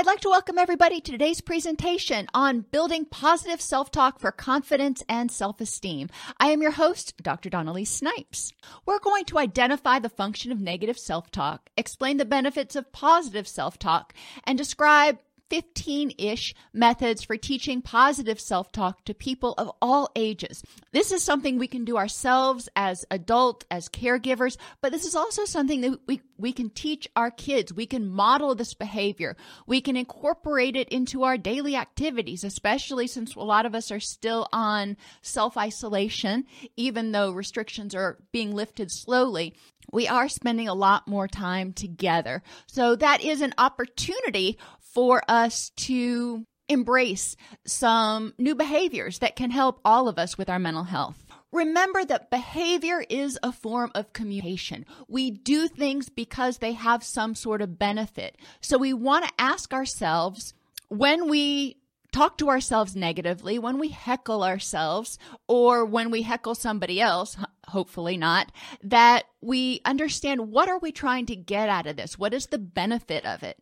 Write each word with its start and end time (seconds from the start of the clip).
I'd 0.00 0.06
like 0.06 0.20
to 0.20 0.30
welcome 0.30 0.56
everybody 0.56 0.98
to 0.98 1.12
today's 1.12 1.42
presentation 1.42 2.26
on 2.32 2.62
building 2.72 3.04
positive 3.04 3.60
self 3.60 3.90
talk 3.90 4.18
for 4.18 4.32
confidence 4.32 5.02
and 5.10 5.30
self 5.30 5.60
esteem. 5.60 6.08
I 6.38 6.52
am 6.52 6.62
your 6.62 6.70
host, 6.70 7.22
Dr. 7.22 7.50
Dawn-Elise 7.50 7.90
Snipes. 7.90 8.54
We're 8.86 8.98
going 8.98 9.26
to 9.26 9.36
identify 9.36 9.98
the 9.98 10.08
function 10.08 10.52
of 10.52 10.58
negative 10.58 10.98
self 10.98 11.30
talk, 11.30 11.68
explain 11.76 12.16
the 12.16 12.24
benefits 12.24 12.76
of 12.76 12.92
positive 12.92 13.46
self 13.46 13.78
talk, 13.78 14.14
and 14.44 14.56
describe 14.56 15.18
15 15.50 16.12
ish 16.16 16.54
methods 16.72 17.24
for 17.24 17.36
teaching 17.36 17.82
positive 17.82 18.40
self 18.40 18.72
talk 18.72 19.04
to 19.04 19.12
people 19.12 19.54
of 19.58 19.70
all 19.82 20.10
ages. 20.14 20.62
This 20.92 21.12
is 21.12 21.22
something 21.22 21.58
we 21.58 21.66
can 21.66 21.84
do 21.84 21.96
ourselves 21.96 22.68
as 22.76 23.04
adult, 23.10 23.64
as 23.70 23.88
caregivers, 23.88 24.56
but 24.80 24.92
this 24.92 25.04
is 25.04 25.16
also 25.16 25.44
something 25.44 25.80
that 25.82 25.98
we, 26.06 26.20
we 26.38 26.52
can 26.52 26.70
teach 26.70 27.08
our 27.16 27.30
kids. 27.30 27.74
We 27.74 27.86
can 27.86 28.08
model 28.08 28.54
this 28.54 28.74
behavior. 28.74 29.36
We 29.66 29.80
can 29.80 29.96
incorporate 29.96 30.76
it 30.76 30.88
into 30.88 31.24
our 31.24 31.36
daily 31.36 31.76
activities, 31.76 32.44
especially 32.44 33.08
since 33.08 33.34
a 33.34 33.40
lot 33.40 33.66
of 33.66 33.74
us 33.74 33.90
are 33.90 34.00
still 34.00 34.48
on 34.52 34.96
self 35.22 35.56
isolation, 35.56 36.46
even 36.76 37.12
though 37.12 37.32
restrictions 37.32 37.94
are 37.94 38.18
being 38.32 38.54
lifted 38.54 38.90
slowly 38.90 39.54
we 39.92 40.08
are 40.08 40.28
spending 40.28 40.68
a 40.68 40.74
lot 40.74 41.08
more 41.08 41.28
time 41.28 41.72
together. 41.72 42.42
So 42.66 42.96
that 42.96 43.22
is 43.22 43.40
an 43.40 43.54
opportunity 43.58 44.58
for 44.92 45.22
us 45.28 45.70
to 45.76 46.44
embrace 46.68 47.36
some 47.66 48.32
new 48.38 48.54
behaviors 48.54 49.18
that 49.18 49.36
can 49.36 49.50
help 49.50 49.80
all 49.84 50.08
of 50.08 50.18
us 50.18 50.38
with 50.38 50.48
our 50.48 50.58
mental 50.58 50.84
health. 50.84 51.24
Remember 51.52 52.04
that 52.04 52.30
behavior 52.30 53.04
is 53.08 53.36
a 53.42 53.50
form 53.50 53.90
of 53.94 54.12
communication. 54.12 54.86
We 55.08 55.32
do 55.32 55.66
things 55.66 56.08
because 56.08 56.58
they 56.58 56.72
have 56.74 57.02
some 57.02 57.34
sort 57.34 57.60
of 57.60 57.78
benefit. 57.78 58.36
So 58.60 58.78
we 58.78 58.92
want 58.92 59.24
to 59.26 59.34
ask 59.36 59.74
ourselves 59.74 60.54
when 60.88 61.28
we 61.28 61.76
talk 62.12 62.38
to 62.38 62.48
ourselves 62.48 62.94
negatively, 62.96 63.58
when 63.58 63.78
we 63.78 63.88
heckle 63.88 64.44
ourselves, 64.44 65.18
or 65.48 65.84
when 65.84 66.10
we 66.10 66.22
heckle 66.22 66.54
somebody 66.54 67.00
else, 67.00 67.36
hopefully 67.66 68.16
not, 68.16 68.50
that 68.82 69.24
we 69.40 69.80
understand 69.84 70.50
what 70.50 70.68
are 70.68 70.78
we 70.78 70.92
trying 70.92 71.26
to 71.26 71.36
get 71.36 71.68
out 71.68 71.86
of 71.86 71.96
this? 71.96 72.18
What 72.18 72.34
is 72.34 72.46
the 72.46 72.58
benefit 72.58 73.24
of 73.24 73.42
it? 73.42 73.58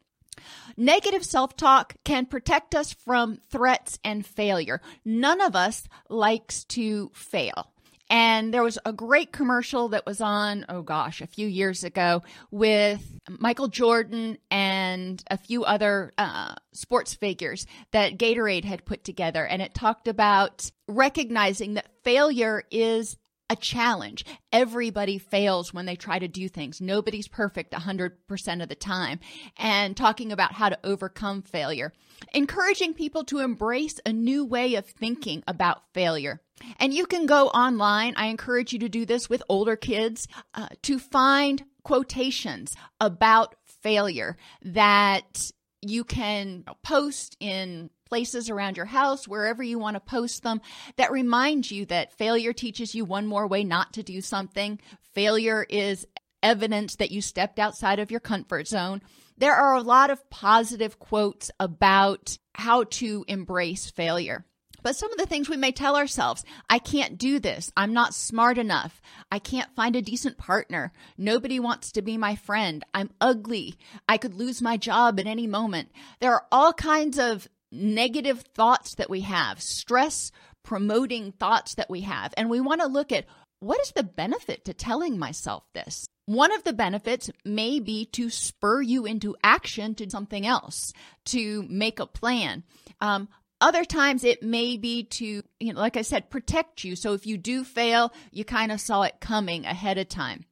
Negative 0.76 1.24
self 1.24 1.56
talk 1.56 1.96
can 2.04 2.26
protect 2.26 2.74
us 2.74 2.92
from 2.92 3.38
threats 3.50 3.98
and 4.04 4.24
failure. 4.24 4.80
None 5.04 5.40
of 5.40 5.56
us 5.56 5.88
likes 6.08 6.64
to 6.64 7.10
fail. 7.14 7.72
And 8.10 8.54
there 8.54 8.62
was 8.62 8.78
a 8.86 8.92
great 8.92 9.32
commercial 9.32 9.90
that 9.90 10.06
was 10.06 10.20
on, 10.20 10.64
oh 10.68 10.82
gosh, 10.82 11.20
a 11.20 11.26
few 11.26 11.46
years 11.46 11.84
ago 11.84 12.22
with 12.50 13.02
Michael 13.28 13.68
Jordan 13.68 14.38
and 14.50 15.22
a 15.30 15.36
few 15.36 15.64
other 15.64 16.12
uh, 16.16 16.54
sports 16.72 17.14
figures 17.14 17.66
that 17.90 18.16
Gatorade 18.16 18.64
had 18.64 18.86
put 18.86 19.04
together. 19.04 19.44
And 19.44 19.60
it 19.60 19.74
talked 19.74 20.08
about 20.08 20.70
recognizing 20.86 21.74
that 21.74 21.90
failure 22.02 22.64
is 22.70 23.18
a 23.50 23.56
challenge. 23.56 24.24
Everybody 24.52 25.18
fails 25.18 25.72
when 25.72 25.86
they 25.86 25.96
try 25.96 26.18
to 26.18 26.28
do 26.28 26.48
things. 26.48 26.80
Nobody's 26.80 27.28
perfect 27.28 27.72
100% 27.72 28.62
of 28.62 28.68
the 28.68 28.74
time. 28.74 29.20
And 29.56 29.96
talking 29.96 30.32
about 30.32 30.52
how 30.52 30.68
to 30.68 30.78
overcome 30.84 31.42
failure. 31.42 31.92
Encouraging 32.34 32.94
people 32.94 33.24
to 33.24 33.38
embrace 33.38 34.00
a 34.04 34.12
new 34.12 34.44
way 34.44 34.74
of 34.74 34.86
thinking 34.86 35.42
about 35.46 35.82
failure. 35.94 36.40
And 36.78 36.92
you 36.92 37.06
can 37.06 37.26
go 37.26 37.48
online. 37.48 38.14
I 38.16 38.26
encourage 38.26 38.72
you 38.72 38.80
to 38.80 38.88
do 38.88 39.06
this 39.06 39.30
with 39.30 39.42
older 39.48 39.76
kids 39.76 40.26
uh, 40.54 40.68
to 40.82 40.98
find 40.98 41.64
quotations 41.82 42.74
about 43.00 43.54
failure 43.82 44.36
that 44.62 45.50
you 45.82 46.04
can 46.04 46.64
post 46.82 47.36
in 47.40 47.90
places 48.08 48.50
around 48.50 48.76
your 48.76 48.86
house, 48.86 49.28
wherever 49.28 49.62
you 49.62 49.78
want 49.78 49.94
to 49.94 50.00
post 50.00 50.42
them, 50.42 50.60
that 50.96 51.12
remind 51.12 51.70
you 51.70 51.86
that 51.86 52.16
failure 52.16 52.52
teaches 52.52 52.94
you 52.94 53.04
one 53.04 53.26
more 53.26 53.46
way 53.46 53.64
not 53.64 53.92
to 53.92 54.02
do 54.02 54.20
something. 54.20 54.80
Failure 55.12 55.64
is 55.68 56.06
evidence 56.42 56.96
that 56.96 57.10
you 57.10 57.20
stepped 57.20 57.58
outside 57.58 57.98
of 57.98 58.10
your 58.10 58.20
comfort 58.20 58.66
zone. 58.66 59.02
There 59.36 59.54
are 59.54 59.74
a 59.74 59.82
lot 59.82 60.10
of 60.10 60.28
positive 60.30 60.98
quotes 60.98 61.50
about 61.60 62.38
how 62.54 62.84
to 62.84 63.24
embrace 63.28 63.90
failure. 63.90 64.44
But 64.88 64.96
some 64.96 65.12
of 65.12 65.18
the 65.18 65.26
things 65.26 65.50
we 65.50 65.58
may 65.58 65.70
tell 65.70 65.96
ourselves 65.96 66.46
I 66.70 66.78
can't 66.78 67.18
do 67.18 67.38
this. 67.38 67.70
I'm 67.76 67.92
not 67.92 68.14
smart 68.14 68.56
enough. 68.56 69.02
I 69.30 69.38
can't 69.38 69.74
find 69.76 69.94
a 69.94 70.00
decent 70.00 70.38
partner. 70.38 70.94
Nobody 71.18 71.60
wants 71.60 71.92
to 71.92 72.00
be 72.00 72.16
my 72.16 72.36
friend. 72.36 72.82
I'm 72.94 73.10
ugly. 73.20 73.76
I 74.08 74.16
could 74.16 74.32
lose 74.32 74.62
my 74.62 74.78
job 74.78 75.20
at 75.20 75.26
any 75.26 75.46
moment. 75.46 75.90
There 76.20 76.32
are 76.32 76.46
all 76.50 76.72
kinds 76.72 77.18
of 77.18 77.48
negative 77.70 78.44
thoughts 78.54 78.94
that 78.94 79.10
we 79.10 79.20
have, 79.20 79.60
stress 79.60 80.32
promoting 80.64 81.32
thoughts 81.32 81.74
that 81.74 81.90
we 81.90 82.00
have. 82.00 82.32
And 82.38 82.48
we 82.48 82.58
want 82.58 82.80
to 82.80 82.86
look 82.86 83.12
at 83.12 83.26
what 83.60 83.82
is 83.82 83.92
the 83.92 84.02
benefit 84.02 84.64
to 84.64 84.72
telling 84.72 85.18
myself 85.18 85.64
this? 85.74 86.06
One 86.24 86.50
of 86.50 86.64
the 86.64 86.72
benefits 86.72 87.30
may 87.44 87.78
be 87.78 88.06
to 88.12 88.30
spur 88.30 88.80
you 88.80 89.04
into 89.04 89.36
action 89.44 89.94
to 89.96 90.08
something 90.08 90.46
else, 90.46 90.94
to 91.26 91.66
make 91.68 92.00
a 92.00 92.06
plan. 92.06 92.64
Um, 93.02 93.28
other 93.60 93.84
times 93.84 94.24
it 94.24 94.42
may 94.42 94.76
be 94.76 95.04
to, 95.04 95.42
you 95.60 95.72
know, 95.72 95.80
like 95.80 95.96
I 95.96 96.02
said, 96.02 96.30
protect 96.30 96.84
you. 96.84 96.96
So 96.96 97.12
if 97.14 97.26
you 97.26 97.36
do 97.36 97.64
fail, 97.64 98.12
you 98.30 98.44
kind 98.44 98.72
of 98.72 98.80
saw 98.80 99.02
it 99.02 99.20
coming 99.20 99.64
ahead 99.64 99.98
of 99.98 100.08
time. 100.08 100.44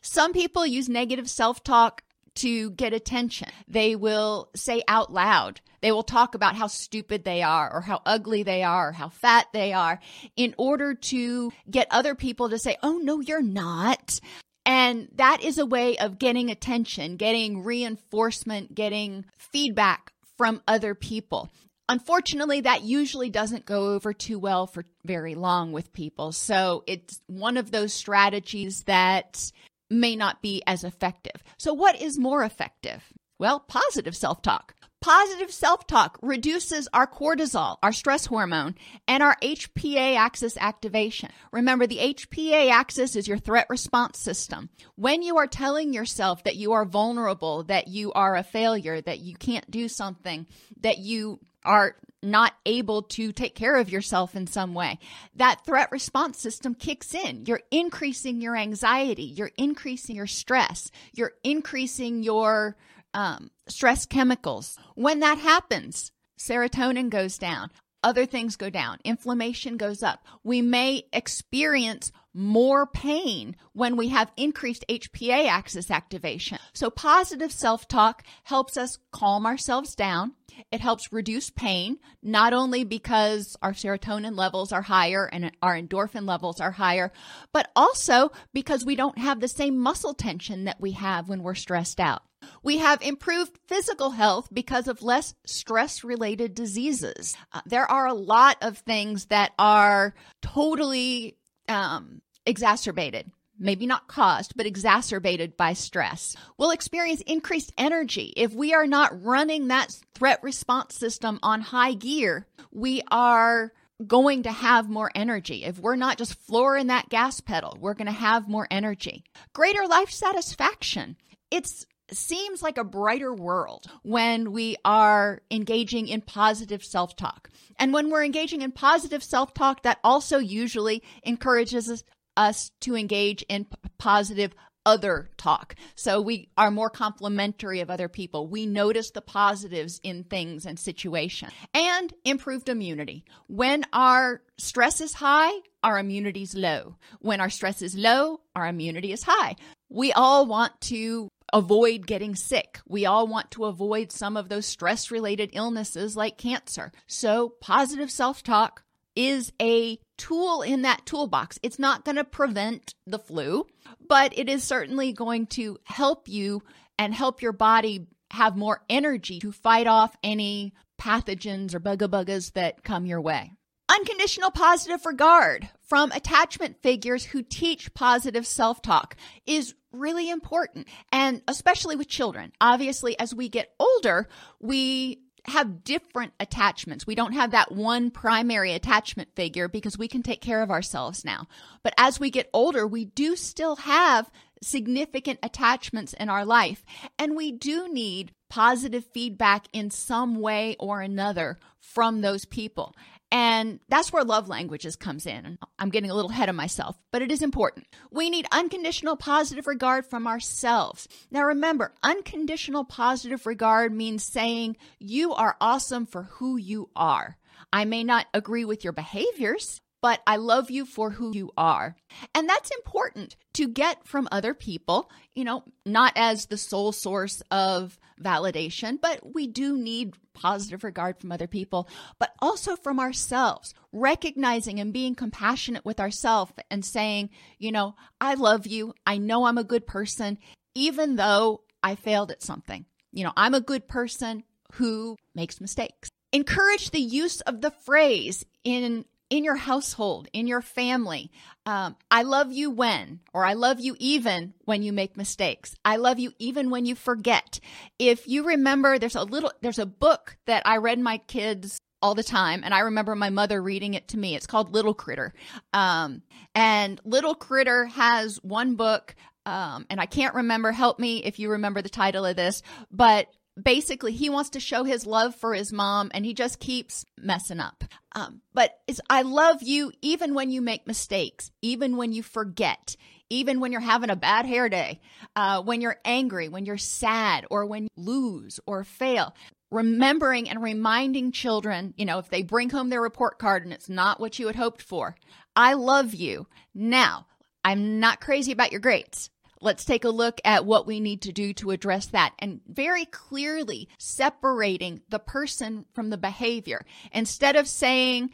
Some 0.00 0.32
people 0.32 0.66
use 0.66 0.88
negative 0.88 1.28
self 1.28 1.62
talk 1.62 2.02
to 2.36 2.70
get 2.70 2.92
attention. 2.92 3.48
They 3.68 3.94
will 3.96 4.48
say 4.54 4.82
out 4.88 5.12
loud, 5.12 5.60
they 5.80 5.92
will 5.92 6.02
talk 6.02 6.34
about 6.34 6.56
how 6.56 6.68
stupid 6.68 7.24
they 7.24 7.42
are 7.42 7.72
or 7.72 7.80
how 7.82 8.00
ugly 8.06 8.42
they 8.42 8.62
are 8.62 8.90
or 8.90 8.92
how 8.92 9.08
fat 9.08 9.48
they 9.52 9.72
are 9.72 9.98
in 10.36 10.54
order 10.56 10.94
to 10.94 11.52
get 11.70 11.88
other 11.90 12.14
people 12.14 12.48
to 12.50 12.58
say, 12.58 12.76
Oh, 12.82 12.98
no, 12.98 13.20
you're 13.20 13.42
not. 13.42 14.20
And 14.64 15.08
that 15.16 15.42
is 15.42 15.58
a 15.58 15.66
way 15.66 15.98
of 15.98 16.20
getting 16.20 16.50
attention, 16.50 17.16
getting 17.16 17.64
reinforcement, 17.64 18.74
getting 18.74 19.24
feedback 19.36 20.12
from 20.38 20.62
other 20.68 20.94
people. 20.94 21.50
Unfortunately, 21.88 22.60
that 22.60 22.82
usually 22.82 23.30
doesn't 23.30 23.66
go 23.66 23.92
over 23.92 24.12
too 24.12 24.38
well 24.38 24.66
for 24.66 24.84
very 25.04 25.34
long 25.34 25.72
with 25.72 25.92
people. 25.92 26.32
So 26.32 26.84
it's 26.86 27.20
one 27.26 27.56
of 27.56 27.70
those 27.70 27.92
strategies 27.92 28.84
that 28.84 29.50
may 29.90 30.16
not 30.16 30.42
be 30.42 30.62
as 30.66 30.84
effective. 30.84 31.42
So, 31.58 31.74
what 31.74 32.00
is 32.00 32.18
more 32.18 32.44
effective? 32.44 33.12
Well, 33.38 33.60
positive 33.60 34.16
self 34.16 34.42
talk. 34.42 34.74
Positive 35.02 35.50
self 35.50 35.88
talk 35.88 36.16
reduces 36.22 36.88
our 36.94 37.08
cortisol, 37.08 37.76
our 37.82 37.92
stress 37.92 38.26
hormone, 38.26 38.76
and 39.08 39.20
our 39.20 39.36
HPA 39.42 40.16
axis 40.16 40.56
activation. 40.56 41.30
Remember, 41.50 41.88
the 41.88 41.98
HPA 41.98 42.70
axis 42.70 43.16
is 43.16 43.26
your 43.26 43.38
threat 43.38 43.66
response 43.68 44.20
system. 44.20 44.70
When 44.94 45.22
you 45.22 45.38
are 45.38 45.48
telling 45.48 45.92
yourself 45.92 46.44
that 46.44 46.54
you 46.54 46.72
are 46.72 46.84
vulnerable, 46.84 47.64
that 47.64 47.88
you 47.88 48.12
are 48.12 48.36
a 48.36 48.44
failure, 48.44 49.00
that 49.00 49.18
you 49.18 49.34
can't 49.34 49.68
do 49.68 49.88
something, 49.88 50.46
that 50.80 50.98
you 50.98 51.40
are 51.64 51.96
not 52.22 52.54
able 52.64 53.02
to 53.02 53.32
take 53.32 53.54
care 53.54 53.76
of 53.76 53.90
yourself 53.90 54.36
in 54.36 54.46
some 54.46 54.74
way. 54.74 54.98
That 55.34 55.64
threat 55.66 55.90
response 55.90 56.38
system 56.38 56.74
kicks 56.74 57.14
in. 57.14 57.46
You're 57.46 57.62
increasing 57.70 58.40
your 58.40 58.56
anxiety, 58.56 59.24
you're 59.24 59.50
increasing 59.56 60.16
your 60.16 60.28
stress, 60.28 60.90
you're 61.12 61.32
increasing 61.42 62.22
your 62.22 62.76
um, 63.12 63.50
stress 63.66 64.06
chemicals. 64.06 64.78
When 64.94 65.20
that 65.20 65.38
happens, 65.38 66.12
serotonin 66.38 67.10
goes 67.10 67.38
down. 67.38 67.70
Other 68.04 68.26
things 68.26 68.56
go 68.56 68.68
down. 68.68 68.98
Inflammation 69.04 69.76
goes 69.76 70.02
up. 70.02 70.26
We 70.42 70.60
may 70.60 71.04
experience 71.12 72.10
more 72.34 72.86
pain 72.86 73.56
when 73.72 73.96
we 73.96 74.08
have 74.08 74.32
increased 74.36 74.84
HPA 74.88 75.48
axis 75.48 75.90
activation. 75.90 76.58
So 76.72 76.90
positive 76.90 77.52
self-talk 77.52 78.24
helps 78.44 78.76
us 78.76 78.98
calm 79.10 79.46
ourselves 79.46 79.94
down. 79.94 80.34
It 80.70 80.80
helps 80.80 81.12
reduce 81.12 81.50
pain, 81.50 81.98
not 82.22 82.52
only 82.52 82.84
because 82.84 83.56
our 83.62 83.72
serotonin 83.72 84.36
levels 84.36 84.72
are 84.72 84.82
higher 84.82 85.26
and 85.26 85.52
our 85.62 85.74
endorphin 85.74 86.26
levels 86.26 86.60
are 86.60 86.72
higher, 86.72 87.12
but 87.52 87.70
also 87.74 88.32
because 88.52 88.84
we 88.84 88.96
don't 88.96 89.18
have 89.18 89.40
the 89.40 89.48
same 89.48 89.78
muscle 89.78 90.14
tension 90.14 90.64
that 90.64 90.80
we 90.80 90.92
have 90.92 91.28
when 91.28 91.42
we're 91.42 91.54
stressed 91.54 92.00
out. 92.00 92.22
We 92.62 92.78
have 92.78 93.02
improved 93.02 93.58
physical 93.66 94.10
health 94.10 94.48
because 94.52 94.88
of 94.88 95.02
less 95.02 95.34
stress 95.46 96.04
related 96.04 96.54
diseases. 96.54 97.36
Uh, 97.52 97.60
there 97.66 97.88
are 97.90 98.06
a 98.06 98.14
lot 98.14 98.56
of 98.62 98.78
things 98.78 99.26
that 99.26 99.52
are 99.58 100.14
totally 100.40 101.36
um, 101.68 102.21
exacerbated 102.46 103.30
maybe 103.58 103.86
not 103.86 104.08
caused, 104.08 104.56
but 104.56 104.66
exacerbated 104.66 105.56
by 105.56 105.72
stress. 105.72 106.36
We'll 106.58 106.70
experience 106.70 107.22
increased 107.22 107.72
energy. 107.78 108.32
If 108.36 108.52
we 108.52 108.74
are 108.74 108.86
not 108.86 109.22
running 109.22 109.68
that 109.68 109.96
threat 110.14 110.42
response 110.42 110.96
system 110.96 111.38
on 111.42 111.60
high 111.60 111.94
gear, 111.94 112.46
we 112.72 113.02
are 113.10 113.72
going 114.06 114.42
to 114.42 114.52
have 114.52 114.88
more 114.88 115.12
energy. 115.14 115.64
If 115.64 115.78
we're 115.78 115.96
not 115.96 116.18
just 116.18 116.34
flooring 116.34 116.88
that 116.88 117.08
gas 117.08 117.40
pedal, 117.40 117.76
we're 117.80 117.94
going 117.94 118.06
to 118.06 118.12
have 118.12 118.48
more 118.48 118.66
energy. 118.70 119.24
Greater 119.52 119.86
life 119.86 120.10
satisfaction. 120.10 121.16
It's 121.50 121.86
seems 122.10 122.60
like 122.60 122.76
a 122.76 122.84
brighter 122.84 123.32
world 123.32 123.86
when 124.02 124.52
we 124.52 124.76
are 124.84 125.40
engaging 125.50 126.08
in 126.08 126.20
positive 126.20 126.84
self 126.84 127.16
talk. 127.16 127.48
And 127.78 127.92
when 127.92 128.10
we're 128.10 128.24
engaging 128.24 128.60
in 128.60 128.72
positive 128.72 129.22
self 129.22 129.54
talk, 129.54 129.82
that 129.82 129.98
also 130.04 130.38
usually 130.38 131.02
encourages 131.22 132.04
us, 132.36 132.70
to 132.80 132.96
engage 132.96 133.42
in 133.48 133.64
p- 133.64 133.70
positive 133.98 134.54
other 134.84 135.30
talk. 135.36 135.74
So 135.94 136.20
we 136.20 136.48
are 136.56 136.70
more 136.70 136.90
complimentary 136.90 137.80
of 137.80 137.90
other 137.90 138.08
people. 138.08 138.48
We 138.48 138.66
notice 138.66 139.10
the 139.10 139.20
positives 139.20 140.00
in 140.02 140.24
things 140.24 140.66
and 140.66 140.78
situations 140.78 141.52
and 141.74 142.12
improved 142.24 142.68
immunity. 142.68 143.24
When 143.46 143.84
our 143.92 144.42
stress 144.58 145.00
is 145.00 145.14
high, 145.14 145.52
our 145.82 145.98
immunity 145.98 146.42
is 146.42 146.54
low. 146.54 146.96
When 147.20 147.40
our 147.40 147.50
stress 147.50 147.82
is 147.82 147.96
low, 147.96 148.40
our 148.54 148.66
immunity 148.66 149.12
is 149.12 149.22
high. 149.22 149.56
We 149.88 150.12
all 150.12 150.46
want 150.46 150.80
to 150.82 151.28
avoid 151.52 152.06
getting 152.06 152.34
sick. 152.34 152.80
We 152.88 153.04
all 153.04 153.26
want 153.26 153.50
to 153.52 153.66
avoid 153.66 154.10
some 154.10 154.36
of 154.36 154.48
those 154.48 154.66
stress 154.66 155.10
related 155.10 155.50
illnesses 155.52 156.16
like 156.16 156.38
cancer. 156.38 156.92
So, 157.06 157.50
positive 157.60 158.10
self 158.10 158.42
talk 158.42 158.82
is 159.14 159.52
a 159.60 159.98
tool 160.16 160.62
in 160.62 160.82
that 160.82 161.04
toolbox. 161.06 161.58
It's 161.62 161.78
not 161.78 162.04
going 162.04 162.16
to 162.16 162.24
prevent 162.24 162.94
the 163.06 163.18
flu, 163.18 163.66
but 164.08 164.36
it 164.38 164.48
is 164.48 164.64
certainly 164.64 165.12
going 165.12 165.46
to 165.48 165.78
help 165.84 166.28
you 166.28 166.62
and 166.98 167.14
help 167.14 167.42
your 167.42 167.52
body 167.52 168.06
have 168.30 168.56
more 168.56 168.82
energy 168.88 169.40
to 169.40 169.52
fight 169.52 169.86
off 169.86 170.16
any 170.22 170.72
pathogens 171.00 171.74
or 171.74 171.80
bugga 171.80 172.52
that 172.52 172.82
come 172.82 173.06
your 173.06 173.20
way. 173.20 173.52
Unconditional 173.88 174.50
positive 174.50 175.04
regard 175.04 175.68
from 175.82 176.12
attachment 176.12 176.80
figures 176.82 177.24
who 177.24 177.42
teach 177.42 177.92
positive 177.92 178.46
self 178.46 178.80
talk 178.80 179.16
is 179.44 179.74
really 179.92 180.30
important. 180.30 180.88
And 181.10 181.42
especially 181.46 181.96
with 181.96 182.08
children. 182.08 182.52
Obviously, 182.60 183.18
as 183.18 183.34
we 183.34 183.48
get 183.48 183.74
older, 183.78 184.28
we 184.60 185.20
have 185.46 185.84
different 185.84 186.32
attachments. 186.38 187.06
We 187.06 187.14
don't 187.14 187.32
have 187.32 187.50
that 187.50 187.72
one 187.72 188.10
primary 188.10 188.72
attachment 188.72 189.34
figure 189.34 189.68
because 189.68 189.98
we 189.98 190.08
can 190.08 190.22
take 190.22 190.40
care 190.40 190.62
of 190.62 190.70
ourselves 190.70 191.24
now. 191.24 191.48
But 191.82 191.94
as 191.98 192.20
we 192.20 192.30
get 192.30 192.50
older, 192.52 192.86
we 192.86 193.04
do 193.04 193.34
still 193.34 193.76
have 193.76 194.30
significant 194.62 195.40
attachments 195.42 196.12
in 196.12 196.28
our 196.28 196.44
life. 196.44 196.84
And 197.18 197.36
we 197.36 197.50
do 197.50 197.92
need 197.92 198.32
positive 198.48 199.04
feedback 199.12 199.66
in 199.72 199.90
some 199.90 200.40
way 200.40 200.76
or 200.78 201.00
another 201.00 201.58
from 201.80 202.20
those 202.20 202.44
people. 202.44 202.94
And 203.32 203.80
that's 203.88 204.12
where 204.12 204.24
love 204.24 204.50
languages 204.50 204.94
comes 204.94 205.24
in. 205.24 205.56
I'm 205.78 205.88
getting 205.88 206.10
a 206.10 206.14
little 206.14 206.30
ahead 206.30 206.50
of 206.50 206.54
myself, 206.54 206.98
but 207.10 207.22
it 207.22 207.32
is 207.32 207.40
important. 207.40 207.86
We 208.10 208.28
need 208.28 208.46
unconditional 208.52 209.16
positive 209.16 209.66
regard 209.66 210.04
from 210.04 210.26
ourselves. 210.26 211.08
Now 211.30 211.44
remember, 211.44 211.94
unconditional 212.02 212.84
positive 212.84 213.46
regard 213.46 213.94
means 213.94 214.22
saying 214.22 214.76
you 214.98 215.32
are 215.32 215.56
awesome 215.62 216.04
for 216.04 216.24
who 216.24 216.58
you 216.58 216.90
are. 216.94 217.38
I 217.72 217.86
may 217.86 218.04
not 218.04 218.26
agree 218.34 218.66
with 218.66 218.84
your 218.84 218.92
behaviors, 218.92 219.80
but 220.02 220.20
I 220.26 220.36
love 220.36 220.70
you 220.70 220.84
for 220.84 221.10
who 221.10 221.32
you 221.32 221.52
are. 221.56 221.96
And 222.34 222.48
that's 222.48 222.70
important 222.70 223.36
to 223.54 223.68
get 223.68 224.06
from 224.06 224.28
other 224.30 224.52
people, 224.52 225.10
you 225.34 225.44
know, 225.44 225.62
not 225.86 226.12
as 226.16 226.46
the 226.46 226.58
sole 226.58 226.92
source 226.92 227.40
of 227.50 227.98
validation, 228.20 229.00
but 229.00 229.20
we 229.34 229.46
do 229.46 229.78
need 229.78 230.16
positive 230.34 230.84
regard 230.84 231.18
from 231.18 231.32
other 231.32 231.46
people, 231.46 231.88
but 232.18 232.32
also 232.40 232.76
from 232.76 232.98
ourselves, 232.98 233.74
recognizing 233.92 234.80
and 234.80 234.92
being 234.92 235.14
compassionate 235.14 235.84
with 235.84 236.00
ourselves 236.00 236.52
and 236.70 236.84
saying, 236.84 237.30
you 237.58 237.70
know, 237.70 237.94
I 238.20 238.34
love 238.34 238.66
you. 238.66 238.94
I 239.06 239.18
know 239.18 239.44
I'm 239.44 239.58
a 239.58 239.64
good 239.64 239.86
person, 239.86 240.38
even 240.74 241.16
though 241.16 241.62
I 241.82 241.94
failed 241.94 242.30
at 242.32 242.42
something. 242.42 242.86
You 243.12 243.24
know, 243.24 243.32
I'm 243.36 243.54
a 243.54 243.60
good 243.60 243.86
person 243.86 244.42
who 244.74 245.16
makes 245.34 245.60
mistakes. 245.60 246.10
Encourage 246.32 246.90
the 246.90 247.00
use 247.00 247.40
of 247.42 247.60
the 247.60 247.70
phrase 247.70 248.44
in 248.64 249.04
in 249.32 249.44
your 249.44 249.56
household, 249.56 250.28
in 250.34 250.46
your 250.46 250.60
family. 250.60 251.30
Um, 251.64 251.96
I 252.10 252.22
love 252.22 252.52
you 252.52 252.70
when, 252.70 253.20
or 253.32 253.46
I 253.46 253.54
love 253.54 253.80
you 253.80 253.96
even 253.98 254.52
when 254.66 254.82
you 254.82 254.92
make 254.92 255.16
mistakes. 255.16 255.74
I 255.86 255.96
love 255.96 256.18
you 256.18 256.32
even 256.38 256.68
when 256.68 256.84
you 256.84 256.94
forget. 256.94 257.58
If 257.98 258.28
you 258.28 258.44
remember, 258.44 258.98
there's 258.98 259.16
a 259.16 259.22
little, 259.22 259.50
there's 259.62 259.78
a 259.78 259.86
book 259.86 260.36
that 260.44 260.64
I 260.66 260.76
read 260.76 260.98
my 260.98 261.16
kids 261.16 261.78
all 262.02 262.14
the 262.14 262.22
time, 262.22 262.60
and 262.62 262.74
I 262.74 262.80
remember 262.80 263.14
my 263.14 263.30
mother 263.30 263.62
reading 263.62 263.94
it 263.94 264.08
to 264.08 264.18
me. 264.18 264.36
It's 264.36 264.46
called 264.46 264.74
Little 264.74 264.92
Critter, 264.92 265.32
um, 265.72 266.20
and 266.54 267.00
Little 267.02 267.34
Critter 267.34 267.86
has 267.86 268.36
one 268.42 268.74
book. 268.74 269.14
Um, 269.44 269.86
and 269.90 270.00
I 270.00 270.06
can't 270.06 270.36
remember, 270.36 270.70
help 270.70 271.00
me 271.00 271.24
if 271.24 271.40
you 271.40 271.50
remember 271.50 271.82
the 271.82 271.88
title 271.88 272.24
of 272.24 272.36
this, 272.36 272.62
but 272.92 273.26
basically 273.60 274.12
he 274.12 274.30
wants 274.30 274.50
to 274.50 274.60
show 274.60 274.84
his 274.84 275.06
love 275.06 275.34
for 275.34 275.54
his 275.54 275.72
mom 275.72 276.10
and 276.14 276.24
he 276.24 276.34
just 276.34 276.60
keeps 276.60 277.04
messing 277.18 277.60
up. 277.60 277.84
Um, 278.14 278.42
but 278.54 278.78
it's, 278.86 279.00
I 279.08 279.22
love 279.22 279.62
you 279.62 279.92
even 280.02 280.34
when 280.34 280.50
you 280.50 280.62
make 280.62 280.86
mistakes, 280.86 281.50
even 281.60 281.96
when 281.96 282.12
you 282.12 282.22
forget, 282.22 282.96
even 283.30 283.60
when 283.60 283.72
you're 283.72 283.80
having 283.80 284.10
a 284.10 284.16
bad 284.16 284.46
hair 284.46 284.68
day, 284.68 285.00
uh, 285.36 285.62
when 285.62 285.80
you're 285.80 286.00
angry, 286.04 286.48
when 286.48 286.66
you're 286.66 286.78
sad, 286.78 287.46
or 287.50 287.64
when 287.66 287.84
you 287.84 287.88
lose 287.96 288.60
or 288.66 288.84
fail. 288.84 289.34
Remembering 289.70 290.50
and 290.50 290.62
reminding 290.62 291.32
children, 291.32 291.94
you 291.96 292.04
know, 292.04 292.18
if 292.18 292.28
they 292.28 292.42
bring 292.42 292.68
home 292.68 292.90
their 292.90 293.00
report 293.00 293.38
card 293.38 293.64
and 293.64 293.72
it's 293.72 293.88
not 293.88 294.20
what 294.20 294.38
you 294.38 294.48
had 294.48 294.56
hoped 294.56 294.82
for, 294.82 295.16
I 295.56 295.72
love 295.74 296.12
you. 296.14 296.46
Now, 296.74 297.26
I'm 297.64 297.98
not 298.00 298.20
crazy 298.20 298.52
about 298.52 298.70
your 298.70 298.80
grades. 298.82 299.30
Let's 299.62 299.84
take 299.84 300.04
a 300.04 300.10
look 300.10 300.40
at 300.44 300.66
what 300.66 300.88
we 300.88 300.98
need 300.98 301.22
to 301.22 301.32
do 301.32 301.52
to 301.54 301.70
address 301.70 302.06
that 302.06 302.34
and 302.40 302.60
very 302.66 303.04
clearly 303.04 303.88
separating 303.96 305.02
the 305.08 305.20
person 305.20 305.86
from 305.94 306.10
the 306.10 306.18
behavior. 306.18 306.84
Instead 307.12 307.54
of 307.54 307.68
saying, 307.68 308.30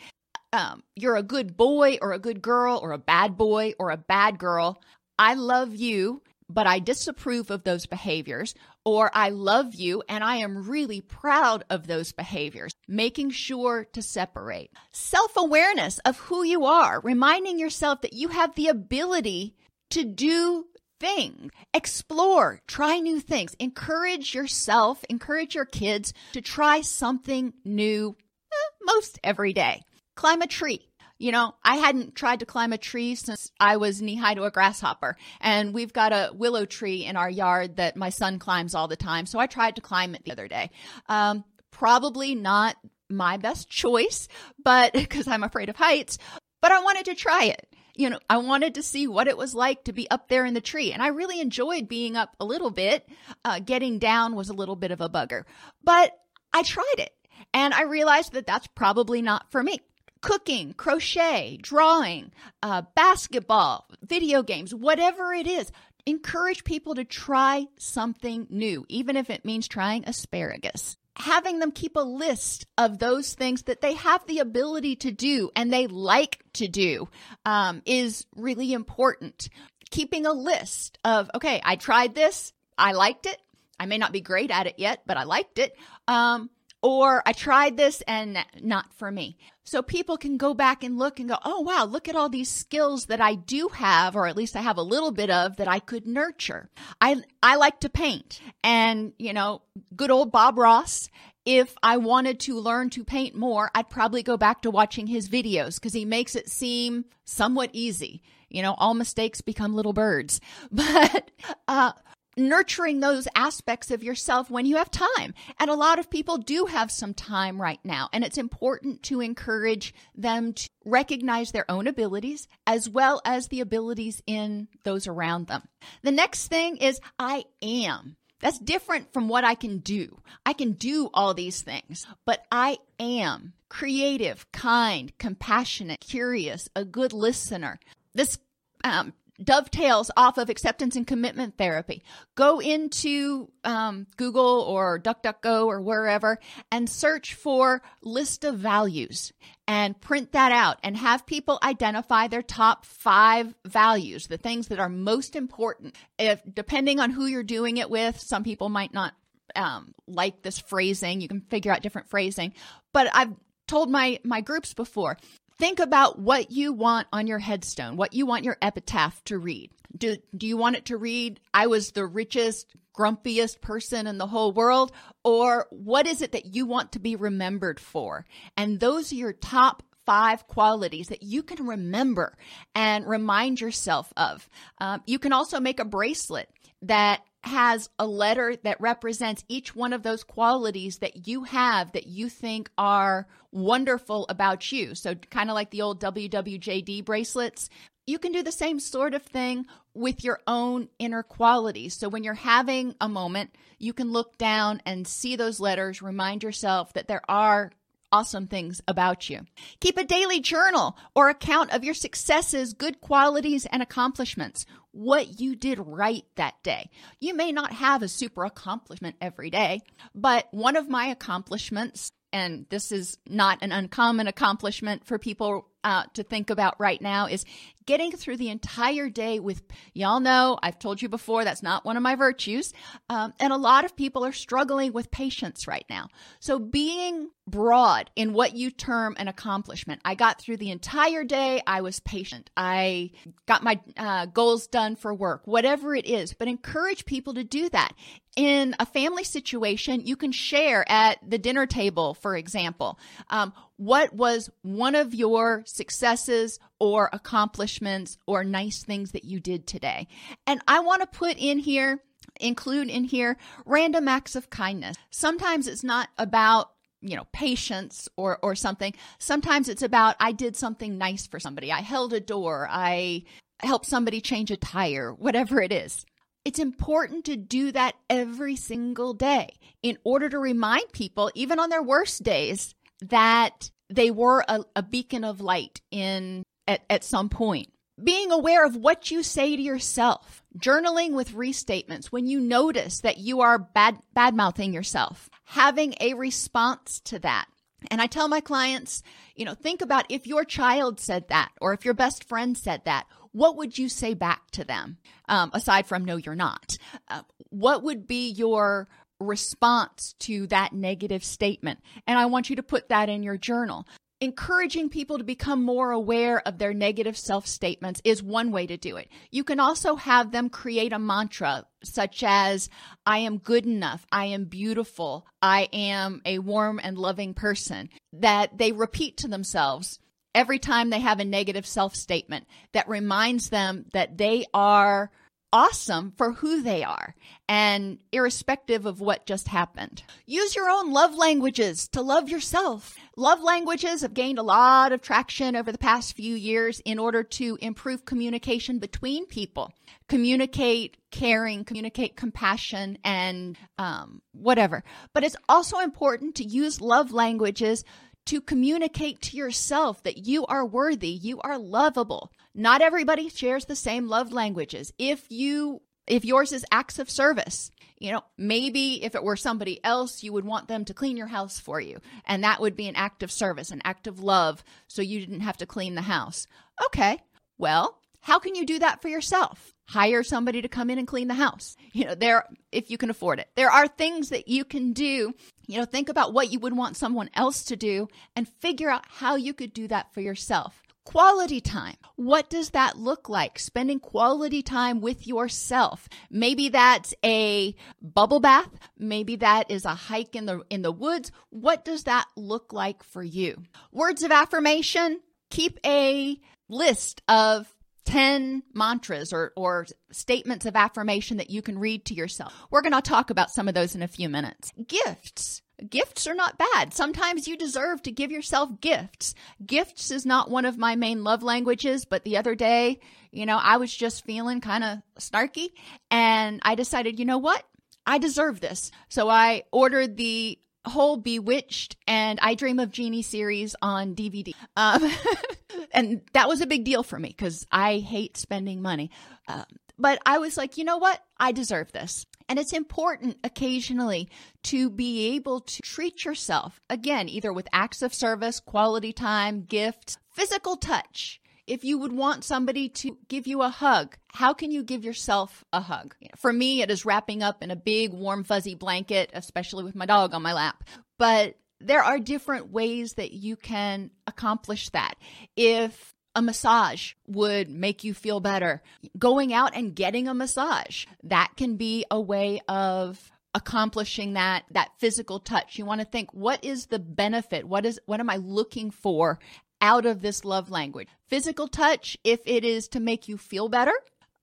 um, 0.55 0.83
you're 0.97 1.17
a 1.17 1.23
good 1.23 1.55
boy 1.55 1.99
or 2.01 2.13
a 2.13 2.19
good 2.19 2.41
girl 2.41 2.81
or 2.83 2.93
a 2.93 2.99
bad 2.99 3.37
boy 3.37 3.75
or 3.79 3.91
a 3.91 3.99
bad 3.99 4.39
girl, 4.39 4.81
I 5.19 5.35
love 5.35 5.75
you, 5.75 6.23
but 6.49 6.67
I 6.67 6.79
disapprove 6.79 7.51
of 7.51 7.65
those 7.65 7.85
behaviors, 7.85 8.55
or 8.87 9.11
I 9.13 9.29
love 9.29 9.75
you 9.75 10.03
and 10.09 10.25
I 10.25 10.37
am 10.37 10.67
really 10.67 11.03
proud 11.03 11.63
of 11.69 11.87
those 11.87 12.13
behaviors. 12.13 12.73
Making 12.89 13.31
sure 13.31 13.87
to 13.93 14.01
separate. 14.01 14.71
Self 14.93 15.37
awareness 15.37 15.99
of 16.07 16.19
who 16.21 16.43
you 16.43 16.65
are, 16.65 17.01
reminding 17.01 17.59
yourself 17.59 18.01
that 18.01 18.15
you 18.15 18.29
have 18.29 18.55
the 18.55 18.69
ability 18.69 19.55
to 19.91 20.05
do 20.05 20.65
thing. 20.99 21.50
Explore, 21.75 22.61
try 22.67 22.99
new 22.99 23.21
things. 23.21 23.55
Encourage 23.59 24.35
yourself, 24.35 25.05
encourage 25.09 25.55
your 25.55 25.64
kids 25.64 26.12
to 26.33 26.40
try 26.40 26.81
something 26.81 27.52
new 27.64 28.17
eh, 28.52 28.75
most 28.83 29.19
every 29.23 29.52
day. 29.52 29.83
Climb 30.17 30.43
a 30.43 30.47
tree. 30.47 30.88
You 31.19 31.33
know, 31.33 31.55
I 31.64 31.76
hadn't 31.76 32.14
tried 32.14 32.40
to 32.40 32.47
climb 32.47 32.73
a 32.73 32.78
tree 32.78 33.17
since 33.17 33.50
I 33.59 33.76
was 33.76 34.00
knee 34.00 34.14
high 34.14 34.35
to 34.35 34.45
a 34.45 34.52
grasshopper. 34.52 35.17
And 35.40 35.75
we've 35.75 35.93
got 35.93 36.12
a 36.12 36.31
willow 36.33 36.64
tree 36.64 37.05
in 37.05 37.17
our 37.17 37.28
yard 37.28 37.76
that 37.76 37.97
my 37.97 38.11
son 38.11 38.38
climbs 38.38 38.75
all 38.75 38.87
the 38.87 38.97
time. 38.97 39.26
So 39.26 39.40
I 39.40 39.47
tried 39.47 39.76
to 39.76 39.83
climb 39.83 40.14
it 40.14 40.25
the 40.25 40.31
other 40.31 40.47
day. 40.47 40.71
Um, 41.09 41.45
probably 41.73 42.37
not 42.37 42.76
my 43.11 43.37
best 43.37 43.69
choice, 43.71 44.28
but 44.62 44.93
because 44.93 45.26
I'm 45.26 45.43
afraid 45.43 45.69
of 45.69 45.76
heights, 45.76 46.19
but 46.61 46.71
I 46.71 46.83
wanted 46.83 47.07
to 47.07 47.14
try 47.17 47.45
it. 47.47 47.68
You 47.99 48.11
know, 48.11 48.19
I 48.31 48.38
wanted 48.38 48.76
to 48.76 48.83
see 48.83 49.07
what 49.07 49.28
it 49.28 49.37
was 49.37 49.55
like 49.55 49.85
to 49.85 49.93
be 49.93 50.09
up 50.09 50.28
there 50.28 50.47
in 50.47 50.55
the 50.55 50.61
tree. 50.61 50.93
And 50.93 51.02
I 51.02 51.09
really 51.09 51.40
enjoyed 51.40 51.88
being 51.88 52.17
up 52.17 52.35
a 52.38 52.45
little 52.45 52.71
bit. 52.71 53.07
Uh, 53.45 53.59
getting 53.59 53.99
down 53.99 54.37
was 54.37 54.49
a 54.49 54.55
little 54.55 54.76
bit 54.76 54.93
of 54.93 55.00
a 55.00 55.09
bugger, 55.09 55.43
but 55.83 56.12
I 56.52 56.62
tried 56.62 56.95
it 56.99 57.12
and 57.52 57.75
I 57.75 57.83
realized 57.83 58.33
that 58.33 58.47
that's 58.47 58.69
probably 58.69 59.21
not 59.21 59.50
for 59.50 59.62
me 59.62 59.81
cooking, 60.21 60.73
crochet, 60.73 61.59
drawing, 61.61 62.33
uh, 62.62 62.83
basketball, 62.95 63.87
video 64.02 64.43
games, 64.43 64.75
whatever 64.75 65.33
it 65.33 65.47
is. 65.47 65.71
Encourage 66.07 66.64
people 66.64 66.95
to 66.95 67.05
try 67.05 67.67
something 67.78 68.47
new, 68.49 68.87
even 68.88 69.17
if 69.17 69.28
it 69.28 69.45
means 69.45 69.69
trying 69.69 70.05
asparagus. 70.07 70.97
Having 71.19 71.59
them 71.59 71.73
keep 71.73 71.97
a 71.97 72.01
list 72.01 72.67
of 72.77 72.99
those 72.99 73.35
things 73.35 73.63
that 73.63 73.81
they 73.81 73.95
have 73.95 74.25
the 74.27 74.39
ability 74.39 74.97
to 74.97 75.11
do 75.11 75.51
and 75.57 75.73
they 75.73 75.87
like 75.87 76.43
to 76.55 76.69
do 76.69 77.09
um, 77.45 77.83
is 77.85 78.25
really 78.37 78.73
important. 78.73 79.49
Keeping 79.91 80.27
a 80.27 80.33
list 80.33 80.99
of, 81.05 81.31
okay, 81.35 81.61
I 81.65 81.77
tried 81.77 82.15
this, 82.15 82.53
I 82.77 82.93
liked 82.93 83.27
it. 83.27 83.37
I 83.81 83.87
may 83.87 83.99
not 83.99 84.13
be 84.13 84.21
great 84.21 84.51
at 84.51 84.67
it 84.67 84.75
yet, 84.79 85.03
but 85.07 85.17
I 85.17 85.25
liked 85.25 85.59
it. 85.59 85.77
Um, 86.07 86.51
or 86.83 87.23
I 87.27 87.33
tried 87.33 87.77
this 87.77 88.03
and 88.03 88.39
not 88.61 88.93
for 88.95 89.11
me. 89.11 89.37
So 89.65 89.83
people 89.83 90.17
can 90.17 90.37
go 90.37 90.55
back 90.55 90.83
and 90.83 90.99
look 90.99 91.19
and 91.21 91.29
go, 91.29 91.37
oh, 91.45 91.61
wow, 91.61 91.85
look 91.85 92.09
at 92.09 92.17
all 92.17 92.29
these 92.29 92.51
skills 92.51 93.07
that 93.07 93.21
I 93.21 93.35
do 93.35 93.69
have, 93.69 94.17
or 94.17 94.27
at 94.27 94.37
least 94.37 94.57
I 94.57 94.61
have 94.61 94.79
a 94.79 94.83
little 94.83 95.11
bit 95.11 95.29
of 95.29 95.57
that 95.57 95.69
I 95.69 95.79
could 95.79 96.07
nurture. 96.07 96.71
I, 97.01 97.23
I 97.43 97.57
like 97.57 97.81
to 97.81 97.89
paint 97.89 98.41
and, 98.63 99.13
you 99.19 99.33
know, 99.33 99.63
good 99.95 100.11
old 100.11 100.33
Bob 100.33 100.57
Ross. 100.57 101.09
If 101.45 101.75
I 101.83 101.97
wanted 101.97 102.41
to 102.41 102.59
learn 102.59 102.91
to 102.91 103.05
paint 103.05 103.35
more, 103.35 103.71
I'd 103.75 103.91
probably 103.91 104.23
go 104.23 104.37
back 104.37 104.63
to 104.63 104.71
watching 104.71 105.07
his 105.07 105.29
videos 105.29 105.77
because 105.77 105.95
he 105.95 106.05
makes 106.05 106.37
it 106.37 106.49
seem 106.49 107.07
somewhat 107.25 107.71
easy. 107.73 108.23
You 108.51 108.63
know, 108.63 108.75
all 108.79 108.95
mistakes 108.95 109.41
become 109.41 109.75
little 109.75 109.93
birds. 109.93 110.41
But, 110.71 111.31
uh, 111.67 111.93
nurturing 112.38 113.00
those 113.00 113.28
aspects 113.35 113.90
of 113.90 114.02
yourself 114.02 114.50
when 114.50 114.66
you 114.66 114.76
have 114.76 114.90
time. 114.90 115.35
And 115.59 115.71
a 115.71 115.75
lot 115.75 115.99
of 115.99 116.11
people 116.11 116.38
do 116.38 116.66
have 116.66 116.90
some 116.90 117.14
time 117.14 117.61
right 117.61 117.80
now. 117.85 118.09
And 118.12 118.25
it's 118.25 118.38
important 118.38 119.02
to 119.04 119.21
encourage 119.21 119.95
them 120.14 120.52
to 120.54 120.68
recognize 120.85 121.52
their 121.52 121.71
own 121.71 121.87
abilities 121.87 122.49
as 122.66 122.88
well 122.88 123.21
as 123.25 123.49
the 123.49 123.61
abilities 123.61 124.23
in 124.26 124.68
those 124.85 125.07
around 125.07 125.47
them. 125.47 125.62
The 126.02 126.12
next 126.12 126.49
thing 126.49 126.76
is 126.78 127.00
I 127.18 127.45
am. 127.62 128.16
That's 128.40 128.59
different 128.59 129.12
from 129.12 129.28
what 129.28 129.45
I 129.45 129.54
can 129.54 129.78
do. 129.78 130.21
I 130.47 130.52
can 130.52 130.73
do 130.73 131.11
all 131.12 131.35
these 131.35 131.62
things, 131.62 132.07
but 132.25 132.45
I 132.52 132.78
am 133.00 133.52
creative, 133.68 134.50
kind, 134.52 135.12
compassionate, 135.18 136.00
curious, 136.00 136.68
a 136.76 136.85
good 136.85 137.12
listener. 137.12 137.80
This 138.14 138.38
um, 138.85 139.12
dovetails 139.42 140.11
off 140.16 140.38
of 140.38 140.50
acceptance 140.50 140.97
and 140.97 141.07
commitment 141.07 141.57
therapy. 141.57 142.02
Go 142.35 142.61
into 142.61 143.50
um, 143.64 144.07
Google 144.16 144.62
or 144.62 144.99
DuckDuckGo 144.99 145.66
or 145.66 145.80
wherever 145.80 146.38
and 146.73 146.88
search 146.88 147.35
for 147.35 147.83
list 148.02 148.45
of 148.45 148.57
values 148.57 149.33
and 149.66 150.00
print 150.00 150.33
that 150.33 150.50
out 150.50 150.78
and 150.83 150.97
have 150.97 151.26
people 151.26 151.59
identify 151.62 152.26
their 152.26 152.42
top 152.42 152.85
five 152.85 153.54
values, 153.64 154.26
the 154.26 154.38
things 154.38 154.68
that 154.68 154.80
are 154.80 154.88
most 154.88 155.37
important. 155.37 155.95
If 156.18 156.40
depending 156.52 157.00
on 157.00 157.11
who 157.11 157.26
you're 157.26 157.42
doing 157.42 157.76
it 157.76 157.90
with, 157.90 158.18
some 158.18 158.45
people 158.45 158.68
might 158.68 158.92
not 158.92 159.14
um, 159.54 159.95
like 160.07 160.42
this 160.42 160.59
phrasing. 160.59 161.21
You 161.21 161.28
can 161.28 161.42
figure 161.42 161.73
out 161.73 161.83
different 161.83 162.09
phrasing, 162.09 162.54
but 162.92 163.09
I've 163.14 163.35
told 163.66 163.90
my 163.90 164.18
my 164.25 164.40
groups 164.40 164.75
before 164.75 165.18
Think 165.59 165.81
about 165.81 166.21
what 166.21 166.53
you 166.53 166.73
want 166.73 167.09
on 167.12 167.27
your 167.27 167.41
headstone, 167.41 167.97
what 167.97 168.15
you 168.15 168.27
want 168.27 168.45
your 168.45 168.57
epitaph 168.62 169.23
to 169.25 169.38
read. 169.38 169.73
Do, 169.97 170.17
do 170.37 170.47
you 170.47 170.57
want 170.57 170.77
it 170.77 170.85
to 170.87 170.97
read, 170.97 171.41
I 171.53 171.67
was 171.67 171.91
the 171.91 172.07
richest, 172.07 172.77
grumpiest 172.97 173.61
person 173.61 174.07
in 174.07 174.19
the 174.19 174.27
whole 174.27 174.53
world? 174.53 174.93
Or 175.25 175.67
what 175.71 176.07
is 176.07 176.23
it 176.23 176.33
that 176.33 176.55
you 176.55 176.65
want 176.65 176.93
to 176.93 177.00
be 177.00 177.17
remembered 177.17 177.81
for? 177.81 178.25
And 178.57 178.79
those 178.79 179.11
are 179.11 179.17
your 179.17 179.33
top 179.33 179.83
five 180.07 180.47
qualities 180.47 181.09
that 181.09 181.25
you 181.25 181.43
can 181.43 181.67
remember 181.67 182.37
and 182.75 183.07
remind 183.07 183.61
yourself 183.61 184.12
of. 184.17 184.49
Um, 184.79 185.03
you 185.07 185.19
can 185.19 185.33
also 185.33 185.59
make 185.59 185.81
a 185.81 185.85
bracelet 185.85 186.49
that 186.83 187.21
has 187.49 187.90
a 187.99 188.07
letter 188.07 188.57
that 188.62 188.81
represents 188.81 189.45
each 189.49 189.75
one 189.75 189.93
of 189.93 190.02
those 190.02 190.23
qualities 190.23 190.99
that 190.99 191.26
you 191.26 191.45
have 191.45 191.93
that 191.93 192.07
you 192.07 192.28
think 192.28 192.71
are 192.78 193.26
wonderful 193.50 194.26
about 194.28 194.71
you. 194.71 194.95
So, 194.95 195.14
kind 195.14 195.50
of 195.50 195.55
like 195.55 195.71
the 195.71 195.83
old 195.83 196.00
WWJD 196.00 197.05
bracelets, 197.05 197.69
you 198.07 198.19
can 198.19 198.33
do 198.33 198.43
the 198.43 198.52
same 198.52 198.81
sort 198.81 199.14
of 199.14 199.23
thing 199.23 199.67
with 199.95 200.25
your 200.25 200.40
own 200.47 200.88
inner 200.99 201.23
qualities. 201.23 201.95
So, 201.95 202.09
when 202.09 202.25
you're 202.25 202.35
having 202.35 202.95
a 203.00 203.09
moment, 203.09 203.50
you 203.78 203.93
can 203.93 204.12
look 204.12 204.38
down 204.38 204.81
and 204.87 205.07
see 205.07 205.37
those 205.37 205.61
letters, 205.61 206.02
remind 206.02 206.43
yourself 206.43 206.93
that 206.93 207.09
there 207.09 207.23
are 207.28 207.73
awesome 208.12 208.47
things 208.47 208.81
about 208.88 209.29
you. 209.29 209.41
Keep 209.81 209.99
a 209.99 210.05
daily 210.05 210.41
journal 210.41 210.97
or 211.15 211.29
account 211.29 211.73
of 211.73 211.85
your 211.85 211.95
successes, 211.95 212.73
good 212.73 213.00
qualities, 213.00 213.67
and 213.67 213.83
accomplishments 213.83 214.67
what 214.93 215.41
you 215.41 215.55
did 215.55 215.79
right 215.79 216.25
that 216.37 216.62
day. 216.62 216.91
You 217.21 217.35
may 217.35 217.53
not 217.53 217.73
have 217.73 218.03
a 218.03 218.09
super 218.09 218.45
accomplishment 218.45 219.17
every 219.21 219.50
day, 219.50 219.83
but 220.15 220.49
one 220.50 220.77
of 220.77 220.88
my 220.88 221.07
accomplishments, 221.07 222.12
and 222.33 222.67
this 222.71 222.91
is 222.91 223.19
not 223.27 223.59
an 223.62 223.73
uncommon 223.73 224.27
accomplishment 224.27 225.07
for 225.07 225.19
people 225.19 225.69
uh, 225.88 226.04
to 226.12 226.23
think 226.23 226.50
about 226.50 226.78
right 226.78 227.00
now, 227.00 227.26
is 227.26 227.47
getting 227.87 228.12
through 228.12 228.37
the 228.37 228.50
entire 228.50 229.09
day 229.09 229.40
with, 229.40 229.62
y'all 229.95 230.21
know, 230.21 230.59
I've 230.62 230.78
told 230.78 231.00
you 231.00 231.09
before, 231.09 231.45
that's 231.45 231.62
not 231.62 231.87
one 231.87 231.97
of 231.97 232.02
my 232.02 232.14
virtues. 232.14 232.75
Um, 233.09 233.33
and 233.40 233.54
a 233.54 233.57
lot 233.57 233.87
of 233.87 233.97
people 233.97 234.23
are 234.23 234.33
struggling 234.33 234.92
with 234.92 235.11
patience 235.11 235.66
right 235.66 235.87
now. 235.88 236.09
So 236.40 236.59
being 236.59 237.30
broad 237.47 238.11
in 238.14 238.35
what 238.35 238.54
you 238.54 238.71
term 238.71 239.16
an 239.18 239.28
accomplishment. 239.28 240.02
I 240.04 240.14
got 240.14 240.38
through 240.38 240.59
the 240.59 240.71
entire 240.71 241.25
day. 241.25 241.62
I 241.66 241.80
was 241.80 242.00
patient. 242.00 242.50
I 242.54 243.12
got 243.47 243.62
my 243.62 243.80
uh, 243.97 244.26
goals 244.26 244.66
done 244.66 244.95
for 244.95 245.14
work, 245.14 245.47
whatever 245.47 245.95
it 245.95 246.04
is, 246.04 246.35
but 246.35 246.49
encourage 246.49 247.07
people 247.07 247.33
to 247.33 247.45
do 247.45 247.71
that. 247.71 247.92
In 248.37 248.76
a 248.78 248.85
family 248.85 249.25
situation, 249.25 250.02
you 250.04 250.14
can 250.14 250.30
share 250.30 250.85
at 250.90 251.18
the 251.26 251.38
dinner 251.38 251.64
table, 251.64 252.12
for 252.12 252.37
example. 252.37 252.99
Um, 253.30 253.54
what 253.79 254.13
was 254.13 254.51
one 254.63 254.97
of 254.97 255.15
your 255.15 255.63
successes 255.65 256.59
or 256.81 257.09
accomplishments 257.13 258.19
or 258.27 258.45
nice 258.45 258.83
things 258.83 259.13
that 259.13 259.25
you 259.25 259.41
did 259.41 259.67
today? 259.67 260.09
And 260.47 260.61
I 260.69 260.81
want 260.81 261.01
to 261.01 261.19
put 261.19 261.37
in 261.39 261.61
here, 261.61 262.03
include 262.41 262.91
in 262.91 263.05
here, 263.05 263.39
random 263.65 264.09
acts 264.09 264.37
of 264.37 264.51
kindness. 264.51 264.97
Sometimes 265.11 265.67
it's 265.67 265.85
not 265.85 266.09
about 266.19 266.73
you 267.01 267.15
know 267.15 267.27
patience 267.33 268.09
or 268.17 268.41
or 268.43 268.57
something 268.57 268.93
sometimes 269.21 269.69
it's 269.69 269.85
about 269.85 270.17
i 270.19 270.33
did 270.33 270.57
something 270.57 270.99
nice 270.99 271.29
for 271.29 271.39
somebody 271.39 271.71
i 271.71 271.81
held 271.81 272.13
a 272.13 272.19
door 272.19 272.67
i 272.73 273.23
helped 273.61 273.87
somebody 273.87 274.21
change 274.21 274.51
a 274.51 274.57
tire 274.57 275.15
whatever 275.15 275.63
it 275.63 275.71
is 275.71 276.05
it's 276.45 276.59
important 276.59 277.25
to 277.25 277.37
do 277.37 277.71
that 277.71 277.95
every 278.11 278.57
single 278.57 279.15
day 279.15 279.49
in 279.81 279.97
order 280.03 280.29
to 280.29 280.41
remind 280.41 280.91
people 280.93 281.31
even 281.37 281.61
on 281.61 281.71
their 281.71 281.85
worst 281.85 282.25
days 282.25 282.75
that 283.00 283.71
they 283.90 284.11
were 284.11 284.45
a, 284.49 284.61
a 284.76 284.83
beacon 284.83 285.25
of 285.25 285.40
light 285.40 285.81
in 285.90 286.45
at, 286.67 286.83
at 286.90 287.05
some 287.05 287.28
point. 287.28 287.69
Being 288.02 288.31
aware 288.31 288.64
of 288.64 288.76
what 288.76 289.11
you 289.11 289.25
say 289.25 289.57
to 289.57 289.62
yourself, 289.62 290.45
journaling 290.57 291.14
with 291.14 291.33
restatements 291.33 292.07
when 292.07 292.28
you 292.28 292.38
notice 292.38 293.00
that 293.00 293.19
you 293.19 293.40
are 293.40 293.59
bad 293.59 293.99
bad 294.14 294.37
mouthing 294.37 294.73
yourself, 294.73 295.28
having 295.45 295.95
a 296.00 296.14
response 296.14 297.00
to 297.07 297.19
that. 297.21 297.47
And 297.90 298.00
I 298.00 298.07
tell 298.07 298.28
my 298.28 298.40
clients, 298.40 299.02
you 299.35 299.45
know, 299.45 299.55
think 299.55 299.83
about 299.83 300.07
if 300.11 300.26
your 300.26 300.45
child 300.45 301.00
said 301.00 301.28
that 301.28 301.50
or 301.61 301.73
if 301.73 301.85
your 301.85 301.95
best 301.95 302.25
friend 302.25 302.57
said 302.57 302.85
that, 302.85 303.07
what 303.33 303.57
would 303.57 303.78
you 303.78 303.88
say 303.88 304.14
back 304.14 304.50
to 304.52 304.64
them? 304.64 304.99
Um, 305.28 305.50
aside 305.52 305.87
from, 305.87 306.05
no, 306.05 306.17
you're 306.17 306.35
not. 306.35 306.76
Uh, 307.09 307.23
what 307.50 307.83
would 307.83 308.07
be 308.07 308.31
your 308.31 308.88
response 309.21 310.15
to 310.21 310.47
that 310.49 310.73
negative 310.73 311.25
statement. 311.25 311.81
And 312.07 312.19
I 312.19 312.27
want 312.27 312.51
you 312.51 312.57
to 312.57 312.63
put 312.63 312.89
that 312.89 313.09
in 313.09 313.23
your 313.23 313.37
journal. 313.37 313.87
Encouraging 314.21 314.89
people 314.89 315.19
to 315.19 315.25
become 315.25 315.63
more 315.63 315.93
aware 315.93 316.41
of 316.41 316.59
their 316.59 316.75
negative 316.75 317.17
self 317.17 317.47
statements 317.47 318.01
is 318.05 318.21
one 318.21 318.51
way 318.51 318.67
to 318.67 318.77
do 318.77 318.97
it. 318.97 319.09
You 319.31 319.45
can 319.45 319.61
also 319.61 319.95
have 319.95 320.33
them 320.33 320.51
create 320.51 320.93
a 320.93 320.99
mantra 320.99 321.67
such 321.85 322.25
as, 322.27 322.69
I 323.07 323.19
am 323.19 323.39
good 323.39 323.65
enough, 323.65 324.05
I 324.11 324.27
am 324.27 324.47
beautiful, 324.47 325.25
I 325.41 325.69
am 325.73 326.21
a 326.25 326.41
warm 326.41 326.81
and 326.83 326.99
loving 326.99 327.33
person, 327.33 327.91
that 328.13 328.59
they 328.59 328.73
repeat 328.73 329.19
to 329.19 329.29
themselves 329.29 330.01
every 330.35 330.59
time 330.59 330.91
they 330.91 331.01
have 331.01 331.21
a 331.21 331.25
negative 331.25 331.67
self 331.67 331.95
statement 331.95 332.47
that 332.73 332.89
reminds 332.89 333.51
them 333.51 333.87
that 333.93 334.19
they 334.19 334.47
are 334.53 335.13
awesome 335.52 336.12
for 336.17 336.33
who 336.33 336.62
they 336.62 336.83
are 336.83 337.14
and 337.49 337.99
irrespective 338.12 338.87
of 338.87 339.00
what 339.00 339.26
just 339.26 339.49
happened. 339.49 340.02
Use 340.26 340.55
your 340.55 340.69
own 340.69 340.93
love 340.93 341.14
languages 341.14 341.88
to 341.88 342.02
love 342.02 342.28
yourself. 342.28 342.97
Love 343.17 343.40
languages 343.40 344.02
have 344.02 344.14
gained 344.14 344.38
a 344.38 344.43
lot 344.43 344.93
of 344.93 345.00
traction 345.00 345.57
over 345.57 345.73
the 345.73 345.78
past 345.78 346.14
few 346.14 346.35
years 346.35 346.81
in 346.85 346.99
order 346.99 347.23
to 347.23 347.59
improve 347.61 348.05
communication 348.05 348.78
between 348.78 349.26
people. 349.26 349.73
Communicate 350.09 350.97
caring, 351.11 351.64
communicate 351.64 352.17
compassion, 352.17 352.99
and 353.02 353.57
um, 353.78 354.21
whatever. 354.33 354.85
But 355.14 355.25
it's 355.25 355.37
also 355.49 355.78
important 355.78 356.37
to 356.37 356.45
use 356.45 356.81
love 356.81 357.12
languages 357.12 357.85
to 358.26 358.43
communicate 358.43 359.23
to 359.23 359.37
yourself 359.38 360.02
that 360.02 360.26
you 360.26 360.45
are 360.47 360.67
worthy, 360.67 361.09
you 361.09 361.40
are 361.40 361.59
lovable. 361.59 362.31
Not 362.59 362.83
everybody 362.83 363.29
shares 363.29 363.67
the 363.67 363.77
same 363.77 364.09
love 364.09 364.33
languages. 364.33 364.93
If 364.99 365.31
you 365.31 365.81
if 366.09 366.25
yours 366.25 366.53
is 366.53 366.67
acts 366.73 366.99
of 366.99 367.09
service, 367.09 367.71
you 368.00 368.11
know, 368.11 368.25
maybe 368.37 369.05
if 369.05 369.15
it 369.15 369.23
were 369.23 369.37
somebody 369.37 369.79
else, 369.85 370.25
you 370.25 370.33
would 370.33 370.45
want 370.45 370.67
them 370.67 370.85
to 370.87 370.95
clean 370.95 371.17
your 371.17 371.29
house 371.29 371.61
for 371.61 371.81
you. 371.81 371.99
And 372.25 372.43
that 372.43 372.61
would 372.61 372.75
be 372.75 372.88
an 372.88 372.97
act 372.97 373.23
of 373.23 373.31
service, 373.31 373.71
an 373.71 373.81
act 373.85 374.09
of 374.09 374.19
love, 374.19 374.65
so 374.88 375.03
you 375.03 375.21
didn't 375.21 375.43
have 375.43 375.59
to 375.59 375.67
clean 375.67 375.95
the 375.95 376.03
house. 376.03 376.49
Okay, 376.87 377.19
well, 377.59 377.97
how 378.23 378.41
can 378.41 378.57
you 378.57 378.67
do 378.67 378.81
that 378.81 379.03
for 379.03 379.09
yourself? 379.09 379.73
Hire 379.87 380.25
somebody 380.25 380.61
to 380.61 380.69
come 380.69 380.91
in 380.91 380.99
and 380.99 381.07
clean 381.07 381.29
the 381.29 381.35
house. 381.35 381.77
You 381.93 382.07
know, 382.07 382.17
there, 382.17 382.45
if 382.73 382.91
you 382.91 382.99
can 382.99 383.11
afford 383.11 383.38
it, 383.38 383.49
there 383.55 383.71
are 383.71 383.87
things 383.87 384.31
that 384.31 384.49
you 384.49 384.65
can 384.65 384.93
do. 384.93 385.33
You 385.69 385.79
know, 385.79 385.85
think 385.85 386.09
about 386.09 386.33
what 386.33 386.50
you 386.50 386.59
would 386.59 386.77
want 386.77 386.97
someone 386.97 387.31
else 387.35 387.65
to 387.67 387.77
do 387.77 388.09
and 388.35 388.49
figure 388.49 388.91
out 388.91 389.05
how 389.09 389.37
you 389.37 389.55
could 389.55 389.73
do 389.73 389.87
that 389.88 390.12
for 390.12 390.21
yourself. 390.21 390.83
Quality 391.09 391.62
time. 391.62 391.97
What 392.17 392.50
does 392.50 392.71
that 392.71 392.99
look 392.99 393.31
like? 393.31 393.59
Spending 393.59 393.99
quality 393.99 394.62
time 394.62 395.00
with 395.00 395.27
yourself. 395.27 396.07
Maybe 396.31 396.69
that's 396.69 397.15
a 397.25 397.75
bubble 398.03 398.41
bath. 398.41 398.69
Maybe 398.99 399.37
that 399.37 399.71
is 399.71 399.87
a 399.87 399.95
hike 399.95 400.37
in 400.37 400.45
the 400.45 400.61
in 400.69 400.83
the 400.83 400.93
woods. 400.93 401.33
What 401.49 401.83
does 401.83 402.05
that 402.05 402.27
look 402.37 402.75
like 402.75 403.03
for 403.03 403.23
you? 403.23 403.62
Words 403.91 404.23
of 404.23 404.31
affirmation. 404.31 405.21
Keep 405.49 405.79
a 405.87 406.38
list 406.69 407.23
of 407.27 407.75
10 408.05 408.62
mantras 408.75 409.33
or, 409.33 409.55
or 409.57 409.87
statements 410.12 410.67
of 410.67 410.77
affirmation 410.77 411.38
that 411.38 411.49
you 411.49 411.62
can 411.62 411.79
read 411.79 412.05
to 412.05 412.15
yourself. 412.15 412.55
We're 412.71 412.83
going 412.83 412.93
to 412.93 413.00
talk 413.00 413.31
about 413.31 413.50
some 413.50 413.67
of 413.67 413.73
those 413.73 413.95
in 413.95 414.03
a 414.03 414.09
few 414.09 414.29
minutes. 414.29 414.75
Gifts. 414.87 415.62
Gifts 415.89 416.27
are 416.27 416.35
not 416.35 416.59
bad. 416.59 416.93
Sometimes 416.93 417.47
you 417.47 417.57
deserve 417.57 418.03
to 418.03 418.11
give 418.11 418.33
yourself 418.33 418.81
gifts. 418.81 419.35
Gifts 419.65 420.11
is 420.11 420.27
not 420.27 420.51
one 420.51 420.65
of 420.65 420.77
my 420.79 420.97
main 420.97 421.23
love 421.23 421.43
languages, 421.43 422.05
but 422.05 422.25
the 422.25 422.37
other 422.37 422.55
day, 422.55 423.01
you 423.31 423.47
know, 423.47 423.59
I 423.59 423.77
was 423.77 423.95
just 423.95 424.25
feeling 424.25 424.61
kind 424.61 424.83
of 424.83 424.99
snarky 425.21 425.69
and 426.11 426.61
I 426.65 426.75
decided, 426.75 427.19
you 427.19 427.25
know 427.25 427.39
what? 427.39 427.65
I 428.07 428.19
deserve 428.19 428.61
this. 428.61 428.91
So 429.09 429.29
I 429.29 429.65
ordered 429.71 430.17
the 430.17 430.59
whole 430.85 431.17
Bewitched 431.17 431.97
and 432.07 432.39
I 432.43 432.55
Dream 432.55 432.79
of 432.79 432.91
Jeannie 432.91 433.23
series 433.23 433.77
on 433.81 434.15
DVD. 434.15 434.55
Um, 434.77 435.11
and 435.93 436.23
that 436.33 436.49
was 436.49 436.61
a 436.61 436.67
big 436.67 436.85
deal 436.85 437.03
for 437.03 437.19
me 437.19 437.29
because 437.29 437.67
I 437.71 437.99
hate 437.99 438.37
spending 438.37 438.83
money. 438.83 439.11
Um, 439.47 439.65
but 439.99 440.21
I 440.25 440.39
was 440.39 440.57
like, 440.57 440.79
you 440.79 440.85
know 440.85 440.99
what? 440.99 441.23
I 441.39 441.53
deserve 441.53 441.93
this. 441.93 442.27
And 442.49 442.59
it's 442.59 442.73
important 442.73 443.37
occasionally 443.45 444.28
to 444.64 444.90
be 444.90 445.35
able 445.35 445.61
to 445.61 445.83
treat 445.83 446.25
yourself 446.25 446.81
again, 446.88 447.28
either 447.28 447.52
with 447.52 447.69
acts 447.73 448.02
of 448.02 448.14
service, 448.14 448.61
quality 448.61 449.12
time, 449.12 449.62
gifts, 449.62 450.17
physical 450.31 450.76
touch 450.76 451.40
if 451.69 451.85
you 451.85 451.99
would 451.99 452.12
want 452.12 452.45
somebody 452.45 452.88
to 452.88 453.17
give 453.28 453.47
you 453.47 453.62
a 453.62 453.69
hug, 453.69 454.17
how 454.33 454.55
can 454.55 454.71
you 454.71 454.83
give 454.83 455.05
yourself 455.05 455.64
a 455.73 455.81
hug? 455.81 456.17
For 456.37 456.52
me, 456.52 456.83
it 456.83 456.90
is 456.90 457.05
wrapping 457.05 457.43
up 457.43 457.62
in 457.62 457.71
a 457.71 457.76
big, 457.76 458.12
warm, 458.12 458.43
fuzzy 458.43 458.75
blanket, 458.75 459.31
especially 459.35 459.85
with 459.85 459.95
my 459.95 460.07
dog 460.07 460.35
on 460.35 460.43
my 460.43 460.55
lap. 460.55 460.83
But 461.19 461.57
there 461.81 462.02
are 462.02 462.19
different 462.19 462.73
ways 462.73 463.14
that 463.14 463.33
you 463.33 463.55
can 463.57 464.11
accomplish 464.26 464.88
that. 464.90 465.14
If 465.57 466.14
a 466.38 466.42
massage 466.42 467.12
would 467.26 467.68
make 467.68 468.04
you 468.04 468.14
feel 468.14 468.40
better, 468.40 468.83
going 469.18 469.52
out 469.52 469.75
and 469.75 469.95
getting 469.95 470.28
a 470.28 470.35
massage, 470.35 471.07
that 471.24 471.53
can 471.57 471.77
be 471.77 472.05
a 472.11 472.20
way 472.20 472.61
of 472.68 473.31
accomplishing 473.55 474.35
that 474.35 474.62
that 474.70 474.90
physical 474.98 475.40
touch 475.40 475.79
you 475.79 475.85
want 475.85 476.03
to 476.03 476.07
think 476.07 476.33
what 476.35 476.62
is 476.62 476.87
the 476.87 476.98
benefit 476.98 477.66
what 477.66 477.87
is 477.87 477.98
what 478.05 478.20
am 478.20 478.29
i 478.29 478.37
looking 478.37 478.90
for 478.90 479.38
out 479.81 480.07
of 480.07 480.20
this 480.20 480.44
love 480.44 480.70
language. 480.70 481.09
Physical 481.29 481.68
touch, 481.68 482.16
if 482.24 482.40
it 482.46 482.64
is 482.64 482.88
to 482.88 483.01
make 483.01 483.29
you 483.29 483.37
feel 483.37 483.68
better, 483.68 483.92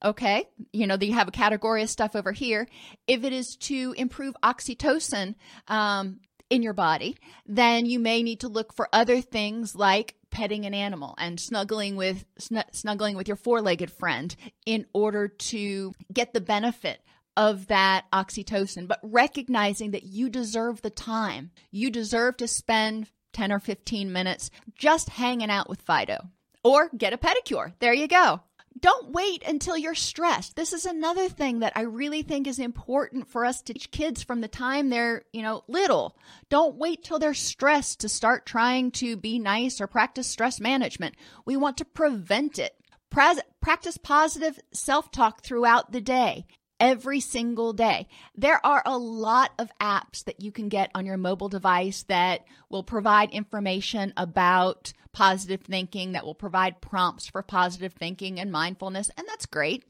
okay, 0.04 0.48
you 0.72 0.86
know, 0.86 0.96
you 1.00 1.14
have 1.14 1.28
a 1.28 1.32
category 1.32 1.82
of 1.82 1.90
stuff 1.90 2.14
over 2.14 2.32
here. 2.32 2.68
If 3.06 3.24
it 3.24 3.32
is 3.32 3.56
to 3.56 3.94
improve 3.96 4.36
oxytocin 4.42 5.34
um, 5.68 6.20
in 6.50 6.62
your 6.62 6.74
body, 6.74 7.16
then 7.46 7.86
you 7.86 7.98
may 7.98 8.22
need 8.22 8.40
to 8.40 8.48
look 8.48 8.72
for 8.72 8.88
other 8.92 9.20
things 9.20 9.74
like 9.74 10.15
petting 10.36 10.66
an 10.66 10.74
animal 10.74 11.14
and 11.16 11.40
snuggling 11.40 11.96
with 11.96 12.26
snuggling 12.38 13.16
with 13.16 13.26
your 13.26 13.38
four-legged 13.38 13.90
friend 13.90 14.36
in 14.66 14.84
order 14.92 15.28
to 15.28 15.94
get 16.12 16.34
the 16.34 16.42
benefit 16.42 17.00
of 17.38 17.68
that 17.68 18.04
oxytocin, 18.12 18.86
but 18.86 19.00
recognizing 19.02 19.92
that 19.92 20.02
you 20.02 20.28
deserve 20.28 20.82
the 20.82 20.90
time. 20.90 21.52
You 21.70 21.90
deserve 21.90 22.36
to 22.36 22.48
spend 22.48 23.10
10 23.32 23.50
or 23.50 23.58
15 23.58 24.12
minutes 24.12 24.50
just 24.74 25.08
hanging 25.08 25.48
out 25.48 25.70
with 25.70 25.80
Fido. 25.80 26.18
Or 26.62 26.90
get 26.94 27.14
a 27.14 27.18
pedicure. 27.18 27.72
There 27.78 27.94
you 27.94 28.06
go. 28.06 28.42
Don't 28.78 29.12
wait 29.12 29.42
until 29.46 29.76
you're 29.76 29.94
stressed. 29.94 30.54
This 30.56 30.72
is 30.72 30.84
another 30.84 31.28
thing 31.28 31.60
that 31.60 31.72
I 31.76 31.82
really 31.82 32.22
think 32.22 32.46
is 32.46 32.58
important 32.58 33.26
for 33.28 33.44
us 33.44 33.62
to 33.62 33.72
teach 33.72 33.90
kids 33.90 34.22
from 34.22 34.40
the 34.40 34.48
time 34.48 34.90
they're, 34.90 35.22
you 35.32 35.42
know, 35.42 35.64
little. 35.66 36.18
Don't 36.50 36.76
wait 36.76 37.02
till 37.02 37.18
they're 37.18 37.32
stressed 37.32 38.00
to 38.00 38.08
start 38.08 38.44
trying 38.44 38.90
to 38.92 39.16
be 39.16 39.38
nice 39.38 39.80
or 39.80 39.86
practice 39.86 40.26
stress 40.26 40.60
management. 40.60 41.14
We 41.46 41.56
want 41.56 41.78
to 41.78 41.84
prevent 41.84 42.58
it. 42.58 42.74
Practice 43.10 43.96
positive 43.96 44.58
self 44.72 45.10
talk 45.10 45.42
throughout 45.42 45.92
the 45.92 46.02
day 46.02 46.44
every 46.78 47.20
single 47.20 47.72
day. 47.72 48.06
There 48.34 48.64
are 48.64 48.82
a 48.84 48.98
lot 48.98 49.52
of 49.58 49.70
apps 49.80 50.24
that 50.24 50.40
you 50.40 50.52
can 50.52 50.68
get 50.68 50.90
on 50.94 51.06
your 51.06 51.16
mobile 51.16 51.48
device 51.48 52.02
that 52.08 52.44
will 52.68 52.82
provide 52.82 53.30
information 53.30 54.12
about 54.18 54.92
positive 55.16 55.62
thinking, 55.62 56.12
that 56.12 56.26
will 56.26 56.34
provide 56.34 56.82
prompts 56.82 57.26
for 57.26 57.42
positive 57.42 57.94
thinking 57.94 58.38
and 58.38 58.52
mindfulness, 58.52 59.10
and 59.16 59.26
that's 59.26 59.46
great. 59.46 59.82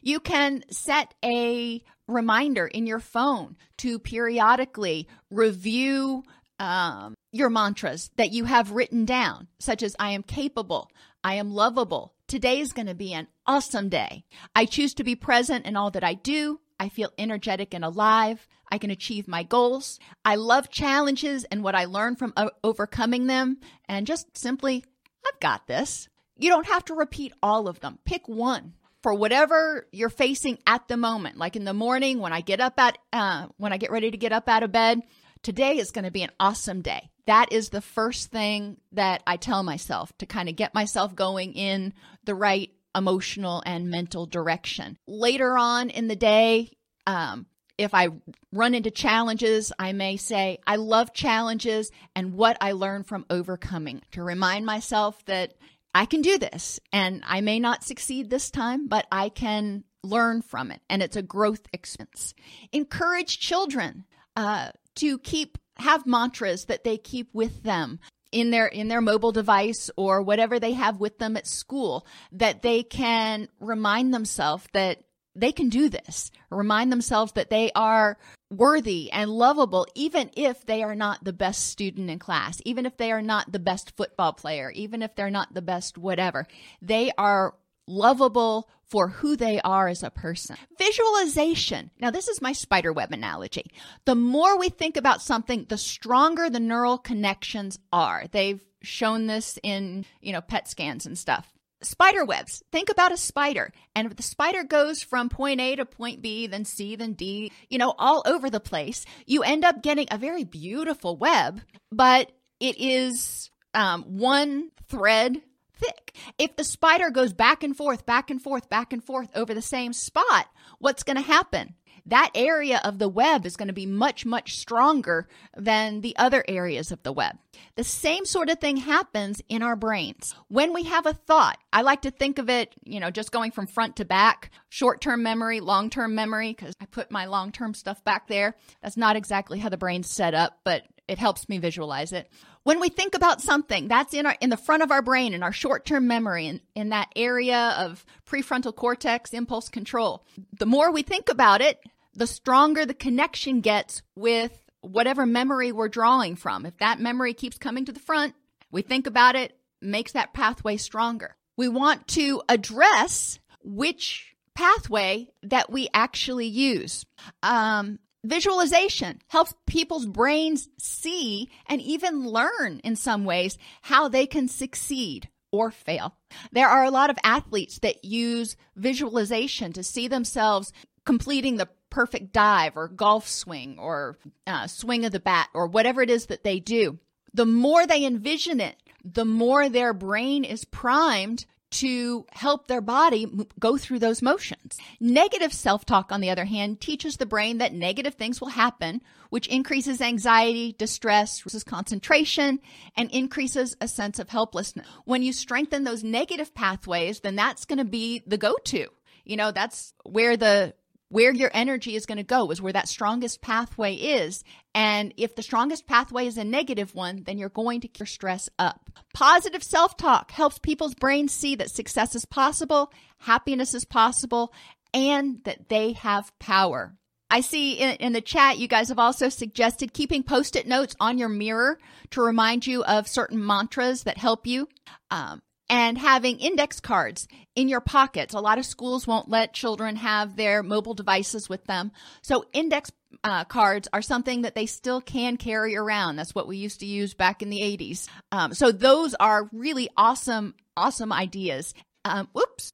You 0.00 0.20
can 0.20 0.64
set 0.70 1.12
a 1.22 1.82
reminder 2.08 2.66
in 2.66 2.86
your 2.86 2.98
phone 2.98 3.56
to 3.78 3.98
periodically 3.98 5.06
review 5.30 6.22
um, 6.58 7.12
your 7.30 7.50
mantras 7.50 8.10
that 8.16 8.32
you 8.32 8.46
have 8.46 8.70
written 8.70 9.04
down, 9.04 9.48
such 9.58 9.82
as 9.82 9.94
I 9.98 10.12
am 10.12 10.22
capable, 10.22 10.90
I 11.22 11.34
am 11.34 11.50
lovable, 11.50 12.14
Today 12.26 12.60
is 12.60 12.72
going 12.72 12.86
to 12.86 12.94
be 12.94 13.12
an 13.12 13.28
awesome 13.46 13.90
day. 13.90 14.24
I 14.54 14.64
choose 14.64 14.94
to 14.94 15.04
be 15.04 15.14
present 15.14 15.66
in 15.66 15.76
all 15.76 15.90
that 15.90 16.02
I 16.02 16.14
do. 16.14 16.60
I 16.84 16.90
feel 16.90 17.14
energetic 17.16 17.72
and 17.72 17.82
alive. 17.82 18.46
I 18.70 18.76
can 18.76 18.90
achieve 18.90 19.26
my 19.26 19.42
goals. 19.42 19.98
I 20.22 20.34
love 20.34 20.68
challenges 20.68 21.44
and 21.44 21.64
what 21.64 21.74
I 21.74 21.86
learn 21.86 22.14
from 22.14 22.34
o- 22.36 22.50
overcoming 22.62 23.26
them. 23.26 23.56
And 23.88 24.06
just 24.06 24.36
simply, 24.36 24.84
I've 25.26 25.40
got 25.40 25.66
this. 25.66 26.10
You 26.36 26.50
don't 26.50 26.66
have 26.66 26.84
to 26.86 26.94
repeat 26.94 27.32
all 27.42 27.68
of 27.68 27.80
them. 27.80 28.00
Pick 28.04 28.28
one 28.28 28.74
for 29.02 29.14
whatever 29.14 29.86
you're 29.92 30.10
facing 30.10 30.58
at 30.66 30.86
the 30.88 30.98
moment. 30.98 31.38
Like 31.38 31.56
in 31.56 31.64
the 31.64 31.72
morning 31.72 32.18
when 32.18 32.34
I 32.34 32.42
get 32.42 32.60
up 32.60 32.78
at, 32.78 32.98
uh, 33.14 33.46
when 33.56 33.72
I 33.72 33.78
get 33.78 33.90
ready 33.90 34.10
to 34.10 34.18
get 34.18 34.32
up 34.32 34.46
out 34.46 34.62
of 34.62 34.70
bed, 34.70 35.00
today 35.42 35.78
is 35.78 35.90
going 35.90 36.04
to 36.04 36.10
be 36.10 36.22
an 36.22 36.32
awesome 36.38 36.82
day. 36.82 37.08
That 37.24 37.50
is 37.50 37.70
the 37.70 37.80
first 37.80 38.30
thing 38.30 38.76
that 38.92 39.22
I 39.26 39.38
tell 39.38 39.62
myself 39.62 40.12
to 40.18 40.26
kind 40.26 40.50
of 40.50 40.56
get 40.56 40.74
myself 40.74 41.14
going 41.14 41.54
in 41.54 41.94
the 42.24 42.34
right 42.34 42.70
emotional 42.94 43.62
and 43.66 43.90
mental 43.90 44.26
direction. 44.26 44.98
Later 45.06 45.56
on 45.58 45.90
in 45.90 46.08
the 46.08 46.16
day, 46.16 46.70
um, 47.06 47.46
if 47.76 47.92
I 47.94 48.08
run 48.52 48.74
into 48.74 48.90
challenges, 48.90 49.72
I 49.78 49.92
may 49.92 50.16
say, 50.16 50.58
I 50.66 50.76
love 50.76 51.12
challenges 51.12 51.90
and 52.14 52.34
what 52.34 52.56
I 52.60 52.72
learn 52.72 53.02
from 53.02 53.26
overcoming 53.30 54.02
to 54.12 54.22
remind 54.22 54.64
myself 54.64 55.24
that 55.24 55.54
I 55.94 56.06
can 56.06 56.22
do 56.22 56.38
this 56.38 56.80
and 56.92 57.22
I 57.26 57.40
may 57.40 57.60
not 57.60 57.84
succeed 57.84 58.30
this 58.30 58.50
time, 58.50 58.88
but 58.88 59.06
I 59.10 59.28
can 59.28 59.84
learn 60.02 60.42
from 60.42 60.70
it 60.70 60.80
and 60.88 61.02
it's 61.02 61.16
a 61.16 61.22
growth 61.22 61.66
experience. 61.72 62.34
Encourage 62.72 63.38
children 63.38 64.04
uh, 64.36 64.70
to 64.96 65.18
keep 65.18 65.58
have 65.76 66.06
mantras 66.06 66.66
that 66.66 66.84
they 66.84 66.96
keep 66.96 67.28
with 67.32 67.64
them 67.64 67.98
in 68.34 68.50
their 68.50 68.66
in 68.66 68.88
their 68.88 69.00
mobile 69.00 69.30
device 69.30 69.90
or 69.96 70.20
whatever 70.20 70.58
they 70.58 70.72
have 70.72 70.98
with 70.98 71.18
them 71.18 71.36
at 71.36 71.46
school 71.46 72.04
that 72.32 72.62
they 72.62 72.82
can 72.82 73.48
remind 73.60 74.12
themselves 74.12 74.66
that 74.72 74.98
they 75.36 75.52
can 75.52 75.68
do 75.68 75.88
this 75.88 76.32
remind 76.50 76.90
themselves 76.90 77.32
that 77.32 77.48
they 77.48 77.70
are 77.76 78.18
worthy 78.50 79.10
and 79.12 79.30
lovable 79.30 79.86
even 79.94 80.30
if 80.36 80.66
they 80.66 80.82
are 80.82 80.96
not 80.96 81.22
the 81.22 81.32
best 81.32 81.68
student 81.68 82.10
in 82.10 82.18
class 82.18 82.60
even 82.64 82.86
if 82.86 82.96
they 82.96 83.12
are 83.12 83.22
not 83.22 83.50
the 83.52 83.60
best 83.60 83.96
football 83.96 84.32
player 84.32 84.70
even 84.72 85.00
if 85.00 85.14
they're 85.14 85.30
not 85.30 85.54
the 85.54 85.62
best 85.62 85.96
whatever. 85.96 86.46
They 86.82 87.12
are 87.16 87.54
lovable 87.86 88.68
for 88.94 89.08
who 89.08 89.34
they 89.34 89.60
are 89.62 89.88
as 89.88 90.04
a 90.04 90.10
person. 90.10 90.54
Visualization. 90.78 91.90
Now, 91.98 92.12
this 92.12 92.28
is 92.28 92.40
my 92.40 92.52
spider 92.52 92.92
web 92.92 93.10
analogy. 93.10 93.64
The 94.04 94.14
more 94.14 94.56
we 94.56 94.68
think 94.68 94.96
about 94.96 95.20
something, 95.20 95.66
the 95.68 95.76
stronger 95.76 96.48
the 96.48 96.60
neural 96.60 96.98
connections 96.98 97.76
are. 97.92 98.26
They've 98.30 98.64
shown 98.82 99.26
this 99.26 99.58
in, 99.64 100.04
you 100.20 100.32
know, 100.32 100.40
PET 100.40 100.68
scans 100.68 101.06
and 101.06 101.18
stuff. 101.18 101.52
Spider 101.82 102.24
webs. 102.24 102.62
Think 102.70 102.88
about 102.88 103.10
a 103.10 103.16
spider. 103.16 103.72
And 103.96 104.06
if 104.06 104.14
the 104.14 104.22
spider 104.22 104.62
goes 104.62 105.02
from 105.02 105.28
point 105.28 105.60
A 105.60 105.74
to 105.74 105.84
point 105.84 106.22
B, 106.22 106.46
then 106.46 106.64
C, 106.64 106.94
then 106.94 107.14
D, 107.14 107.50
you 107.68 107.78
know, 107.78 107.96
all 107.98 108.22
over 108.24 108.48
the 108.48 108.60
place, 108.60 109.04
you 109.26 109.42
end 109.42 109.64
up 109.64 109.82
getting 109.82 110.06
a 110.12 110.18
very 110.18 110.44
beautiful 110.44 111.16
web, 111.16 111.60
but 111.90 112.30
it 112.60 112.78
is 112.78 113.50
um, 113.74 114.02
one 114.04 114.70
thread 114.86 115.42
thick. 115.76 116.14
If 116.38 116.56
the 116.56 116.64
spider 116.64 117.10
goes 117.10 117.32
back 117.32 117.62
and 117.62 117.76
forth, 117.76 118.06
back 118.06 118.30
and 118.30 118.40
forth, 118.40 118.68
back 118.68 118.92
and 118.92 119.02
forth 119.02 119.28
over 119.34 119.54
the 119.54 119.62
same 119.62 119.92
spot, 119.92 120.46
what's 120.78 121.02
going 121.02 121.16
to 121.16 121.22
happen? 121.22 121.74
That 122.06 122.32
area 122.34 122.82
of 122.84 122.98
the 122.98 123.08
web 123.08 123.46
is 123.46 123.56
going 123.56 123.68
to 123.68 123.74
be 123.74 123.86
much, 123.86 124.26
much 124.26 124.58
stronger 124.58 125.26
than 125.56 126.02
the 126.02 126.14
other 126.18 126.44
areas 126.46 126.92
of 126.92 127.02
the 127.02 127.12
web. 127.12 127.38
The 127.76 127.84
same 127.84 128.26
sort 128.26 128.50
of 128.50 128.60
thing 128.60 128.76
happens 128.76 129.40
in 129.48 129.62
our 129.62 129.74
brains. 129.74 130.34
When 130.48 130.74
we 130.74 130.82
have 130.84 131.06
a 131.06 131.14
thought, 131.14 131.56
I 131.72 131.80
like 131.80 132.02
to 132.02 132.10
think 132.10 132.38
of 132.38 132.50
it, 132.50 132.74
you 132.84 133.00
know, 133.00 133.10
just 133.10 133.32
going 133.32 133.52
from 133.52 133.66
front 133.66 133.96
to 133.96 134.04
back, 134.04 134.50
short 134.68 135.00
term 135.00 135.22
memory, 135.22 135.60
long 135.60 135.88
term 135.88 136.14
memory, 136.14 136.50
because 136.50 136.74
I 136.78 136.84
put 136.84 137.10
my 137.10 137.24
long 137.24 137.52
term 137.52 137.72
stuff 137.72 138.04
back 138.04 138.28
there. 138.28 138.54
That's 138.82 138.98
not 138.98 139.16
exactly 139.16 139.58
how 139.58 139.70
the 139.70 139.78
brain's 139.78 140.10
set 140.10 140.34
up, 140.34 140.58
but 140.62 140.82
it 141.08 141.18
helps 141.18 141.48
me 141.48 141.58
visualize 141.58 142.12
it. 142.12 142.30
When 142.62 142.80
we 142.80 142.88
think 142.88 143.14
about 143.14 143.42
something, 143.42 143.88
that's 143.88 144.14
in 144.14 144.26
our 144.26 144.36
in 144.40 144.50
the 144.50 144.56
front 144.56 144.82
of 144.82 144.90
our 144.90 145.02
brain 145.02 145.34
in 145.34 145.42
our 145.42 145.52
short-term 145.52 146.06
memory 146.06 146.46
in, 146.46 146.60
in 146.74 146.88
that 146.90 147.10
area 147.14 147.74
of 147.78 148.04
prefrontal 148.26 148.74
cortex 148.74 149.32
impulse 149.32 149.68
control. 149.68 150.24
The 150.58 150.66
more 150.66 150.90
we 150.90 151.02
think 151.02 151.28
about 151.28 151.60
it, 151.60 151.78
the 152.14 152.26
stronger 152.26 152.86
the 152.86 152.94
connection 152.94 153.60
gets 153.60 154.02
with 154.14 154.58
whatever 154.80 155.26
memory 155.26 155.72
we're 155.72 155.88
drawing 155.88 156.36
from. 156.36 156.66
If 156.66 156.76
that 156.78 157.00
memory 157.00 157.34
keeps 157.34 157.58
coming 157.58 157.84
to 157.86 157.92
the 157.92 158.00
front, 158.00 158.34
we 158.70 158.82
think 158.82 159.06
about 159.06 159.36
it, 159.36 159.56
makes 159.80 160.12
that 160.12 160.32
pathway 160.32 160.76
stronger. 160.76 161.36
We 161.56 161.68
want 161.68 162.08
to 162.08 162.42
address 162.48 163.38
which 163.62 164.34
pathway 164.54 165.28
that 165.42 165.70
we 165.70 165.88
actually 165.92 166.46
use. 166.46 167.04
Um, 167.42 167.98
Visualization 168.24 169.20
helps 169.28 169.54
people's 169.66 170.06
brains 170.06 170.70
see 170.78 171.50
and 171.66 171.80
even 171.82 172.26
learn 172.26 172.80
in 172.82 172.96
some 172.96 173.24
ways 173.24 173.58
how 173.82 174.08
they 174.08 174.26
can 174.26 174.48
succeed 174.48 175.28
or 175.52 175.70
fail. 175.70 176.16
There 176.50 176.68
are 176.68 176.84
a 176.84 176.90
lot 176.90 177.10
of 177.10 177.18
athletes 177.22 177.78
that 177.80 178.04
use 178.04 178.56
visualization 178.76 179.74
to 179.74 179.84
see 179.84 180.08
themselves 180.08 180.72
completing 181.04 181.56
the 181.56 181.68
perfect 181.90 182.32
dive 182.32 182.76
or 182.76 182.88
golf 182.88 183.28
swing 183.28 183.76
or 183.78 184.18
uh, 184.46 184.66
swing 184.66 185.04
of 185.04 185.12
the 185.12 185.20
bat 185.20 185.48
or 185.52 185.66
whatever 185.66 186.00
it 186.00 186.10
is 186.10 186.26
that 186.26 186.42
they 186.42 186.58
do. 186.58 186.98
The 187.34 187.46
more 187.46 187.86
they 187.86 188.04
envision 188.04 188.58
it, 188.58 188.76
the 189.04 189.26
more 189.26 189.68
their 189.68 189.92
brain 189.92 190.44
is 190.44 190.64
primed 190.64 191.44
to 191.74 192.26
help 192.30 192.66
their 192.66 192.80
body 192.80 193.26
go 193.58 193.76
through 193.76 193.98
those 193.98 194.22
motions. 194.22 194.78
Negative 195.00 195.52
self 195.52 195.84
talk, 195.84 196.12
on 196.12 196.20
the 196.20 196.30
other 196.30 196.44
hand, 196.44 196.80
teaches 196.80 197.16
the 197.16 197.26
brain 197.26 197.58
that 197.58 197.72
negative 197.72 198.14
things 198.14 198.40
will 198.40 198.48
happen, 198.48 199.00
which 199.30 199.48
increases 199.48 200.00
anxiety, 200.00 200.74
distress, 200.78 201.44
reduces 201.44 201.64
concentration, 201.64 202.60
and 202.96 203.10
increases 203.10 203.76
a 203.80 203.88
sense 203.88 204.18
of 204.18 204.28
helplessness. 204.28 204.86
When 205.04 205.22
you 205.22 205.32
strengthen 205.32 205.84
those 205.84 206.04
negative 206.04 206.54
pathways, 206.54 207.20
then 207.20 207.36
that's 207.36 207.64
going 207.64 207.78
to 207.78 207.84
be 207.84 208.22
the 208.26 208.38
go 208.38 208.56
to. 208.64 208.88
You 209.24 209.36
know, 209.36 209.50
that's 209.50 209.94
where 210.04 210.36
the 210.36 210.74
where 211.14 211.32
your 211.32 211.50
energy 211.54 211.94
is 211.94 212.06
going 212.06 212.18
to 212.18 212.24
go 212.24 212.50
is 212.50 212.60
where 212.60 212.72
that 212.72 212.88
strongest 212.88 213.40
pathway 213.40 213.94
is. 213.94 214.42
And 214.74 215.14
if 215.16 215.36
the 215.36 215.44
strongest 215.44 215.86
pathway 215.86 216.26
is 216.26 216.36
a 216.36 216.42
negative 216.42 216.92
one, 216.92 217.22
then 217.22 217.38
you're 217.38 217.50
going 217.50 217.80
to 217.82 217.86
keep 217.86 218.00
your 218.00 218.06
stress 218.08 218.48
up. 218.58 218.90
Positive 219.14 219.62
self 219.62 219.96
talk 219.96 220.32
helps 220.32 220.58
people's 220.58 220.96
brains 220.96 221.32
see 221.32 221.54
that 221.54 221.70
success 221.70 222.16
is 222.16 222.24
possible, 222.24 222.92
happiness 223.18 223.74
is 223.74 223.84
possible, 223.84 224.52
and 224.92 225.38
that 225.44 225.68
they 225.68 225.92
have 225.92 226.36
power. 226.40 226.96
I 227.30 227.42
see 227.42 227.74
in, 227.74 227.94
in, 227.96 228.12
the 228.12 228.20
chat, 228.20 228.58
you 228.58 228.66
guys 228.66 228.88
have 228.88 228.98
also 228.98 229.28
suggested 229.28 229.92
keeping 229.92 230.24
post 230.24 230.56
it 230.56 230.66
notes 230.66 230.96
on 230.98 231.16
your 231.16 231.28
mirror 231.28 231.78
to 232.10 232.22
remind 232.22 232.66
you 232.66 232.82
of 232.82 233.06
certain 233.06 233.44
mantras 233.44 234.02
that 234.02 234.18
help 234.18 234.48
you. 234.48 234.68
Um, 235.12 235.42
and 235.68 235.96
having 235.96 236.38
index 236.38 236.80
cards 236.80 237.26
in 237.54 237.68
your 237.68 237.80
pockets. 237.80 238.34
A 238.34 238.40
lot 238.40 238.58
of 238.58 238.66
schools 238.66 239.06
won't 239.06 239.28
let 239.28 239.54
children 239.54 239.96
have 239.96 240.36
their 240.36 240.62
mobile 240.62 240.94
devices 240.94 241.48
with 241.48 241.64
them. 241.64 241.92
So 242.22 242.44
index 242.52 242.90
uh, 243.22 243.44
cards 243.44 243.88
are 243.92 244.02
something 244.02 244.42
that 244.42 244.54
they 244.54 244.66
still 244.66 245.00
can 245.00 245.36
carry 245.36 245.76
around. 245.76 246.16
That's 246.16 246.34
what 246.34 246.48
we 246.48 246.56
used 246.56 246.80
to 246.80 246.86
use 246.86 247.14
back 247.14 247.42
in 247.42 247.50
the 247.50 247.60
80s. 247.60 248.08
Um, 248.32 248.54
so 248.54 248.72
those 248.72 249.14
are 249.14 249.48
really 249.52 249.88
awesome, 249.96 250.54
awesome 250.76 251.12
ideas. 251.12 251.74
Um, 252.04 252.28
whoops. 252.32 252.72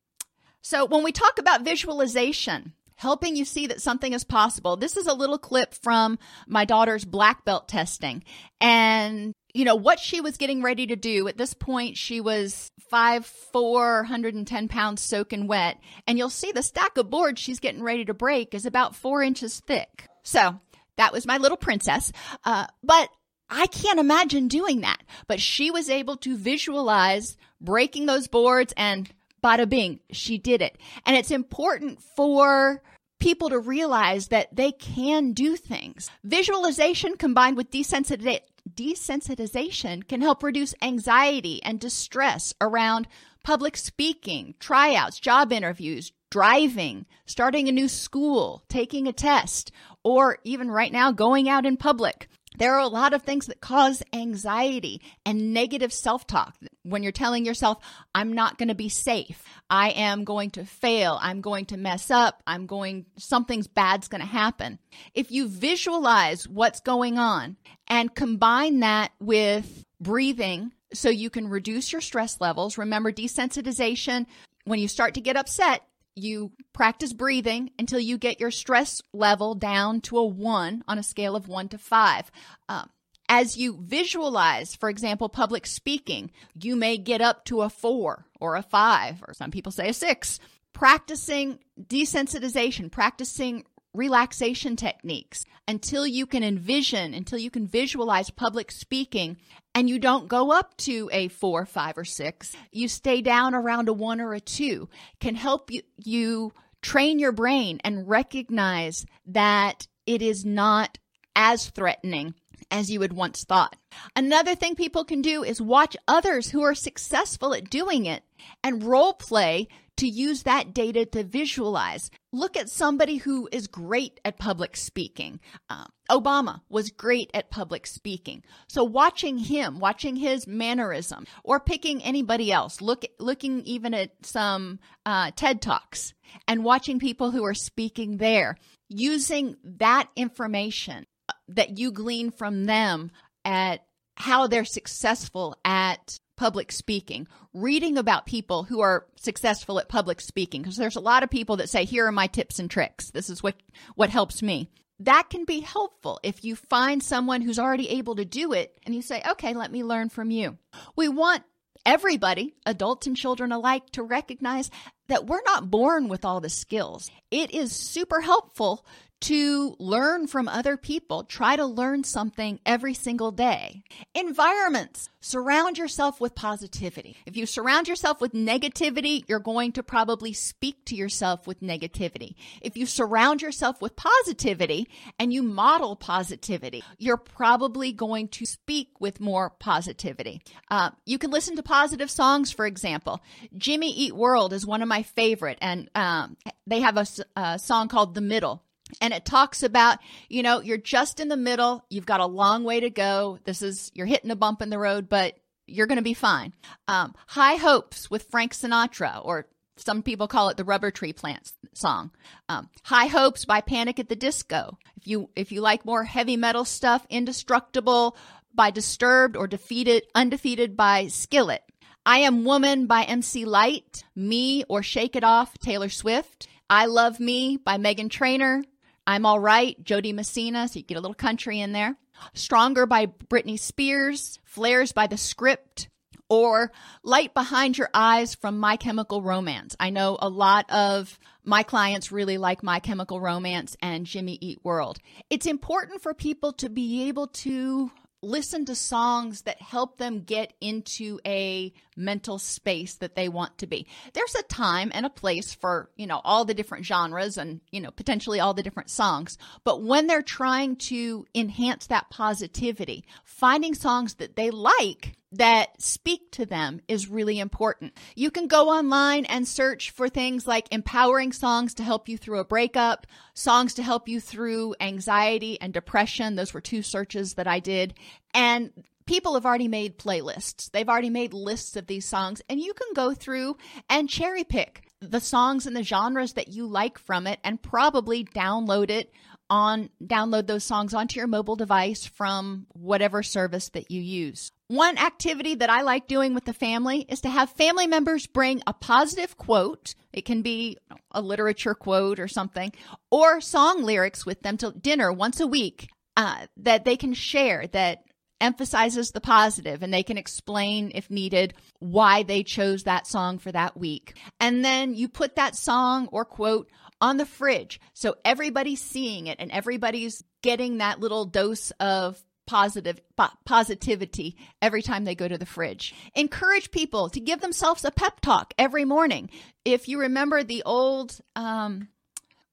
So 0.63 0.87
when 0.87 1.05
we 1.05 1.13
talk 1.13 1.39
about 1.39 1.63
visualization, 1.63 2.73
helping 2.97 3.35
you 3.35 3.45
see 3.45 3.67
that 3.69 3.81
something 3.81 4.13
is 4.13 4.25
possible. 4.25 4.77
This 4.77 4.97
is 4.97 5.07
a 5.07 5.15
little 5.15 5.39
clip 5.39 5.75
from 5.75 6.19
my 6.47 6.65
daughter's 6.65 7.05
black 7.05 7.45
belt 7.45 7.67
testing. 7.67 8.23
And 8.61 9.33
you 9.55 9.65
know, 9.65 9.75
what 9.75 9.99
she 9.99 10.21
was 10.21 10.37
getting 10.37 10.63
ready 10.63 10.87
to 10.87 10.97
do 10.97 11.29
at 11.29 11.37
this 11.37 11.55
point, 11.55 11.97
she 11.97 12.21
was 12.21 12.71
five, 12.91 13.27
four 13.27 14.05
hundred 14.05 14.35
and 14.35 14.47
ten 14.47 14.69
pounds 14.69 15.03
soaking 15.03 15.47
wet. 15.47 15.79
And 16.07 16.19
you'll 16.19 16.31
see 16.31 16.53
the 16.53 16.63
stack 16.63 16.97
of 16.97 17.11
boards 17.11 17.41
she's 17.41 17.61
getting 17.61 17.83
ready 17.83 18.05
to 18.05 18.15
break 18.15 18.55
is 18.55 18.67
about 18.67 18.97
four 18.97 19.23
inches 19.23 19.61
thick. 19.61 20.09
So 20.23 20.61
that 20.97 21.13
was 21.13 21.27
my 21.27 21.39
little 21.39 21.57
princess. 21.57 22.13
Uh, 22.45 22.67
but 22.83 23.09
I 23.49 23.67
can't 23.67 24.01
imagine 24.01 24.49
doing 24.49 24.83
that. 24.83 25.03
But 25.27 25.41
she 25.41 25.71
was 25.71 25.91
able 25.91 26.17
to 26.19 26.37
visualize 26.37 27.37
breaking 27.61 28.07
those 28.07 28.29
boards 28.29 28.73
and 28.77 29.11
bada 29.43 29.69
bing, 29.69 30.01
she 30.13 30.39
did 30.39 30.63
it. 30.63 30.79
And 31.07 31.17
it's 31.17 31.31
important 31.31 32.03
for 32.17 32.83
people 33.19 33.51
to 33.51 33.59
realize 33.59 34.29
that 34.29 34.55
they 34.55 34.73
can 34.73 35.33
do 35.33 35.57
things. 35.57 36.11
Visualization 36.25 37.17
combined 37.17 37.57
with 37.57 37.71
desensitization 37.71 38.41
desensitization 38.69 40.07
can 40.07 40.21
help 40.21 40.43
reduce 40.43 40.75
anxiety 40.83 41.63
and 41.63 41.79
distress 41.79 42.55
around 42.61 43.07
public 43.43 43.77
speaking, 43.77 44.55
tryouts, 44.59 45.19
job 45.21 45.53
interviews, 45.53 46.13
driving, 46.31 47.07
starting 47.27 47.69
a 47.69 47.73
new 47.73 47.89
school, 47.89 48.63
taking 48.69 49.07
a 49.07 49.13
test, 49.13 49.73
or 50.05 50.39
even 50.45 50.71
right 50.71 50.93
now 50.93 51.13
going 51.13 51.49
out 51.49 51.67
in 51.67 51.77
public. 51.77 52.29
There 52.61 52.75
are 52.75 52.81
a 52.81 52.89
lot 52.89 53.15
of 53.15 53.23
things 53.23 53.47
that 53.47 53.63
cause 53.63 54.03
anxiety 54.13 55.01
and 55.25 55.55
negative 55.55 55.95
self 55.95 56.27
talk. 56.27 56.55
When 56.83 57.03
you're 57.03 57.11
telling 57.11 57.47
yourself, 57.47 57.79
I'm 58.15 58.35
not 58.35 58.59
going 58.59 58.69
to 58.69 58.75
be 58.75 58.91
safe, 58.91 59.43
I 59.71 59.91
am 59.93 60.25
going 60.25 60.51
to 60.53 60.67
fail, 60.67 61.19
I'm 61.23 61.41
going 61.41 61.65
to 61.67 61.79
mess 61.79 62.11
up, 62.11 62.43
I'm 62.47 62.67
going, 62.67 63.07
something's 63.17 63.67
bad's 63.67 64.09
going 64.09 64.21
to 64.21 64.27
happen. 64.27 64.79
If 65.15 65.31
you 65.31 65.49
visualize 65.49 66.47
what's 66.47 66.81
going 66.81 67.19
on 67.19 67.57
and 67.89 68.15
combine 68.15 68.81
that 68.81 69.13
with 69.21 69.83
breathing 69.99 70.73
so 70.93 71.09
you 71.09 71.31
can 71.31 71.49
reduce 71.49 71.93
your 71.93 72.03
stress 72.03 72.43
levels, 72.43 72.77
remember 72.77 73.11
desensitization, 73.11 74.27
when 74.65 74.81
you 74.81 74.89
start 74.89 75.15
to 75.15 75.23
get 75.23 75.39
upset, 75.39 75.81
you 76.21 76.53
practice 76.73 77.13
breathing 77.13 77.71
until 77.79 77.99
you 78.01 78.19
get 78.19 78.41
your 78.41 78.51
stress 78.51 79.03
level 79.13 79.55
down 79.55 80.01
to 80.03 80.19
a 80.19 80.25
one 80.25 80.85
on 80.87 80.99
a 80.99 81.03
scale 81.03 81.35
of 81.35 81.49
one 81.49 81.69
to 81.69 81.79
five. 81.79 82.31
Um, 82.69 82.91
as 83.29 83.57
you 83.57 83.79
visualize, 83.81 84.75
for 84.75 84.89
example, 84.89 85.29
public 85.29 85.67
speaking, 85.67 86.33
you 86.61 86.75
may 86.75 86.99
get 86.99 87.21
up 87.21 87.45
to 87.45 87.63
a 87.63 87.71
four 87.71 88.27
or 88.41 88.57
a 88.57 88.63
five, 88.63 89.23
or 89.27 89.35
some 89.35 89.51
people 89.51 89.73
say 89.73 89.89
a 89.89 89.93
six. 89.93 90.41
Practicing 90.73 91.59
desensitization, 91.81 92.91
practicing 92.91 93.65
relaxation 93.95 94.77
techniques 94.77 95.45
until 95.67 96.07
you 96.07 96.27
can 96.27 96.43
envision, 96.43 97.15
until 97.15 97.39
you 97.39 97.51
can 97.51 97.67
visualize 97.67 98.31
public 98.31 98.71
speaking 98.71 99.37
and 99.75 99.89
you 99.89 99.99
don't 99.99 100.29
go 100.29 100.53
up 100.53 100.77
to 100.79 101.09
a 101.13 101.29
four, 101.29 101.67
five, 101.67 101.97
or 101.97 102.05
six. 102.05 102.57
You 102.73 102.89
stay 102.89 103.23
down 103.23 103.55
around 103.55 103.89
a 103.89 103.93
one 103.93 104.21
or 104.21 104.35
a 104.35 104.41
two 104.41 104.89
can 105.21 105.35
help 105.35 105.71
you, 105.71 105.83
you 105.97 106.53
train 106.83 107.19
your 107.19 107.33
brain 107.33 107.81
and 107.85 108.09
recognize 108.09 109.07
that 109.27 109.87
it 110.07 110.23
is 110.23 110.45
not 110.45 110.99
as 111.37 111.71
threatening 111.71 112.35
as 112.71 112.91
you 112.91 113.01
had 113.01 113.13
once 113.13 113.45
thought. 113.45 113.77
Another 114.15 114.55
thing 114.55 114.75
people 114.75 115.05
can 115.05 115.23
do 115.23 115.43
is 115.43 115.61
watch 115.61 115.97
others 116.07 116.51
who 116.51 116.63
are 116.63 116.75
successful 116.75 117.55
at 117.55 117.71
doing 117.71 118.07
it 118.07 118.23
and 118.63 118.85
role 118.85 119.13
play 119.13 119.69
to 120.01 120.09
use 120.09 120.45
that 120.45 120.73
data 120.73 121.05
to 121.05 121.23
visualize. 121.23 122.11
Look 122.33 122.57
at 122.57 122.71
somebody 122.71 123.19
who 123.19 123.51
is 123.53 123.67
great 123.67 124.19
at 124.25 124.39
public 124.39 124.75
speaking. 124.75 125.41
Uh, 125.69 125.85
Obama 126.11 126.63
was 126.71 126.91
great 126.91 127.31
at 127.35 127.51
public 127.51 127.87
speaking. 127.87 128.43
So 128.67 128.83
watching 128.83 129.37
him, 129.37 129.79
watching 129.79 130.17
his 130.17 130.47
mannerism, 130.47 131.27
or 131.45 131.61
picking 131.61 132.03
anybody 132.03 132.51
else, 132.51 132.81
look, 132.81 133.05
looking 133.19 133.61
even 133.67 133.93
at 133.93 134.13
some 134.23 134.79
uh, 135.05 135.33
TED 135.37 135.61
Talks 135.61 136.15
and 136.49 136.65
watching 136.65 136.99
people 136.99 137.31
who 137.31 137.45
are 137.45 137.53
speaking 137.53 138.17
there, 138.17 138.57
using 138.89 139.57
that 139.63 140.09
information 140.17 141.05
uh, 141.29 141.35
that 141.49 141.79
you 141.79 141.93
glean 141.93 142.31
from 142.31 142.65
them 142.65 143.11
at 143.45 143.85
how 144.17 144.47
they're 144.47 144.65
successful 144.65 145.59
at 145.63 146.19
public 146.41 146.73
speaking, 146.73 147.29
reading 147.53 147.99
about 147.99 148.25
people 148.25 148.63
who 148.63 148.81
are 148.81 149.05
successful 149.15 149.79
at 149.79 149.91
public 149.91 150.23
speaking, 150.23 150.63
because 150.63 150.79
there's 150.79 150.97
a 150.97 151.01
lot 151.01 151.23
of 151.23 151.29
people 151.29 151.57
that 151.59 151.69
say, 151.69 151.85
here 151.85 152.07
are 152.07 152.13
my 152.13 152.27
tips 152.27 152.59
and 152.59 152.71
tricks. 152.71 153.11
This 153.11 153.29
is 153.29 153.43
what, 153.43 153.57
what 153.95 154.09
helps 154.09 154.43
me. 154.43 154.71
That 155.01 155.29
can 155.29 155.45
be 155.45 155.61
helpful 155.61 156.19
if 156.23 156.43
you 156.43 156.57
find 156.57 157.03
someone 157.03 157.43
who's 157.43 157.59
already 157.59 157.91
able 157.91 158.17
to 158.17 158.25
do 158.25 158.55
it 158.55 158.75
and 158.87 158.95
you 158.95 159.03
say, 159.03 159.23
okay, 159.33 159.53
let 159.53 159.71
me 159.71 159.85
learn 159.85 160.09
from 160.09 160.31
you. 160.31 160.57
We 160.97 161.11
want 161.11 161.43
everybody, 161.85 162.55
adults 162.65 163.07
and 163.07 163.15
children 163.15 163.53
alike, 163.53 163.91
to 163.91 164.03
recognize 164.03 164.71
that 165.11 165.27
we're 165.27 165.43
not 165.45 165.71
born 165.71 166.09
with 166.09 166.25
all 166.25 166.41
the 166.41 166.49
skills. 166.49 167.11
It 167.31 167.53
is 167.53 167.73
super 167.73 168.21
helpful 168.21 168.87
to 169.21 169.77
learn 169.79 170.27
from 170.27 170.49
other 170.49 170.77
people. 170.77 171.25
Try 171.25 171.57
to 171.57 171.67
learn 171.67 172.05
something 172.05 172.59
every 172.65 172.95
single 172.95 173.33
day. 173.33 173.83
Environments. 174.15 175.11
Surround 175.23 175.77
yourself 175.77 176.19
with 176.19 176.35
positivity. 176.35 177.15
If 177.27 177.37
you 177.37 177.45
surround 177.45 177.89
yourself 177.89 178.23
with 178.23 178.33
negativity, 178.33 179.23
you're 179.29 179.39
going 179.39 179.73
to 179.73 179.83
probably 179.83 180.33
speak 180.33 180.87
to 180.87 180.97
yourself 180.97 181.47
with 181.47 181.61
negativity. 181.61 182.37
If 182.63 182.79
you 182.79 182.87
surround 182.87 183.43
yourself 183.43 183.83
with 183.83 183.97
positivity 183.97 184.89
and 185.19 185.31
you 185.31 185.43
model 185.43 185.95
positivity, 185.95 186.83
you're 186.97 187.19
probably 187.19 187.93
going 187.93 188.29
to 188.29 188.47
speak 188.47 188.99
with 188.99 189.21
more 189.21 189.51
positivity. 189.51 190.41
Uh, 190.71 190.93
you 191.05 191.19
can 191.19 191.31
listen 191.31 191.55
to 191.57 191.63
positive 191.63 192.11
songs, 192.11 192.51
for 192.51 192.65
example. 192.65 193.21
Jimmy 193.59 193.93
Eat 193.93 194.15
World 194.15 194.55
is 194.55 194.65
one 194.65 194.81
of 194.81 194.89
my 194.89 195.00
favorite, 195.03 195.59
and 195.61 195.91
um, 195.95 196.37
they 196.67 196.81
have 196.81 196.97
a, 196.97 197.07
a 197.37 197.59
song 197.59 197.89
called 197.89 198.15
The 198.15 198.21
Middle 198.21 198.63
and 199.01 199.13
it 199.13 199.25
talks 199.25 199.63
about, 199.63 199.99
you 200.29 200.43
know, 200.43 200.61
you're 200.61 200.77
just 200.77 201.21
in 201.21 201.29
the 201.29 201.37
middle. 201.37 201.85
You've 201.91 202.07
got 202.07 202.21
a 202.21 202.27
long 202.27 202.65
way 202.65 202.81
to 202.81 202.91
go. 202.91 203.39
This 203.45 203.63
is, 203.63 203.91
you're 203.95 204.07
hitting 204.07 204.31
a 204.31 204.37
bump 204.37 204.63
in 204.63 204.71
the 204.71 204.79
road, 204.79 205.09
but 205.09 205.39
you're 205.67 205.87
going 205.87 205.97
to 205.97 206.03
be 206.03 206.15
fine. 206.15 206.53
Um, 206.89 207.15
High 207.27 207.57
Hopes 207.57 208.11
with 208.11 208.25
Frank 208.31 208.53
Sinatra, 208.53 209.25
or 209.25 209.47
some 209.77 210.03
people 210.03 210.29
call 210.29 210.49
it 210.49 210.57
the 210.57 210.65
Rubber 210.65 210.91
Tree 210.91 211.13
Plants 211.13 211.53
song. 211.75 212.11
Um, 212.49 212.69
High 212.83 213.07
Hopes 213.07 213.45
by 213.45 213.61
Panic 213.61 213.99
at 213.99 214.09
the 214.09 214.17
Disco. 214.17 214.79
If 214.97 215.07
you, 215.07 215.31
if 215.37 215.53
you 215.53 215.61
like 215.61 215.85
more 215.85 216.05
heavy 216.05 216.37
metal 216.37 216.65
stuff, 216.65 217.07
Indestructible 217.09 218.17
by 218.53 218.71
Disturbed 218.71 219.37
or 219.37 219.47
Defeated, 219.47 220.05
Undefeated 220.15 220.77
by 220.77 221.07
Skillet. 221.07 221.63
I 222.07 222.21
Am 222.21 222.45
Woman 222.45 222.87
by 222.87 223.03
MC 223.03 223.45
Light, 223.45 224.05
Me 224.17 224.65
or 224.71 224.83
Shake 224.83 225.17
It 225.17 225.25
Off, 225.25 225.59
Taylor 225.59 225.91
Swift. 225.91 226.49
I 226.71 226.87
Love 226.87 227.21
Me 227.21 227.59
by 227.59 227.77
Meghan 227.77 228.09
Trainor. 228.09 228.65
I'm 229.07 229.27
All 229.27 229.39
Right, 229.39 229.83
Jo 229.85 230.01
Dee 230.01 230.15
Messina, 230.15 230.67
so 230.67 230.79
you 230.79 230.85
get 230.85 230.97
a 230.97 231.01
little 231.01 231.15
country 231.15 231.61
in 231.61 231.73
there. 231.73 231.97
Stronger 232.33 232.87
by 232.87 233.07
Britney 233.07 233.59
Spears, 233.59 234.39
Flares 234.45 234.93
by 234.93 235.09
The 235.09 235.19
Script, 235.19 235.91
or 236.31 236.73
Light 237.03 237.35
Behind 237.35 237.77
Your 237.77 237.91
Eyes 237.93 238.35
from 238.35 238.59
My 238.59 238.77
Chemical 238.77 239.21
Romance. 239.21 239.77
I 239.79 239.91
know 239.91 240.17
a 240.23 240.29
lot 240.31 240.71
of 240.71 241.19
my 241.45 241.63
clients 241.63 242.11
really 242.11 242.39
like 242.39 242.63
My 242.63 242.81
Chemical 242.81 243.21
Romance 243.21 243.77
and 243.83 244.07
Jimmy 244.07 244.39
Eat 244.41 244.61
World. 244.65 244.99
It's 245.29 245.47
important 245.47 246.01
for 246.01 246.15
people 246.15 246.55
to 246.55 246.71
be 246.71 247.09
able 247.09 247.27
to 247.27 247.91
listen 248.23 248.67
to 248.67 248.75
songs 248.75 249.43
that 249.43 249.61
help 249.63 249.97
them 249.97 250.23
get 250.23 250.53
into 250.61 251.19
a 251.27 251.73
mental 252.01 252.39
space 252.39 252.95
that 252.97 253.15
they 253.15 253.29
want 253.29 253.59
to 253.59 253.67
be. 253.67 253.87
There's 254.15 254.35
a 254.35 254.43
time 254.45 254.91
and 254.95 255.07
a 255.07 255.11
place 255.11 255.55
for, 255.55 255.91
you 255.97 256.07
know, 256.07 256.21
all 256.25 256.45
the 256.45 256.55
different 256.55 256.87
genres 256.87 257.39
and, 257.39 257.61
you 257.71 257.81
know, 257.81 257.91
potentially 257.91 258.41
all 258.41 258.55
the 258.55 258.63
different 258.63 258.91
songs. 258.91 259.39
But 259.65 259.83
when 259.83 260.07
they're 260.07 260.23
trying 260.23 260.77
to 260.77 261.27
enhance 261.35 261.87
that 261.87 262.11
positivity, 262.11 263.05
finding 263.25 263.75
songs 263.75 264.15
that 264.15 264.37
they 264.37 264.51
like 264.51 265.17
that 265.33 265.81
speak 265.81 266.33
to 266.33 266.45
them 266.45 266.81
is 266.89 267.09
really 267.09 267.39
important. 267.39 267.97
You 268.17 268.31
can 268.31 268.49
go 268.49 268.69
online 268.69 269.25
and 269.27 269.47
search 269.47 269.91
for 269.91 270.09
things 270.09 270.47
like 270.47 270.67
empowering 270.73 271.33
songs 271.33 271.75
to 271.75 271.85
help 271.85 272.09
you 272.09 272.19
through 272.19 272.41
a 272.41 272.45
breakup, 272.45 273.07
songs 273.35 273.75
to 273.75 273.83
help 273.83 274.09
you 274.09 274.21
through 274.21 274.75
anxiety 274.81 275.61
and 275.61 275.73
depression. 275.73 276.35
Those 276.35 276.53
were 276.53 276.61
two 276.61 276.83
searches 276.83 277.35
that 277.35 277.47
I 277.47 277.61
did. 277.61 277.95
And 278.35 278.73
people 279.11 279.35
have 279.35 279.45
already 279.45 279.67
made 279.67 279.99
playlists. 279.99 280.71
They've 280.71 280.89
already 280.89 281.11
made 281.11 281.35
lists 281.35 281.75
of 281.75 281.89
these 281.89 282.07
songs, 282.07 282.41
and 282.49 282.61
you 282.61 282.73
can 282.73 282.95
go 282.95 283.13
through 283.13 283.57
and 283.89 284.09
cherry 284.09 284.45
pick 284.45 284.85
the 285.01 285.19
songs 285.21 285.67
and 285.67 285.75
the 285.75 285.83
genres 285.83 286.35
that 286.35 286.47
you 286.47 286.65
like 286.65 286.97
from 286.97 287.27
it 287.27 287.41
and 287.43 287.61
probably 287.61 288.25
download 288.25 288.89
it 288.89 289.13
on 289.49 289.91
download 290.01 290.47
those 290.47 290.63
songs 290.63 290.95
onto 290.95 291.19
your 291.19 291.27
mobile 291.27 291.57
device 291.57 292.07
from 292.07 292.69
whatever 292.73 293.25
service 293.25 293.71
that 293.71 293.91
you 293.91 294.01
use. 294.01 294.53
One 294.69 294.97
activity 294.97 295.57
that 295.57 295.71
I 295.71 295.83
like 295.83 296.07
doing 296.07 296.33
with 296.33 296.45
the 296.45 296.53
family 296.53 297.05
is 297.09 297.23
to 297.23 297.31
have 297.31 297.51
family 297.51 297.89
members 297.89 298.29
bring 298.29 298.63
a 298.65 298.73
positive 298.73 299.37
quote. 299.37 299.97
It 300.13 300.25
can 300.25 300.43
be 300.43 300.79
a 301.11 301.21
literature 301.21 301.75
quote 301.75 302.21
or 302.21 302.29
something, 302.29 302.73
or 303.11 303.41
song 303.41 303.83
lyrics 303.83 304.25
with 304.25 304.43
them 304.43 304.57
to 304.59 304.71
dinner 304.71 305.13
once 305.13 305.41
a 305.41 305.49
week 305.49 305.89
uh, 306.17 306.47
that 306.59 306.85
they 306.85 306.97
can 306.97 307.15
share 307.15 307.67
that 307.73 308.05
emphasizes 308.41 309.11
the 309.11 309.21
positive 309.21 309.83
and 309.83 309.93
they 309.93 310.03
can 310.03 310.19
explain 310.19 310.93
if 310.95 311.11
needed 311.11 311.55
why 311.79 312.23
they 312.23 312.43
chose 312.43 312.85
that 312.85 313.07
song 313.07 313.39
for 313.39 313.53
that 313.53 313.77
week. 313.77 314.17
And 314.39 314.65
then 314.65 314.95
you 314.95 315.09
put 315.09 315.37
that 315.37 315.57
song 315.57 316.09
or 316.13 316.25
quote 316.25 316.71
on 317.01 317.17
the 317.17 317.27
fridge. 317.27 317.81
So 317.95 318.17
everybody's 318.25 318.83
seeing 318.83 319.27
it 319.27 319.39
and 319.41 319.51
everybody's 319.51 320.23
getting 320.43 320.79
that 320.79 321.01
little 321.01 321.25
dose 321.25 321.71
of 321.81 322.23
positive 322.47 323.01
po- 323.17 323.29
positivity 323.45 324.37
every 324.61 324.83
time 324.83 325.05
they 325.05 325.15
go 325.15 325.29
to 325.29 325.39
the 325.39 325.47
fridge. 325.47 325.95
Encourage 326.15 326.71
people 326.73 327.09
to 327.11 327.21
give 327.21 327.41
themselves 327.41 327.85
a 327.85 327.93
pep 327.93 328.21
talk 328.21 328.53
every 328.59 328.85
morning. 328.85 329.31
If 329.65 329.87
you 329.87 330.01
remember 330.01 330.43
the 330.43 330.65
old 330.65 331.17
um, 331.37 331.89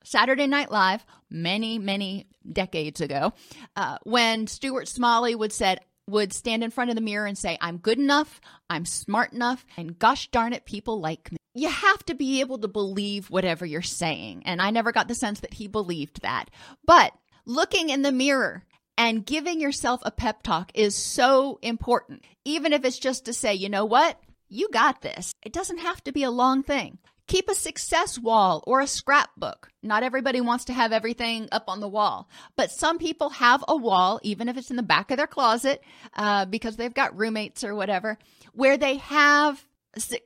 Saturday 0.08 0.48
Night 0.48 0.72
Live, 0.72 1.06
many 1.30 1.80
many 1.80 2.28
decades 2.50 3.02
ago, 3.02 3.34
uh, 3.76 3.98
when 4.04 4.48
Stuart 4.48 4.88
Smalley 4.88 5.36
would 5.36 5.52
said 5.52 5.80
would 6.10 6.32
stand 6.32 6.64
in 6.64 6.72
front 6.72 6.90
of 6.90 6.96
the 6.96 7.02
mirror 7.02 7.26
and 7.26 7.38
say, 7.38 7.58
"I'm 7.60 7.78
good 7.78 8.00
enough, 8.00 8.40
I'm 8.70 8.86
smart 8.86 9.34
enough, 9.34 9.66
and 9.76 10.00
gosh 10.00 10.30
darn 10.30 10.54
it, 10.54 10.66
people 10.66 11.00
like 11.00 11.32
me." 11.32 11.38
you 11.58 11.70
have 11.70 12.06
to 12.06 12.14
be 12.14 12.40
able 12.40 12.60
to 12.60 12.68
believe 12.68 13.32
whatever 13.32 13.66
you're 13.66 13.82
saying. 13.82 14.44
And 14.46 14.62
I 14.62 14.70
never 14.70 14.92
got 14.92 15.08
the 15.08 15.16
sense 15.16 15.40
that 15.40 15.56
he 15.56 15.68
believed 15.68 16.22
that. 16.22 16.52
But 16.86 17.14
looking 17.48 17.90
in 17.90 18.04
the 18.04 18.12
mirror 18.12 18.64
and 18.96 19.26
giving 19.26 19.60
yourself 19.60 20.02
a 20.04 20.12
pep 20.12 20.44
talk 20.44 20.72
is 20.76 20.96
so 20.96 21.58
important. 21.64 22.24
Even 22.46 22.74
if 22.74 22.86
it's 22.86 23.00
just 23.00 23.26
to 23.26 23.34
say, 23.34 23.56
you 23.56 23.70
know 23.70 23.86
what? 23.86 24.20
You 24.50 24.70
got 24.72 25.02
this. 25.02 25.34
It 25.42 25.52
doesn't 25.52 25.80
have 25.80 26.04
to 26.04 26.12
be 26.12 26.22
a 26.22 26.30
long 26.30 26.62
thing. 26.62 27.00
Keep 27.28 27.50
a 27.50 27.56
success 27.56 28.18
wall 28.18 28.64
or 28.66 28.80
a 28.80 28.88
scrapbook. 28.88 29.70
Not 29.84 30.04
everybody 30.04 30.40
wants 30.40 30.66
to 30.66 30.74
have 30.74 30.94
everything 30.94 31.50
up 31.52 31.66
on 31.68 31.82
the 31.82 31.88
wall, 31.88 32.30
but 32.56 32.72
some 32.72 32.98
people 32.98 33.30
have 33.32 33.64
a 33.68 33.76
wall, 33.76 34.20
even 34.24 34.48
if 34.48 34.58
it's 34.58 34.70
in 34.70 34.78
the 34.78 34.84
back 34.84 35.12
of 35.12 35.18
their 35.18 35.28
closet, 35.28 35.84
uh, 36.16 36.46
because 36.46 36.78
they've 36.78 36.94
got 36.94 37.18
roommates 37.18 37.64
or 37.64 37.76
whatever, 37.76 38.18
where 38.54 38.78
they 38.78 38.98
have 38.98 39.64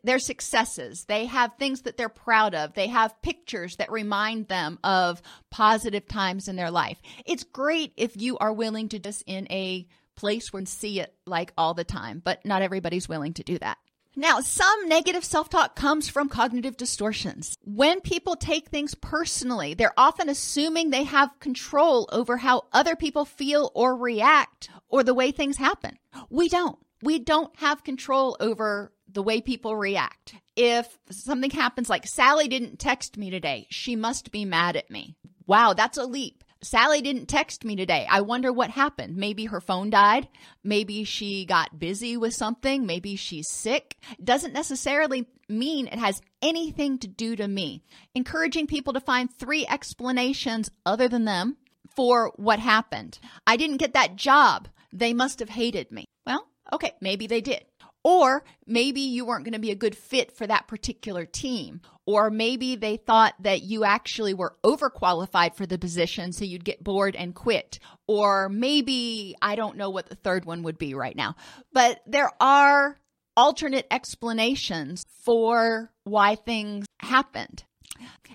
their 0.04 0.20
successes. 0.20 1.06
They 1.06 1.26
have 1.26 1.56
things 1.56 1.82
that 1.84 1.98
they're 1.98 2.10
proud 2.10 2.54
of. 2.56 2.74
They 2.74 2.88
have 2.88 3.22
pictures 3.22 3.78
that 3.78 3.92
remind 3.92 4.48
them 4.48 4.80
of 4.84 5.22
positive 5.50 6.08
times 6.08 6.48
in 6.48 6.56
their 6.56 6.72
life. 6.72 7.02
It's 7.26 7.44
great 7.44 7.94
if 7.98 8.20
you 8.20 8.38
are 8.38 8.54
willing 8.54 8.90
to 8.90 9.00
just 9.00 9.24
in 9.26 9.48
a 9.50 9.88
place 10.16 10.52
where 10.52 10.62
you 10.62 10.66
see 10.66 11.00
it 11.00 11.16
like 11.26 11.54
all 11.58 11.74
the 11.74 11.84
time, 11.84 12.22
but 12.24 12.46
not 12.46 12.62
everybody's 12.62 13.10
willing 13.10 13.34
to 13.34 13.44
do 13.44 13.58
that. 13.60 13.78
Now, 14.16 14.42
some 14.42 14.90
negative 14.90 15.24
self 15.24 15.50
talk 15.50 15.76
comes 15.76 16.10
from 16.10 16.28
cognitive 16.28 16.76
distortions. 16.76 17.58
When 17.64 18.02
people 18.02 18.36
take 18.36 18.68
things 18.68 18.94
personally, 18.94 19.74
they're 19.74 19.94
often 19.98 20.28
assuming 20.28 20.90
they 20.90 21.04
have 21.04 21.40
control 21.40 22.10
over 22.12 22.38
how 22.38 22.64
other 22.74 22.96
people 22.96 23.24
feel 23.24 23.72
or 23.74 23.96
react 23.96 24.70
or 24.90 25.04
the 25.04 25.14
way 25.14 25.32
things 25.32 25.58
happen. 25.58 25.98
We 26.30 26.50
don't. 26.50 26.78
We 27.02 27.20
don't 27.20 27.58
have 27.60 27.84
control 27.84 28.36
over 28.40 28.92
the 29.08 29.24
way 29.24 29.42
people 29.42 29.76
react. 29.76 30.36
If 30.56 30.98
something 31.10 31.52
happens 31.52 31.90
like 31.90 32.06
Sally 32.06 32.48
didn't 32.48 32.80
text 32.80 33.18
me 33.18 33.30
today, 33.30 33.68
she 33.70 33.96
must 33.96 34.32
be 34.32 34.46
mad 34.46 34.76
at 34.76 34.92
me. 34.92 35.16
Wow, 35.48 35.74
that's 35.74 35.98
a 35.98 36.06
leap. 36.06 36.41
Sally 36.64 37.02
didn't 37.02 37.26
text 37.26 37.66
me 37.66 37.76
today. 37.76 38.06
I 38.10 38.22
wonder 38.22 38.54
what 38.54 38.70
happened. 38.70 39.18
Maybe 39.18 39.46
her 39.46 39.60
phone 39.60 39.90
died. 39.90 40.28
Maybe 40.64 41.04
she 41.04 41.46
got 41.46 41.80
busy 41.80 42.18
with 42.18 42.36
something. 42.36 42.86
Maybe 42.86 43.16
she's 43.16 43.50
sick. 43.50 43.98
Doesn't 44.24 44.54
necessarily 44.54 45.28
mean 45.50 45.88
it 45.88 45.98
has 45.98 46.22
anything 46.42 47.00
to 47.00 47.08
do 47.08 47.36
to 47.36 47.48
me. 47.48 47.84
Encouraging 48.14 48.68
people 48.68 48.94
to 48.94 49.00
find 49.00 49.34
three 49.34 49.66
explanations 49.68 50.70
other 50.86 51.08
than 51.08 51.26
them 51.26 51.58
for 51.96 52.32
what 52.36 52.60
happened. 52.60 53.18
I 53.48 53.58
didn't 53.58 53.78
get 53.78 53.94
that 53.94 54.16
job. 54.16 54.68
They 54.94 55.14
must 55.14 55.40
have 55.40 55.50
hated 55.50 55.92
me. 55.92 56.06
Well, 56.28 56.48
okay, 56.72 56.94
maybe 57.02 57.28
they 57.28 57.42
did. 57.42 57.66
Or 58.04 58.44
maybe 58.66 59.02
you 59.02 59.26
weren't 59.26 59.46
going 59.46 59.54
to 59.54 59.60
be 59.60 59.72
a 59.72 59.76
good 59.76 59.96
fit 59.96 60.36
for 60.36 60.48
that 60.48 60.68
particular 60.68 61.26
team. 61.26 61.82
Or 62.08 62.30
maybe 62.32 62.76
they 62.76 62.98
thought 62.98 63.36
that 63.42 63.62
you 63.62 63.84
actually 63.84 64.34
were 64.34 64.56
overqualified 64.64 65.56
for 65.56 65.66
the 65.66 65.78
position, 65.78 66.32
so 66.32 66.44
you'd 66.44 66.66
get 66.66 66.84
bored 66.84 67.16
and 67.16 67.36
quit. 67.36 67.80
Or 68.08 68.50
maybe, 68.50 69.36
I 69.42 69.56
don't 69.56 69.78
know 69.78 69.92
what 69.92 70.10
the 70.10 70.16
third 70.16 70.46
one 70.46 70.64
would 70.64 70.80
be 70.80 70.96
right 70.96 71.16
now. 71.16 71.36
But 71.72 72.02
there 72.08 72.32
are 72.40 72.98
alternate 73.38 73.88
explanations 73.92 75.06
for 75.24 75.92
why 76.04 76.36
things 76.36 76.86
happened. 77.00 77.64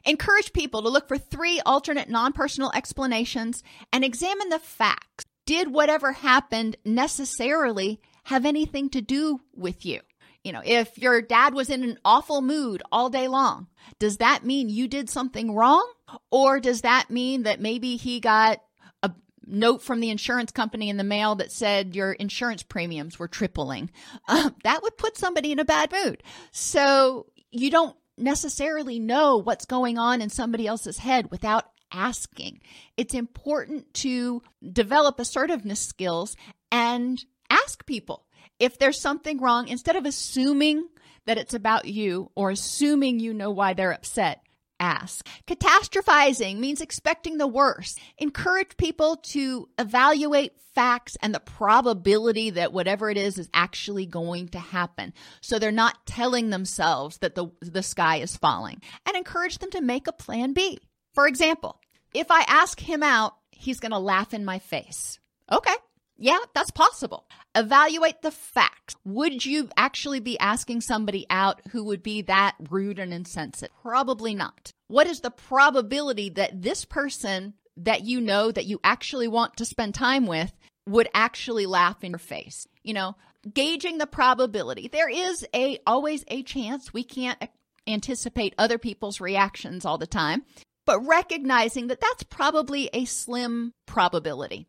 Encourage 0.04 0.52
people 0.52 0.82
to 0.82 0.88
look 0.88 1.08
for 1.08 1.18
three 1.18 1.60
alternate 1.66 2.08
non 2.08 2.32
personal 2.32 2.70
explanations 2.74 3.62
and 3.92 4.04
examine 4.04 4.48
the 4.48 4.58
facts. 4.58 5.24
Did 5.44 5.72
whatever 5.72 6.12
happened 6.12 6.76
necessarily 6.84 8.00
have 8.26 8.44
anything 8.44 8.90
to 8.90 9.00
do 9.00 9.40
with 9.54 9.86
you. 9.86 10.00
You 10.42 10.52
know, 10.52 10.62
if 10.64 10.98
your 10.98 11.22
dad 11.22 11.54
was 11.54 11.70
in 11.70 11.84
an 11.84 11.98
awful 12.04 12.42
mood 12.42 12.82
all 12.90 13.08
day 13.08 13.28
long, 13.28 13.68
does 14.00 14.16
that 14.16 14.44
mean 14.44 14.68
you 14.68 14.88
did 14.88 15.08
something 15.08 15.54
wrong? 15.54 15.88
Or 16.32 16.58
does 16.58 16.80
that 16.80 17.08
mean 17.08 17.44
that 17.44 17.60
maybe 17.60 17.94
he 17.94 18.18
got 18.18 18.60
a 19.04 19.12
note 19.46 19.80
from 19.80 20.00
the 20.00 20.10
insurance 20.10 20.50
company 20.50 20.88
in 20.88 20.96
the 20.96 21.04
mail 21.04 21.36
that 21.36 21.52
said 21.52 21.94
your 21.94 22.12
insurance 22.14 22.64
premiums 22.64 23.16
were 23.16 23.28
tripling? 23.28 23.90
Uh, 24.26 24.50
that 24.64 24.82
would 24.82 24.98
put 24.98 25.16
somebody 25.16 25.52
in 25.52 25.60
a 25.60 25.64
bad 25.64 25.92
mood. 25.92 26.24
So 26.50 27.26
you 27.52 27.70
don't 27.70 27.96
necessarily 28.18 28.98
know 28.98 29.36
what's 29.36 29.66
going 29.66 29.98
on 29.98 30.20
in 30.20 30.30
somebody 30.30 30.66
else's 30.66 30.98
head 30.98 31.30
without 31.30 31.70
asking. 31.92 32.60
It's 32.96 33.14
important 33.14 33.94
to 33.94 34.42
develop 34.72 35.20
assertiveness 35.20 35.80
skills 35.80 36.36
and 36.72 37.24
ask 37.50 37.84
people 37.86 38.26
if 38.58 38.78
there's 38.78 39.00
something 39.00 39.40
wrong 39.40 39.68
instead 39.68 39.96
of 39.96 40.06
assuming 40.06 40.88
that 41.26 41.38
it's 41.38 41.54
about 41.54 41.86
you 41.86 42.30
or 42.34 42.50
assuming 42.50 43.18
you 43.18 43.34
know 43.34 43.50
why 43.50 43.74
they're 43.74 43.92
upset. 43.92 44.42
Ask. 44.78 45.26
Catastrophizing 45.46 46.58
means 46.58 46.82
expecting 46.82 47.38
the 47.38 47.46
worst. 47.46 47.98
Encourage 48.18 48.76
people 48.76 49.16
to 49.30 49.68
evaluate 49.78 50.52
facts 50.74 51.16
and 51.22 51.34
the 51.34 51.40
probability 51.40 52.50
that 52.50 52.74
whatever 52.74 53.08
it 53.08 53.16
is 53.16 53.38
is 53.38 53.48
actually 53.54 54.04
going 54.04 54.48
to 54.48 54.58
happen. 54.58 55.14
So 55.40 55.58
they're 55.58 55.72
not 55.72 56.06
telling 56.06 56.50
themselves 56.50 57.16
that 57.18 57.34
the, 57.34 57.46
the 57.62 57.82
sky 57.82 58.18
is 58.18 58.36
falling. 58.36 58.82
And 59.06 59.16
encourage 59.16 59.58
them 59.58 59.70
to 59.70 59.80
make 59.80 60.06
a 60.06 60.12
plan 60.12 60.52
B. 60.52 60.78
For 61.14 61.26
example, 61.26 61.80
if 62.12 62.30
I 62.30 62.44
ask 62.46 62.78
him 62.78 63.02
out, 63.02 63.34
he's 63.50 63.80
going 63.80 63.92
to 63.92 63.98
laugh 63.98 64.34
in 64.34 64.44
my 64.44 64.58
face. 64.58 65.18
Okay, 65.50 65.74
yeah, 66.18 66.38
that's 66.54 66.70
possible. 66.70 67.26
Evaluate 67.54 68.22
the 68.22 68.30
facts. 68.30 68.94
Would 69.04 69.44
you 69.44 69.68
actually 69.76 70.20
be 70.20 70.38
asking 70.38 70.80
somebody 70.80 71.26
out 71.28 71.60
who 71.72 71.84
would 71.84 72.02
be 72.02 72.22
that 72.22 72.56
rude 72.70 72.98
and 72.98 73.12
insensitive? 73.12 73.74
Probably 73.82 74.34
not. 74.34 74.70
What 74.88 75.06
is 75.06 75.20
the 75.20 75.30
probability 75.30 76.30
that 76.30 76.62
this 76.62 76.84
person 76.84 77.54
that 77.78 78.04
you 78.04 78.20
know 78.20 78.50
that 78.50 78.64
you 78.64 78.80
actually 78.82 79.28
want 79.28 79.56
to 79.58 79.66
spend 79.66 79.94
time 79.94 80.26
with 80.26 80.52
would 80.86 81.08
actually 81.12 81.66
laugh 81.66 82.02
in 82.02 82.12
your 82.12 82.18
face? 82.18 82.66
You 82.82 82.94
know, 82.94 83.16
gauging 83.52 83.98
the 83.98 84.06
probability. 84.06 84.88
There 84.88 85.10
is 85.10 85.46
a 85.54 85.78
always 85.86 86.24
a 86.28 86.42
chance 86.42 86.94
we 86.94 87.04
can't 87.04 87.42
anticipate 87.86 88.54
other 88.56 88.78
people's 88.78 89.20
reactions 89.20 89.84
all 89.84 89.98
the 89.98 90.06
time, 90.06 90.44
but 90.86 91.06
recognizing 91.06 91.88
that 91.88 92.00
that's 92.00 92.22
probably 92.22 92.88
a 92.92 93.04
slim 93.04 93.72
probability 93.86 94.66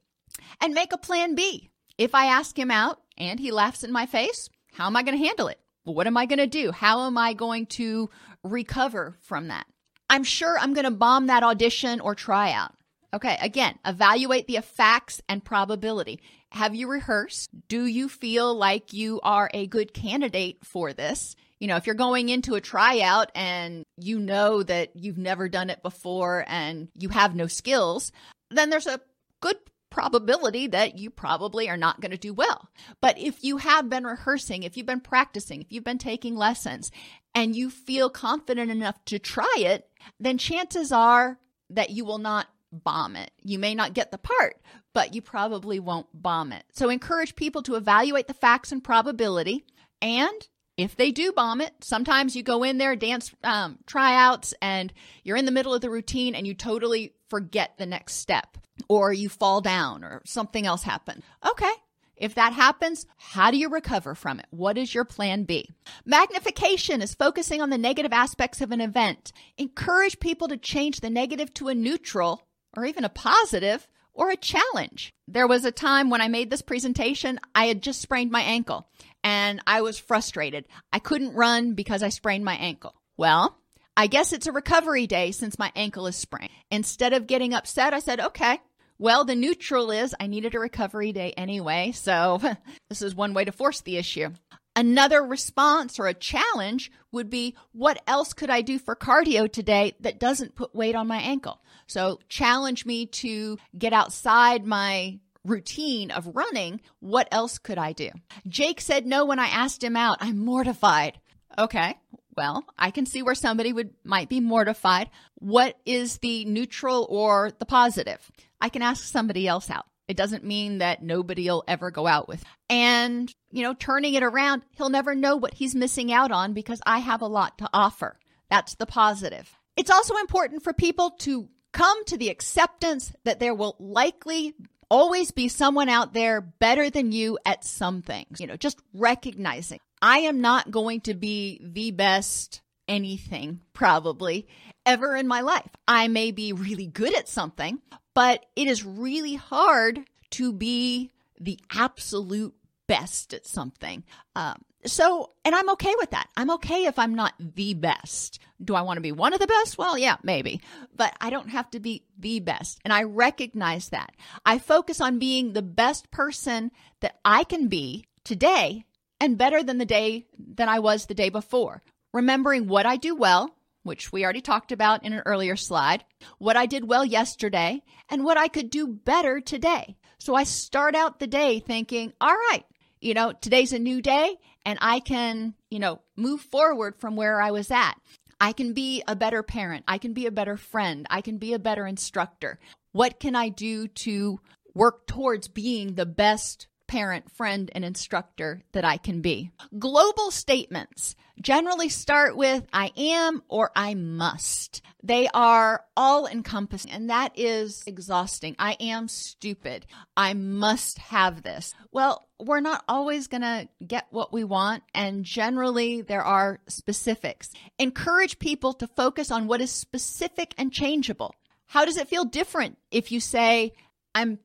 and 0.61 0.73
make 0.73 0.93
a 0.93 0.97
plan 0.97 1.35
B. 1.35 1.69
If 1.97 2.13
I 2.13 2.25
ask 2.25 2.57
him 2.57 2.71
out 2.71 3.01
and 3.17 3.39
he 3.39 3.51
laughs 3.51 3.83
in 3.83 3.91
my 3.91 4.05
face, 4.05 4.49
how 4.73 4.85
am 4.85 4.95
I 4.95 5.03
going 5.03 5.17
to 5.17 5.25
handle 5.25 5.47
it? 5.47 5.59
What 5.83 6.07
am 6.07 6.17
I 6.17 6.25
going 6.25 6.39
to 6.39 6.47
do? 6.47 6.71
How 6.71 7.07
am 7.07 7.17
I 7.17 7.33
going 7.33 7.65
to 7.67 8.09
recover 8.43 9.17
from 9.21 9.47
that? 9.47 9.65
I'm 10.09 10.23
sure 10.23 10.57
I'm 10.59 10.73
going 10.73 10.85
to 10.85 10.91
bomb 10.91 11.27
that 11.27 11.43
audition 11.43 11.99
or 11.99 12.15
tryout. 12.15 12.73
Okay, 13.13 13.37
again, 13.41 13.79
evaluate 13.85 14.47
the 14.47 14.61
facts 14.61 15.21
and 15.29 15.43
probability. 15.43 16.19
Have 16.51 16.75
you 16.75 16.89
rehearsed? 16.89 17.49
Do 17.67 17.85
you 17.85 18.09
feel 18.09 18.53
like 18.53 18.93
you 18.93 19.19
are 19.23 19.49
a 19.53 19.67
good 19.67 19.93
candidate 19.93 20.59
for 20.63 20.93
this? 20.93 21.35
You 21.59 21.67
know, 21.67 21.77
if 21.77 21.85
you're 21.85 21.95
going 21.95 22.29
into 22.29 22.55
a 22.55 22.61
tryout 22.61 23.31
and 23.33 23.83
you 23.97 24.19
know 24.19 24.61
that 24.63 24.91
you've 24.95 25.17
never 25.17 25.49
done 25.49 25.69
it 25.69 25.81
before 25.81 26.45
and 26.47 26.89
you 26.93 27.09
have 27.09 27.33
no 27.33 27.47
skills, 27.47 28.11
then 28.51 28.69
there's 28.69 28.87
a 28.87 29.01
good 29.41 29.57
probability 29.97 30.67
that 30.67 30.99
you 30.99 31.09
probably 31.09 31.67
are 31.67 31.75
not 31.75 31.99
going 31.99 32.11
to 32.11 32.17
do 32.17 32.31
well. 32.31 32.69
But 33.01 33.17
if 33.17 33.43
you 33.43 33.57
have 33.57 33.89
been 33.89 34.03
rehearsing, 34.03 34.61
if 34.61 34.77
you've 34.77 34.85
been 34.85 34.99
practicing, 34.99 35.59
if 35.59 35.71
you've 35.71 35.83
been 35.83 35.97
taking 35.97 36.35
lessons, 36.35 36.91
and 37.33 37.55
you 37.55 37.71
feel 37.71 38.07
confident 38.07 38.69
enough 38.69 39.03
to 39.05 39.17
try 39.17 39.55
it, 39.57 39.89
then 40.19 40.37
chances 40.37 40.91
are 40.91 41.39
that 41.71 41.89
you 41.89 42.05
will 42.05 42.19
not 42.19 42.45
bomb 42.71 43.15
it. 43.15 43.31
You 43.41 43.57
may 43.57 43.73
not 43.73 43.95
get 43.95 44.11
the 44.11 44.19
part, 44.19 44.61
but 44.93 45.15
you 45.15 45.23
probably 45.23 45.79
won't 45.79 46.05
bomb 46.13 46.51
it. 46.51 46.63
So 46.73 46.89
encourage 46.89 47.35
people 47.35 47.63
to 47.63 47.73
evaluate 47.73 48.27
the 48.27 48.35
facts 48.35 48.71
and 48.71 48.83
probability. 48.83 49.65
And 49.99 50.47
if 50.77 50.95
they 50.95 51.11
do 51.11 51.31
bomb 51.31 51.59
it, 51.59 51.73
sometimes 51.81 52.35
you 52.35 52.43
go 52.43 52.61
in 52.61 52.77
there, 52.77 52.95
dance 52.95 53.33
um, 53.43 53.79
tryouts, 53.87 54.53
and 54.61 54.93
you're 55.23 55.37
in 55.37 55.45
the 55.45 55.51
middle 55.51 55.73
of 55.73 55.81
the 55.81 55.89
routine 55.89 56.35
and 56.35 56.45
you 56.45 56.53
totally 56.53 57.13
forget 57.29 57.77
the 57.77 57.85
next 57.85 58.15
step 58.15 58.57
or 58.87 59.13
you 59.13 59.29
fall 59.29 59.61
down 59.61 60.03
or 60.03 60.21
something 60.25 60.65
else 60.65 60.83
happens. 60.83 61.23
Okay. 61.47 61.71
If 62.15 62.33
that 62.33 62.53
happens, 62.53 63.05
how 63.17 63.51
do 63.51 63.57
you 63.57 63.69
recover 63.69 64.15
from 64.15 64.39
it? 64.39 64.47
What 64.49 64.77
is 64.77 64.93
your 64.93 65.05
plan 65.05 65.43
B? 65.43 65.69
Magnification 66.03 67.01
is 67.03 67.13
focusing 67.13 67.61
on 67.61 67.69
the 67.69 67.77
negative 67.77 68.11
aspects 68.11 68.59
of 68.59 68.71
an 68.71 68.81
event. 68.81 69.31
Encourage 69.57 70.19
people 70.19 70.47
to 70.47 70.57
change 70.57 70.99
the 70.99 71.11
negative 71.11 71.53
to 71.55 71.67
a 71.67 71.75
neutral 71.75 72.47
or 72.75 72.85
even 72.85 73.03
a 73.03 73.09
positive 73.09 73.87
or 74.15 74.31
a 74.31 74.35
challenge. 74.35 75.13
There 75.27 75.47
was 75.47 75.63
a 75.63 75.71
time 75.71 76.09
when 76.09 76.21
I 76.21 76.27
made 76.27 76.49
this 76.49 76.63
presentation, 76.63 77.39
I 77.53 77.65
had 77.65 77.83
just 77.83 78.01
sprained 78.01 78.31
my 78.31 78.41
ankle 78.41 78.87
and 79.23 79.61
I 79.67 79.81
was 79.81 79.99
frustrated. 79.99 80.65
I 80.91 80.97
couldn't 80.97 81.35
run 81.35 81.73
because 81.73 82.01
I 82.01 82.09
sprained 82.09 82.43
my 82.43 82.55
ankle. 82.55 82.95
Well, 83.15 83.59
I 83.97 84.05
guess 84.05 84.31
it's 84.31 84.45
a 84.45 84.51
recovery 84.51 85.07
day 85.07 85.31
since 85.31 85.57
my 85.57 85.71
ankle 85.75 86.05
is 86.05 86.15
sprained. 86.15 86.51
Instead 86.69 87.13
of 87.13 87.25
getting 87.25 87.55
upset, 87.55 87.95
I 87.95 87.99
said, 87.99 88.19
okay, 88.19 88.59
well, 88.99 89.25
the 89.25 89.35
neutral 89.35 89.89
is 89.89 90.13
I 90.19 90.27
needed 90.27 90.53
a 90.53 90.59
recovery 90.59 91.11
day 91.11 91.33
anyway, 91.35 91.93
so 91.93 92.39
this 92.89 93.01
is 93.01 93.15
one 93.15 93.33
way 93.33 93.45
to 93.45 93.51
force 93.51 93.81
the 93.81 93.97
issue. 93.97 94.29
Another 94.75 95.23
response 95.23 95.99
or 95.99 96.05
a 96.05 96.13
challenge 96.13 96.91
would 97.11 97.31
be 97.31 97.55
what 97.71 97.99
else 98.05 98.33
could 98.33 98.51
I 98.51 98.61
do 98.61 98.77
for 98.77 98.95
cardio 98.95 99.51
today 99.51 99.95
that 100.01 100.19
doesn't 100.19 100.53
put 100.53 100.75
weight 100.75 100.93
on 100.93 101.07
my 101.07 101.17
ankle? 101.17 101.59
So 101.87 102.19
challenge 102.29 102.85
me 102.85 103.07
to 103.07 103.57
get 103.75 103.93
outside 103.93 104.63
my 104.63 105.17
routine 105.43 106.11
of 106.11 106.35
running. 106.35 106.81
What 106.99 107.27
else 107.31 107.57
could 107.57 107.79
I 107.79 107.93
do? 107.93 108.11
Jake 108.47 108.79
said 108.79 109.07
no 109.07 109.25
when 109.25 109.39
I 109.39 109.47
asked 109.47 109.83
him 109.83 109.95
out. 109.97 110.19
I'm 110.21 110.37
mortified. 110.37 111.19
Okay. 111.57 111.95
Well, 112.37 112.65
I 112.77 112.91
can 112.91 113.07
see 113.07 113.23
where 113.23 113.33
somebody 113.33 113.73
would 113.73 113.95
might 114.03 114.29
be 114.29 114.39
mortified. 114.39 115.09
What 115.39 115.75
is 115.85 116.19
the 116.19 116.45
neutral 116.45 117.07
or 117.09 117.51
the 117.57 117.65
positive? 117.65 118.19
I 118.61 118.69
can 118.69 118.83
ask 118.83 119.03
somebody 119.03 119.47
else 119.47 119.71
out. 119.71 119.87
It 120.07 120.15
doesn't 120.15 120.43
mean 120.43 120.77
that 120.77 121.03
nobody 121.03 121.49
will 121.49 121.63
ever 121.67 121.89
go 121.91 122.05
out 122.05 122.27
with. 122.27 122.45
And, 122.69 123.33
you 123.51 123.63
know, 123.63 123.73
turning 123.73 124.13
it 124.13 124.23
around, 124.23 124.61
he'll 124.77 124.89
never 124.89 125.15
know 125.15 125.35
what 125.35 125.55
he's 125.55 125.75
missing 125.75 126.13
out 126.13 126.31
on 126.31 126.53
because 126.53 126.79
I 126.85 126.99
have 126.99 127.21
a 127.21 127.27
lot 127.27 127.57
to 127.57 127.69
offer. 127.73 128.19
That's 128.49 128.75
the 128.75 128.85
positive. 128.85 129.53
It's 129.75 129.91
also 129.91 130.15
important 130.17 130.63
for 130.63 130.73
people 130.73 131.11
to 131.19 131.49
come 131.73 132.05
to 132.05 132.17
the 132.17 132.29
acceptance 132.29 133.13
that 133.25 133.39
there 133.39 133.53
will 133.53 133.75
likely 133.79 134.53
always 134.89 135.31
be 135.31 135.49
someone 135.49 135.89
out 135.89 136.13
there 136.13 136.39
better 136.39 136.89
than 136.89 137.11
you 137.11 137.37
at 137.45 137.65
some 137.65 138.01
things. 138.01 138.39
You 138.39 138.47
know, 138.47 138.55
just 138.55 138.79
recognizing 138.93 139.79
I 140.01 140.19
am 140.19 140.41
not 140.41 140.71
going 140.71 141.01
to 141.01 141.13
be 141.13 141.59
the 141.63 141.91
best 141.91 142.61
anything 142.87 143.61
probably 143.73 144.47
ever 144.85 145.15
in 145.15 145.27
my 145.27 145.41
life. 145.41 145.69
I 145.87 146.07
may 146.07 146.31
be 146.31 146.53
really 146.53 146.87
good 146.87 147.15
at 147.15 147.27
something, 147.27 147.79
but 148.13 148.45
it 148.55 148.67
is 148.67 148.85
really 148.85 149.35
hard 149.35 150.01
to 150.31 150.53
be 150.53 151.11
the 151.39 151.59
absolute 151.71 152.55
best 152.87 153.33
at 153.33 153.45
something. 153.45 154.03
Um, 154.35 154.63
so, 154.85 155.31
and 155.43 155.53
I'm 155.53 155.69
okay 155.71 155.93
with 155.97 156.11
that. 156.11 156.29
I'm 156.37 156.49
okay 156.51 156.85
if 156.85 156.97
I'm 156.97 157.13
not 157.13 157.33
the 157.39 157.73
best. 157.73 158.39
Do 158.63 158.75
I 158.75 158.81
want 158.81 158.97
to 158.97 159.01
be 159.01 159.11
one 159.11 159.33
of 159.33 159.39
the 159.39 159.47
best? 159.47 159.77
Well, 159.77 159.97
yeah, 159.97 160.15
maybe, 160.23 160.61
but 160.95 161.13
I 161.19 161.29
don't 161.29 161.49
have 161.49 161.69
to 161.71 161.79
be 161.79 162.05
the 162.17 162.39
best. 162.39 162.79
And 162.83 162.93
I 162.93 163.03
recognize 163.03 163.89
that. 163.89 164.13
I 164.45 164.57
focus 164.57 165.01
on 165.01 165.19
being 165.19 165.53
the 165.53 165.61
best 165.61 166.09
person 166.09 166.71
that 167.01 167.19
I 167.25 167.43
can 167.43 167.67
be 167.67 168.05
today 168.23 168.85
and 169.19 169.37
better 169.37 169.63
than 169.63 169.77
the 169.77 169.85
day 169.85 170.27
than 170.37 170.69
I 170.69 170.79
was 170.79 171.05
the 171.05 171.13
day 171.13 171.29
before. 171.29 171.81
Remembering 172.13 172.67
what 172.67 172.85
I 172.85 172.97
do 172.97 173.15
well, 173.15 173.55
which 173.83 174.11
we 174.11 174.23
already 174.23 174.41
talked 174.41 174.71
about 174.71 175.03
in 175.03 175.13
an 175.13 175.23
earlier 175.25 175.55
slide, 175.55 176.03
what 176.39 176.57
I 176.57 176.65
did 176.65 176.87
well 176.87 177.05
yesterday, 177.05 177.81
and 178.09 178.23
what 178.23 178.37
I 178.37 178.47
could 178.47 178.69
do 178.69 178.87
better 178.87 179.39
today. 179.39 179.97
So 180.19 180.35
I 180.35 180.43
start 180.43 180.95
out 180.95 181.19
the 181.19 181.27
day 181.27 181.59
thinking, 181.59 182.13
all 182.19 182.33
right, 182.33 182.63
you 182.99 183.13
know, 183.13 183.33
today's 183.33 183.73
a 183.73 183.79
new 183.79 184.01
day 184.01 184.35
and 184.65 184.77
I 184.81 184.99
can, 184.99 185.53
you 185.69 185.79
know, 185.79 186.01
move 186.15 186.41
forward 186.41 186.95
from 186.97 187.15
where 187.15 187.41
I 187.41 187.51
was 187.51 187.71
at. 187.71 187.93
I 188.39 188.51
can 188.51 188.73
be 188.73 189.03
a 189.07 189.15
better 189.15 189.41
parent. 189.43 189.85
I 189.87 189.97
can 189.97 190.13
be 190.13 190.25
a 190.25 190.31
better 190.31 190.57
friend. 190.57 191.05
I 191.09 191.21
can 191.21 191.37
be 191.37 191.53
a 191.53 191.59
better 191.59 191.87
instructor. 191.87 192.59
What 192.91 193.19
can 193.19 193.35
I 193.35 193.49
do 193.49 193.87
to 193.87 194.39
work 194.73 195.07
towards 195.07 195.47
being 195.47 195.93
the 195.93 196.05
best 196.05 196.67
parent, 196.87 197.31
friend, 197.31 197.69
and 197.73 197.85
instructor 197.85 198.63
that 198.71 198.85
I 198.85 198.97
can 198.97 199.21
be. 199.21 199.51
Global 199.77 200.31
statements 200.31 201.15
generally 201.39 201.89
start 201.89 202.35
with 202.35 202.65
I 202.73 202.91
am 202.97 203.43
or 203.47 203.71
I 203.75 203.93
must. 203.93 204.81
They 205.03 205.27
are 205.33 205.83
all 205.95 206.27
encompassing, 206.27 206.91
and 206.91 207.09
that 207.09 207.33
is 207.35 207.83
exhausting. 207.85 208.55
I 208.57 208.75
am 208.79 209.07
stupid. 209.07 209.85
I 210.15 210.33
must 210.33 210.97
have 210.97 211.43
this. 211.43 211.75
Well, 211.91 212.27
we're 212.39 212.59
not 212.59 212.83
always 212.87 213.27
going 213.27 213.41
to 213.41 213.67
get 213.85 214.07
what 214.09 214.33
we 214.33 214.43
want, 214.43 214.83
and 214.93 215.23
generally 215.23 216.01
there 216.01 216.23
are 216.23 216.59
specifics. 216.67 217.51
Encourage 217.77 218.39
people 218.39 218.73
to 218.73 218.87
focus 218.87 219.31
on 219.31 219.47
what 219.47 219.61
is 219.61 219.71
specific 219.71 220.53
and 220.57 220.71
changeable. 220.71 221.35
How 221.67 221.85
does 221.85 221.97
it 221.97 222.07
feel 222.07 222.25
different 222.25 222.77
if 222.91 223.11
you 223.11 223.19
say, 223.19 223.73
I'm 224.15 224.39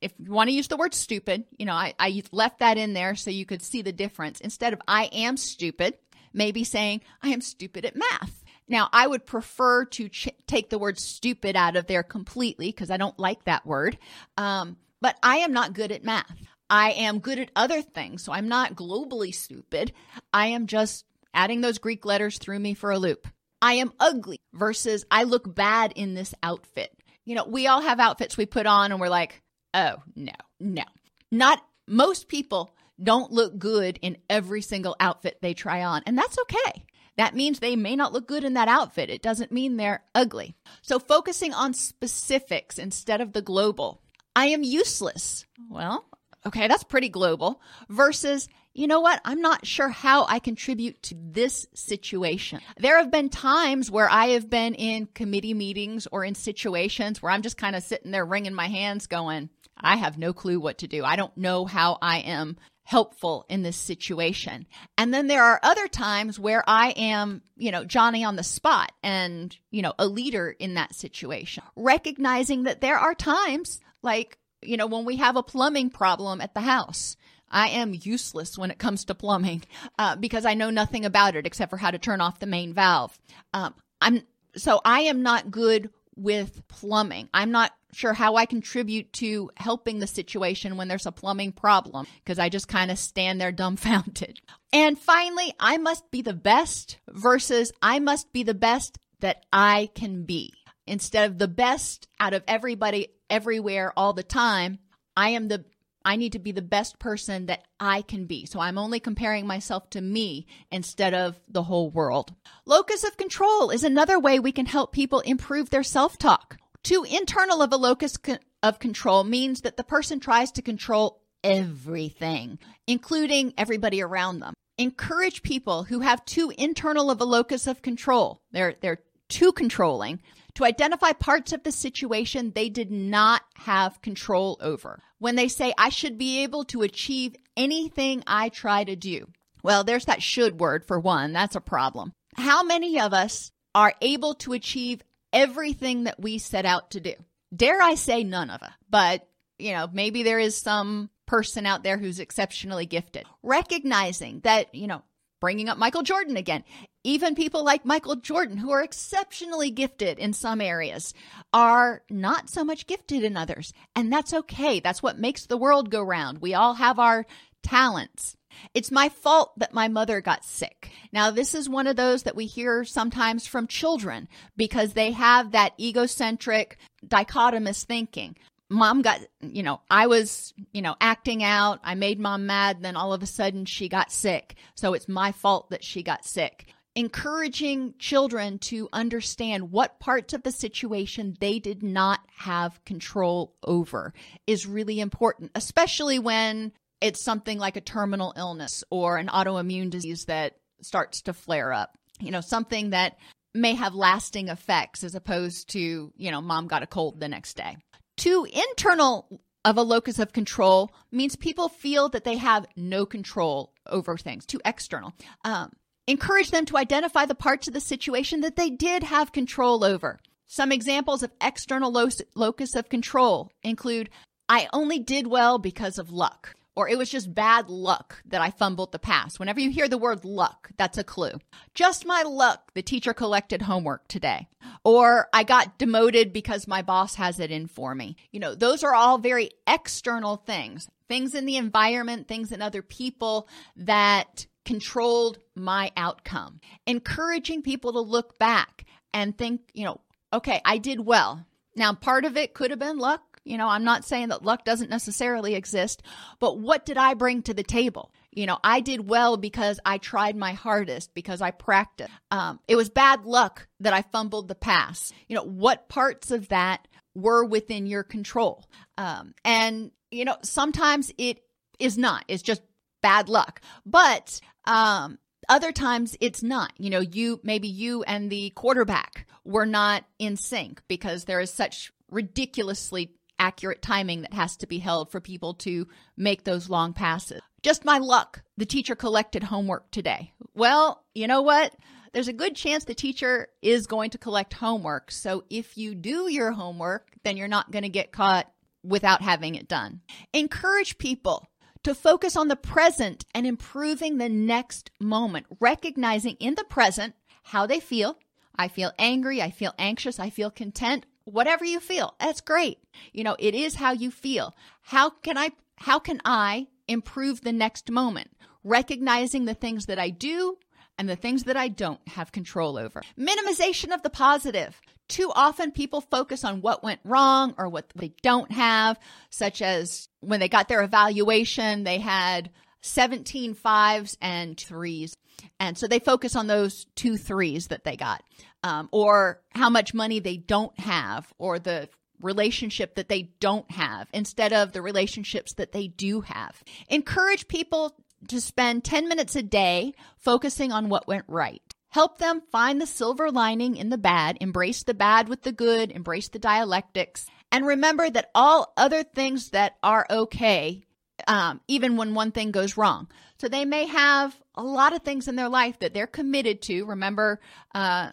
if 0.00 0.12
you 0.18 0.32
want 0.32 0.48
to 0.48 0.54
use 0.54 0.68
the 0.68 0.76
word 0.76 0.94
stupid, 0.94 1.44
you 1.58 1.66
know, 1.66 1.74
I, 1.74 1.94
I 1.98 2.22
left 2.32 2.60
that 2.60 2.78
in 2.78 2.92
there 2.92 3.14
so 3.14 3.30
you 3.30 3.46
could 3.46 3.62
see 3.62 3.82
the 3.82 3.92
difference. 3.92 4.40
Instead 4.40 4.72
of 4.72 4.80
I 4.86 5.04
am 5.12 5.36
stupid, 5.36 5.94
maybe 6.32 6.64
saying 6.64 7.02
I 7.22 7.30
am 7.30 7.40
stupid 7.40 7.84
at 7.84 7.96
math. 7.96 8.42
Now, 8.68 8.88
I 8.92 9.06
would 9.06 9.26
prefer 9.26 9.84
to 9.86 10.08
ch- 10.08 10.28
take 10.46 10.70
the 10.70 10.78
word 10.78 10.98
stupid 10.98 11.56
out 11.56 11.76
of 11.76 11.86
there 11.86 12.02
completely 12.02 12.68
because 12.68 12.90
I 12.90 12.96
don't 12.96 13.18
like 13.18 13.44
that 13.44 13.66
word. 13.66 13.98
Um, 14.36 14.76
but 15.00 15.16
I 15.22 15.38
am 15.38 15.52
not 15.52 15.74
good 15.74 15.92
at 15.92 16.04
math. 16.04 16.32
I 16.70 16.92
am 16.92 17.18
good 17.18 17.38
at 17.38 17.50
other 17.54 17.82
things. 17.82 18.24
So 18.24 18.32
I'm 18.32 18.48
not 18.48 18.74
globally 18.74 19.34
stupid. 19.34 19.92
I 20.32 20.48
am 20.48 20.66
just 20.66 21.04
adding 21.34 21.60
those 21.60 21.78
Greek 21.78 22.06
letters 22.06 22.38
threw 22.38 22.58
me 22.58 22.74
for 22.74 22.90
a 22.90 22.98
loop. 22.98 23.28
I 23.60 23.74
am 23.74 23.92
ugly 24.00 24.40
versus 24.54 25.04
I 25.10 25.24
look 25.24 25.54
bad 25.54 25.92
in 25.94 26.14
this 26.14 26.34
outfit. 26.42 26.90
You 27.24 27.34
know, 27.34 27.44
we 27.44 27.66
all 27.66 27.82
have 27.82 28.00
outfits 28.00 28.36
we 28.36 28.46
put 28.46 28.66
on 28.66 28.90
and 28.90 29.00
we're 29.00 29.08
like, 29.08 29.41
Oh, 29.74 29.96
no, 30.14 30.32
no. 30.60 30.84
Not 31.30 31.64
most 31.88 32.28
people 32.28 32.74
don't 33.02 33.32
look 33.32 33.58
good 33.58 33.98
in 34.02 34.18
every 34.28 34.62
single 34.62 34.96
outfit 35.00 35.38
they 35.40 35.54
try 35.54 35.82
on, 35.82 36.02
and 36.06 36.16
that's 36.16 36.38
okay. 36.40 36.84
That 37.16 37.34
means 37.34 37.58
they 37.58 37.76
may 37.76 37.96
not 37.96 38.12
look 38.12 38.26
good 38.26 38.44
in 38.44 38.54
that 38.54 38.68
outfit. 38.68 39.10
It 39.10 39.22
doesn't 39.22 39.52
mean 39.52 39.76
they're 39.76 40.02
ugly. 40.14 40.54
So, 40.80 40.98
focusing 40.98 41.52
on 41.52 41.74
specifics 41.74 42.78
instead 42.78 43.20
of 43.20 43.32
the 43.32 43.42
global. 43.42 44.00
I 44.34 44.46
am 44.46 44.62
useless. 44.62 45.44
Well, 45.68 46.06
okay, 46.46 46.68
that's 46.68 46.84
pretty 46.84 47.10
global. 47.10 47.60
Versus, 47.90 48.48
you 48.72 48.86
know 48.86 49.00
what? 49.00 49.20
I'm 49.26 49.42
not 49.42 49.66
sure 49.66 49.90
how 49.90 50.24
I 50.26 50.38
contribute 50.38 51.02
to 51.04 51.14
this 51.14 51.66
situation. 51.74 52.60
There 52.78 52.96
have 52.96 53.10
been 53.10 53.28
times 53.28 53.90
where 53.90 54.08
I 54.08 54.28
have 54.28 54.48
been 54.48 54.74
in 54.74 55.06
committee 55.06 55.54
meetings 55.54 56.08
or 56.10 56.24
in 56.24 56.34
situations 56.34 57.20
where 57.20 57.30
I'm 57.30 57.42
just 57.42 57.58
kind 57.58 57.76
of 57.76 57.82
sitting 57.82 58.10
there 58.10 58.24
wringing 58.24 58.54
my 58.54 58.68
hands 58.68 59.06
going, 59.06 59.50
I 59.76 59.96
have 59.96 60.18
no 60.18 60.32
clue 60.32 60.60
what 60.60 60.78
to 60.78 60.86
do. 60.86 61.04
I 61.04 61.16
don't 61.16 61.36
know 61.36 61.64
how 61.64 61.98
I 62.00 62.18
am 62.18 62.56
helpful 62.84 63.46
in 63.48 63.62
this 63.62 63.76
situation. 63.76 64.66
And 64.98 65.14
then 65.14 65.26
there 65.26 65.42
are 65.42 65.60
other 65.62 65.88
times 65.88 66.38
where 66.38 66.64
I 66.66 66.90
am, 66.90 67.42
you 67.56 67.70
know, 67.70 67.84
Johnny 67.84 68.24
on 68.24 68.36
the 68.36 68.42
spot 68.42 68.92
and, 69.02 69.56
you 69.70 69.82
know, 69.82 69.94
a 69.98 70.06
leader 70.06 70.50
in 70.50 70.74
that 70.74 70.94
situation. 70.94 71.62
Recognizing 71.76 72.64
that 72.64 72.80
there 72.80 72.98
are 72.98 73.14
times 73.14 73.80
like, 74.02 74.38
you 74.62 74.76
know, 74.76 74.86
when 74.86 75.04
we 75.04 75.16
have 75.16 75.36
a 75.36 75.42
plumbing 75.42 75.90
problem 75.90 76.40
at 76.40 76.54
the 76.54 76.60
house. 76.60 77.16
I 77.54 77.68
am 77.68 77.94
useless 77.94 78.56
when 78.56 78.70
it 78.70 78.78
comes 78.78 79.04
to 79.04 79.14
plumbing 79.14 79.62
uh, 79.98 80.16
because 80.16 80.46
I 80.46 80.54
know 80.54 80.70
nothing 80.70 81.04
about 81.04 81.36
it 81.36 81.46
except 81.46 81.68
for 81.68 81.76
how 81.76 81.90
to 81.90 81.98
turn 81.98 82.22
off 82.22 82.38
the 82.38 82.46
main 82.46 82.72
valve. 82.72 83.18
Um, 83.52 83.74
I'm 84.00 84.22
so 84.56 84.80
I 84.84 85.02
am 85.02 85.22
not 85.22 85.50
good 85.50 85.90
with 86.16 86.66
plumbing. 86.68 87.28
I'm 87.32 87.50
not 87.50 87.72
sure 87.92 88.12
how 88.12 88.36
I 88.36 88.46
contribute 88.46 89.12
to 89.14 89.50
helping 89.56 89.98
the 89.98 90.06
situation 90.06 90.76
when 90.76 90.88
there's 90.88 91.06
a 91.06 91.12
plumbing 91.12 91.52
problem 91.52 92.06
because 92.24 92.38
I 92.38 92.48
just 92.48 92.68
kind 92.68 92.90
of 92.90 92.98
stand 92.98 93.40
there 93.40 93.52
dumbfounded. 93.52 94.40
And 94.72 94.98
finally, 94.98 95.52
I 95.60 95.78
must 95.78 96.10
be 96.10 96.22
the 96.22 96.32
best 96.32 96.98
versus 97.08 97.72
I 97.82 97.98
must 97.98 98.32
be 98.32 98.42
the 98.42 98.54
best 98.54 98.98
that 99.20 99.44
I 99.52 99.90
can 99.94 100.24
be. 100.24 100.52
Instead 100.86 101.30
of 101.30 101.38
the 101.38 101.48
best 101.48 102.08
out 102.18 102.34
of 102.34 102.42
everybody 102.48 103.08
everywhere 103.30 103.92
all 103.96 104.12
the 104.12 104.22
time, 104.22 104.78
I 105.16 105.30
am 105.30 105.48
the 105.48 105.64
I 106.04 106.16
need 106.16 106.32
to 106.32 106.38
be 106.38 106.52
the 106.52 106.62
best 106.62 106.98
person 106.98 107.46
that 107.46 107.64
I 107.80 108.02
can 108.02 108.26
be. 108.26 108.46
So 108.46 108.60
I'm 108.60 108.78
only 108.78 109.00
comparing 109.00 109.46
myself 109.46 109.90
to 109.90 110.00
me 110.00 110.46
instead 110.70 111.14
of 111.14 111.40
the 111.48 111.62
whole 111.62 111.90
world. 111.90 112.34
Locus 112.66 113.04
of 113.04 113.16
control 113.16 113.70
is 113.70 113.84
another 113.84 114.18
way 114.18 114.38
we 114.38 114.52
can 114.52 114.66
help 114.66 114.92
people 114.92 115.20
improve 115.20 115.70
their 115.70 115.82
self 115.82 116.18
talk. 116.18 116.56
Too 116.82 117.04
internal 117.08 117.62
of 117.62 117.72
a 117.72 117.76
locus 117.76 118.16
of 118.62 118.78
control 118.78 119.24
means 119.24 119.60
that 119.60 119.76
the 119.76 119.84
person 119.84 120.20
tries 120.20 120.50
to 120.52 120.62
control 120.62 121.22
everything, 121.44 122.58
including 122.86 123.54
everybody 123.56 124.02
around 124.02 124.40
them. 124.40 124.54
Encourage 124.78 125.42
people 125.42 125.84
who 125.84 126.00
have 126.00 126.24
too 126.24 126.52
internal 126.56 127.10
of 127.10 127.20
a 127.20 127.24
locus 127.24 127.66
of 127.66 127.82
control. 127.82 128.40
They're, 128.52 128.74
they're 128.80 129.02
too 129.28 129.52
controlling 129.52 130.20
to 130.54 130.64
identify 130.64 131.12
parts 131.12 131.52
of 131.52 131.62
the 131.62 131.72
situation 131.72 132.50
they 132.50 132.68
did 132.68 132.90
not 132.90 133.42
have 133.54 134.02
control 134.02 134.58
over. 134.60 135.00
When 135.18 135.36
they 135.36 135.48
say, 135.48 135.72
I 135.78 135.88
should 135.88 136.18
be 136.18 136.42
able 136.42 136.64
to 136.66 136.82
achieve 136.82 137.36
anything 137.56 138.22
I 138.26 138.48
try 138.48 138.84
to 138.84 138.96
do. 138.96 139.28
Well, 139.62 139.84
there's 139.84 140.06
that 140.06 140.22
should 140.22 140.60
word 140.60 140.84
for 140.84 140.98
one. 140.98 141.32
That's 141.32 141.56
a 141.56 141.60
problem. 141.60 142.12
How 142.36 142.62
many 142.62 143.00
of 143.00 143.12
us 143.12 143.52
are 143.74 143.94
able 144.00 144.34
to 144.34 144.52
achieve 144.52 145.02
everything 145.32 146.04
that 146.04 146.20
we 146.20 146.38
set 146.38 146.66
out 146.66 146.90
to 146.90 147.00
do? 147.00 147.14
Dare 147.54 147.80
I 147.80 147.94
say 147.94 148.24
none 148.24 148.50
of 148.50 148.62
us, 148.62 148.72
but 148.90 149.28
you 149.58 149.72
know, 149.72 149.88
maybe 149.92 150.22
there 150.22 150.40
is 150.40 150.56
some 150.56 151.10
person 151.26 151.66
out 151.66 151.84
there 151.84 151.98
who's 151.98 152.18
exceptionally 152.18 152.86
gifted. 152.86 153.24
Recognizing 153.42 154.40
that, 154.40 154.74
you 154.74 154.86
know, 154.86 155.02
bringing 155.42 155.68
up 155.68 155.76
Michael 155.76 156.04
Jordan 156.04 156.36
again. 156.36 156.62
Even 157.02 157.34
people 157.34 157.64
like 157.64 157.84
Michael 157.84 158.14
Jordan, 158.14 158.56
who 158.56 158.70
are 158.70 158.80
exceptionally 158.80 159.72
gifted 159.72 160.20
in 160.20 160.32
some 160.32 160.60
areas, 160.60 161.12
are 161.52 162.02
not 162.08 162.48
so 162.48 162.62
much 162.62 162.86
gifted 162.86 163.24
in 163.24 163.36
others. 163.36 163.74
And 163.96 164.10
that's 164.10 164.32
okay. 164.32 164.78
That's 164.78 165.02
what 165.02 165.18
makes 165.18 165.46
the 165.46 165.56
world 165.56 165.90
go 165.90 166.00
round. 166.00 166.38
We 166.38 166.54
all 166.54 166.74
have 166.74 167.00
our 167.00 167.26
talents. 167.64 168.36
It's 168.72 168.92
my 168.92 169.08
fault 169.08 169.58
that 169.58 169.74
my 169.74 169.88
mother 169.88 170.20
got 170.20 170.44
sick. 170.44 170.92
Now, 171.12 171.32
this 171.32 171.56
is 171.56 171.68
one 171.68 171.88
of 171.88 171.96
those 171.96 172.22
that 172.22 172.36
we 172.36 172.46
hear 172.46 172.84
sometimes 172.84 173.44
from 173.44 173.66
children 173.66 174.28
because 174.56 174.92
they 174.92 175.10
have 175.10 175.50
that 175.50 175.72
egocentric, 175.80 176.76
dichotomous 177.04 177.84
thinking 177.84 178.36
mom 178.72 179.02
got, 179.02 179.20
you 179.40 179.62
know, 179.62 179.80
I 179.90 180.06
was, 180.06 180.52
you 180.72 180.82
know, 180.82 180.96
acting 181.00 181.44
out. 181.44 181.80
I 181.84 181.94
made 181.94 182.18
mom 182.18 182.46
mad. 182.46 182.82
Then 182.82 182.96
all 182.96 183.12
of 183.12 183.22
a 183.22 183.26
sudden 183.26 183.66
she 183.66 183.88
got 183.88 184.10
sick. 184.10 184.56
So 184.74 184.94
it's 184.94 185.08
my 185.08 185.32
fault 185.32 185.70
that 185.70 185.84
she 185.84 186.02
got 186.02 186.24
sick. 186.24 186.66
Encouraging 186.94 187.94
children 187.98 188.58
to 188.58 188.88
understand 188.92 189.70
what 189.70 190.00
parts 190.00 190.34
of 190.34 190.42
the 190.42 190.52
situation 190.52 191.36
they 191.40 191.58
did 191.58 191.82
not 191.82 192.20
have 192.36 192.84
control 192.84 193.54
over 193.62 194.12
is 194.46 194.66
really 194.66 195.00
important, 195.00 195.52
especially 195.54 196.18
when 196.18 196.72
it's 197.00 197.24
something 197.24 197.58
like 197.58 197.76
a 197.76 197.80
terminal 197.80 198.34
illness 198.36 198.84
or 198.90 199.16
an 199.16 199.28
autoimmune 199.28 199.90
disease 199.90 200.26
that 200.26 200.56
starts 200.82 201.22
to 201.22 201.32
flare 201.32 201.72
up. 201.72 201.96
You 202.20 202.30
know, 202.30 202.42
something 202.42 202.90
that 202.90 203.16
may 203.54 203.74
have 203.74 203.94
lasting 203.94 204.48
effects 204.48 205.02
as 205.02 205.14
opposed 205.14 205.70
to, 205.70 206.12
you 206.16 206.30
know, 206.30 206.40
mom 206.40 206.66
got 206.66 206.82
a 206.82 206.86
cold 206.86 207.20
the 207.20 207.28
next 207.28 207.56
day. 207.56 207.76
Too 208.16 208.46
internal 208.52 209.40
of 209.64 209.76
a 209.76 209.82
locus 209.82 210.18
of 210.18 210.32
control 210.32 210.92
means 211.10 211.36
people 211.36 211.68
feel 211.68 212.08
that 212.10 212.24
they 212.24 212.36
have 212.36 212.66
no 212.76 213.06
control 213.06 213.72
over 213.86 214.16
things. 214.16 214.44
Too 214.44 214.60
external. 214.64 215.14
Um, 215.44 215.72
encourage 216.06 216.50
them 216.50 216.66
to 216.66 216.76
identify 216.76 217.26
the 217.26 217.34
parts 217.34 217.68
of 217.68 217.74
the 217.74 217.80
situation 217.80 218.40
that 218.40 218.56
they 218.56 218.70
did 218.70 219.04
have 219.04 219.32
control 219.32 219.84
over. 219.84 220.18
Some 220.46 220.72
examples 220.72 221.22
of 221.22 221.32
external 221.40 221.92
lo- 221.92 222.08
locus 222.34 222.74
of 222.74 222.88
control 222.88 223.50
include 223.62 224.10
I 224.48 224.68
only 224.72 224.98
did 224.98 225.26
well 225.26 225.58
because 225.58 225.98
of 225.98 226.10
luck, 226.10 226.54
or 226.74 226.88
it 226.88 226.96
was 226.96 227.10
just 227.10 227.34
bad 227.34 227.68
luck 227.68 228.22
that 228.26 228.40
I 228.40 228.50
fumbled 228.50 228.92
the 228.92 228.98
pass. 228.98 229.38
Whenever 229.38 229.60
you 229.60 229.70
hear 229.70 229.88
the 229.88 229.98
word 229.98 230.24
luck, 230.24 230.70
that's 230.76 230.98
a 230.98 231.04
clue. 231.04 231.32
Just 231.74 232.06
my 232.06 232.22
luck, 232.22 232.72
the 232.74 232.82
teacher 232.82 233.12
collected 233.12 233.62
homework 233.62 234.08
today. 234.08 234.48
Or 234.84 235.28
I 235.32 235.44
got 235.44 235.78
demoted 235.78 236.32
because 236.32 236.66
my 236.66 236.82
boss 236.82 237.16
has 237.16 237.40
it 237.40 237.50
in 237.50 237.66
for 237.66 237.94
me. 237.94 238.16
You 238.30 238.40
know, 238.40 238.54
those 238.54 238.82
are 238.82 238.94
all 238.94 239.18
very 239.18 239.50
external 239.66 240.36
things, 240.36 240.88
things 241.08 241.34
in 241.34 241.44
the 241.44 241.56
environment, 241.56 242.28
things 242.28 242.52
in 242.52 242.62
other 242.62 242.82
people 242.82 243.48
that 243.76 244.46
controlled 244.64 245.38
my 245.54 245.90
outcome. 245.96 246.60
Encouraging 246.86 247.62
people 247.62 247.92
to 247.92 248.00
look 248.00 248.38
back 248.38 248.84
and 249.12 249.36
think, 249.36 249.60
you 249.74 249.84
know, 249.84 250.00
okay, 250.32 250.60
I 250.64 250.78
did 250.78 251.00
well. 251.00 251.44
Now, 251.74 251.94
part 251.94 252.24
of 252.24 252.36
it 252.36 252.54
could 252.54 252.70
have 252.70 252.78
been 252.78 252.98
luck. 252.98 253.31
You 253.44 253.58
know, 253.58 253.68
I'm 253.68 253.84
not 253.84 254.04
saying 254.04 254.28
that 254.28 254.44
luck 254.44 254.64
doesn't 254.64 254.90
necessarily 254.90 255.54
exist, 255.54 256.02
but 256.38 256.58
what 256.58 256.86
did 256.86 256.96
I 256.96 257.14
bring 257.14 257.42
to 257.42 257.54
the 257.54 257.64
table? 257.64 258.12
You 258.30 258.46
know, 258.46 258.58
I 258.62 258.80
did 258.80 259.08
well 259.08 259.36
because 259.36 259.80
I 259.84 259.98
tried 259.98 260.36
my 260.36 260.52
hardest, 260.52 261.12
because 261.12 261.42
I 261.42 261.50
practiced. 261.50 262.10
Um, 262.30 262.60
it 262.68 262.76
was 262.76 262.88
bad 262.88 263.24
luck 263.24 263.66
that 263.80 263.92
I 263.92 264.02
fumbled 264.02 264.48
the 264.48 264.54
pass. 264.54 265.12
You 265.28 265.36
know, 265.36 265.44
what 265.44 265.88
parts 265.88 266.30
of 266.30 266.48
that 266.48 266.86
were 267.14 267.44
within 267.44 267.86
your 267.86 268.04
control? 268.04 268.64
Um, 268.96 269.34
and, 269.44 269.90
you 270.10 270.24
know, 270.24 270.36
sometimes 270.42 271.12
it 271.18 271.40
is 271.78 271.98
not. 271.98 272.24
It's 272.28 272.42
just 272.42 272.62
bad 273.02 273.28
luck. 273.28 273.60
But 273.84 274.40
um, 274.64 275.18
other 275.48 275.72
times 275.72 276.16
it's 276.20 276.42
not. 276.42 276.72
You 276.78 276.90
know, 276.90 277.00
you 277.00 277.40
maybe 277.42 277.68
you 277.68 278.02
and 278.04 278.30
the 278.30 278.50
quarterback 278.50 279.26
were 279.44 279.66
not 279.66 280.04
in 280.18 280.36
sync 280.36 280.80
because 280.88 281.24
there 281.24 281.40
is 281.40 281.52
such 281.52 281.92
ridiculously 282.10 283.12
accurate 283.42 283.82
timing 283.82 284.22
that 284.22 284.32
has 284.32 284.56
to 284.58 284.68
be 284.68 284.78
held 284.78 285.10
for 285.10 285.20
people 285.20 285.54
to 285.54 285.88
make 286.16 286.44
those 286.44 286.70
long 286.70 286.92
passes. 286.92 287.40
Just 287.62 287.84
my 287.84 287.98
luck. 287.98 288.42
The 288.56 288.66
teacher 288.66 288.94
collected 288.94 289.42
homework 289.42 289.90
today. 289.90 290.32
Well, 290.54 291.04
you 291.12 291.26
know 291.26 291.42
what? 291.42 291.74
There's 292.12 292.28
a 292.28 292.32
good 292.32 292.54
chance 292.54 292.84
the 292.84 292.94
teacher 292.94 293.48
is 293.60 293.88
going 293.88 294.10
to 294.10 294.18
collect 294.18 294.54
homework. 294.54 295.10
So 295.10 295.42
if 295.50 295.76
you 295.76 295.96
do 295.96 296.30
your 296.30 296.52
homework, 296.52 297.08
then 297.24 297.36
you're 297.36 297.48
not 297.48 297.72
going 297.72 297.82
to 297.82 297.88
get 297.88 298.12
caught 298.12 298.48
without 298.84 299.22
having 299.22 299.56
it 299.56 299.66
done. 299.66 300.02
Encourage 300.32 300.98
people 300.98 301.48
to 301.82 301.96
focus 301.96 302.36
on 302.36 302.46
the 302.46 302.56
present 302.56 303.24
and 303.34 303.44
improving 303.44 304.18
the 304.18 304.28
next 304.28 304.92
moment, 305.00 305.46
recognizing 305.58 306.36
in 306.36 306.54
the 306.54 306.64
present 306.64 307.14
how 307.42 307.66
they 307.66 307.80
feel. 307.80 308.18
I 308.54 308.68
feel 308.68 308.92
angry. 309.00 309.42
I 309.42 309.50
feel 309.50 309.74
anxious. 309.78 310.20
I 310.20 310.30
feel 310.30 310.50
content. 310.50 311.06
Whatever 311.24 311.64
you 311.64 311.80
feel, 311.80 312.14
that's 312.20 312.40
great. 312.40 312.78
You 313.12 313.24
know, 313.24 313.36
it 313.38 313.54
is 313.54 313.76
how 313.76 313.92
you 313.92 314.10
feel. 314.10 314.54
How 314.82 315.10
can 315.10 315.38
I, 315.38 315.50
how 315.76 315.98
can 315.98 316.20
I 316.24 316.68
improve 316.88 317.40
the 317.40 317.52
next 317.52 317.90
moment? 317.90 318.30
Recognizing 318.64 319.44
the 319.44 319.54
things 319.54 319.86
that 319.86 319.98
I 319.98 320.10
do 320.10 320.58
and 320.98 321.08
the 321.08 321.16
things 321.16 321.44
that 321.44 321.56
I 321.56 321.68
don't 321.68 322.00
have 322.08 322.32
control 322.32 322.78
over. 322.78 323.02
Minimization 323.18 323.92
of 323.92 324.02
the 324.02 324.10
positive. 324.10 324.80
Too 325.08 325.32
often 325.34 325.72
people 325.72 326.00
focus 326.00 326.44
on 326.44 326.62
what 326.62 326.82
went 326.82 327.00
wrong 327.04 327.54
or 327.58 327.68
what 327.68 327.92
they 327.94 328.14
don't 328.22 328.52
have, 328.52 328.98
such 329.30 329.62
as 329.62 330.08
when 330.20 330.40
they 330.40 330.48
got 330.48 330.68
their 330.68 330.82
evaluation, 330.82 331.84
they 331.84 331.98
had 331.98 332.50
17 332.82 333.54
fives 333.54 334.16
and 334.20 334.58
threes. 334.58 335.16
And 335.58 335.76
so 335.76 335.86
they 335.86 335.98
focus 335.98 336.36
on 336.36 336.46
those 336.46 336.86
two 336.94 337.16
threes 337.16 337.68
that 337.68 337.84
they 337.84 337.96
got, 337.96 338.22
um, 338.62 338.88
or 338.92 339.42
how 339.50 339.70
much 339.70 339.94
money 339.94 340.20
they 340.20 340.36
don't 340.36 340.78
have, 340.78 341.32
or 341.38 341.58
the 341.58 341.88
relationship 342.20 342.94
that 342.94 343.08
they 343.08 343.32
don't 343.40 343.70
have 343.70 344.08
instead 344.14 344.52
of 344.52 344.72
the 344.72 344.82
relationships 344.82 345.54
that 345.54 345.72
they 345.72 345.88
do 345.88 346.20
have. 346.20 346.62
Encourage 346.88 347.48
people 347.48 347.96
to 348.28 348.40
spend 348.40 348.84
10 348.84 349.08
minutes 349.08 349.34
a 349.36 349.42
day 349.42 349.92
focusing 350.16 350.72
on 350.72 350.88
what 350.88 351.08
went 351.08 351.24
right. 351.28 351.62
Help 351.88 352.18
them 352.18 352.40
find 352.50 352.80
the 352.80 352.86
silver 352.86 353.30
lining 353.30 353.76
in 353.76 353.90
the 353.90 353.98
bad, 353.98 354.38
embrace 354.40 354.82
the 354.82 354.94
bad 354.94 355.28
with 355.28 355.42
the 355.42 355.52
good, 355.52 355.90
embrace 355.90 356.28
the 356.28 356.38
dialectics, 356.38 357.26
and 357.50 357.66
remember 357.66 358.08
that 358.08 358.30
all 358.34 358.72
other 358.78 359.02
things 359.02 359.50
that 359.50 359.76
are 359.82 360.06
okay, 360.08 360.86
um, 361.26 361.60
even 361.68 361.96
when 361.96 362.14
one 362.14 362.32
thing 362.32 362.50
goes 362.50 362.76
wrong. 362.76 363.08
So 363.38 363.48
they 363.48 363.64
may 363.64 363.86
have 363.86 364.36
a 364.54 364.62
lot 364.62 364.92
of 364.92 365.02
things 365.02 365.26
in 365.26 365.34
their 365.34 365.48
life 365.48 365.80
that 365.80 365.94
they're 365.94 366.06
committed 366.06 366.62
to. 366.62 366.84
Remember 366.84 367.40
uh, 367.74 368.10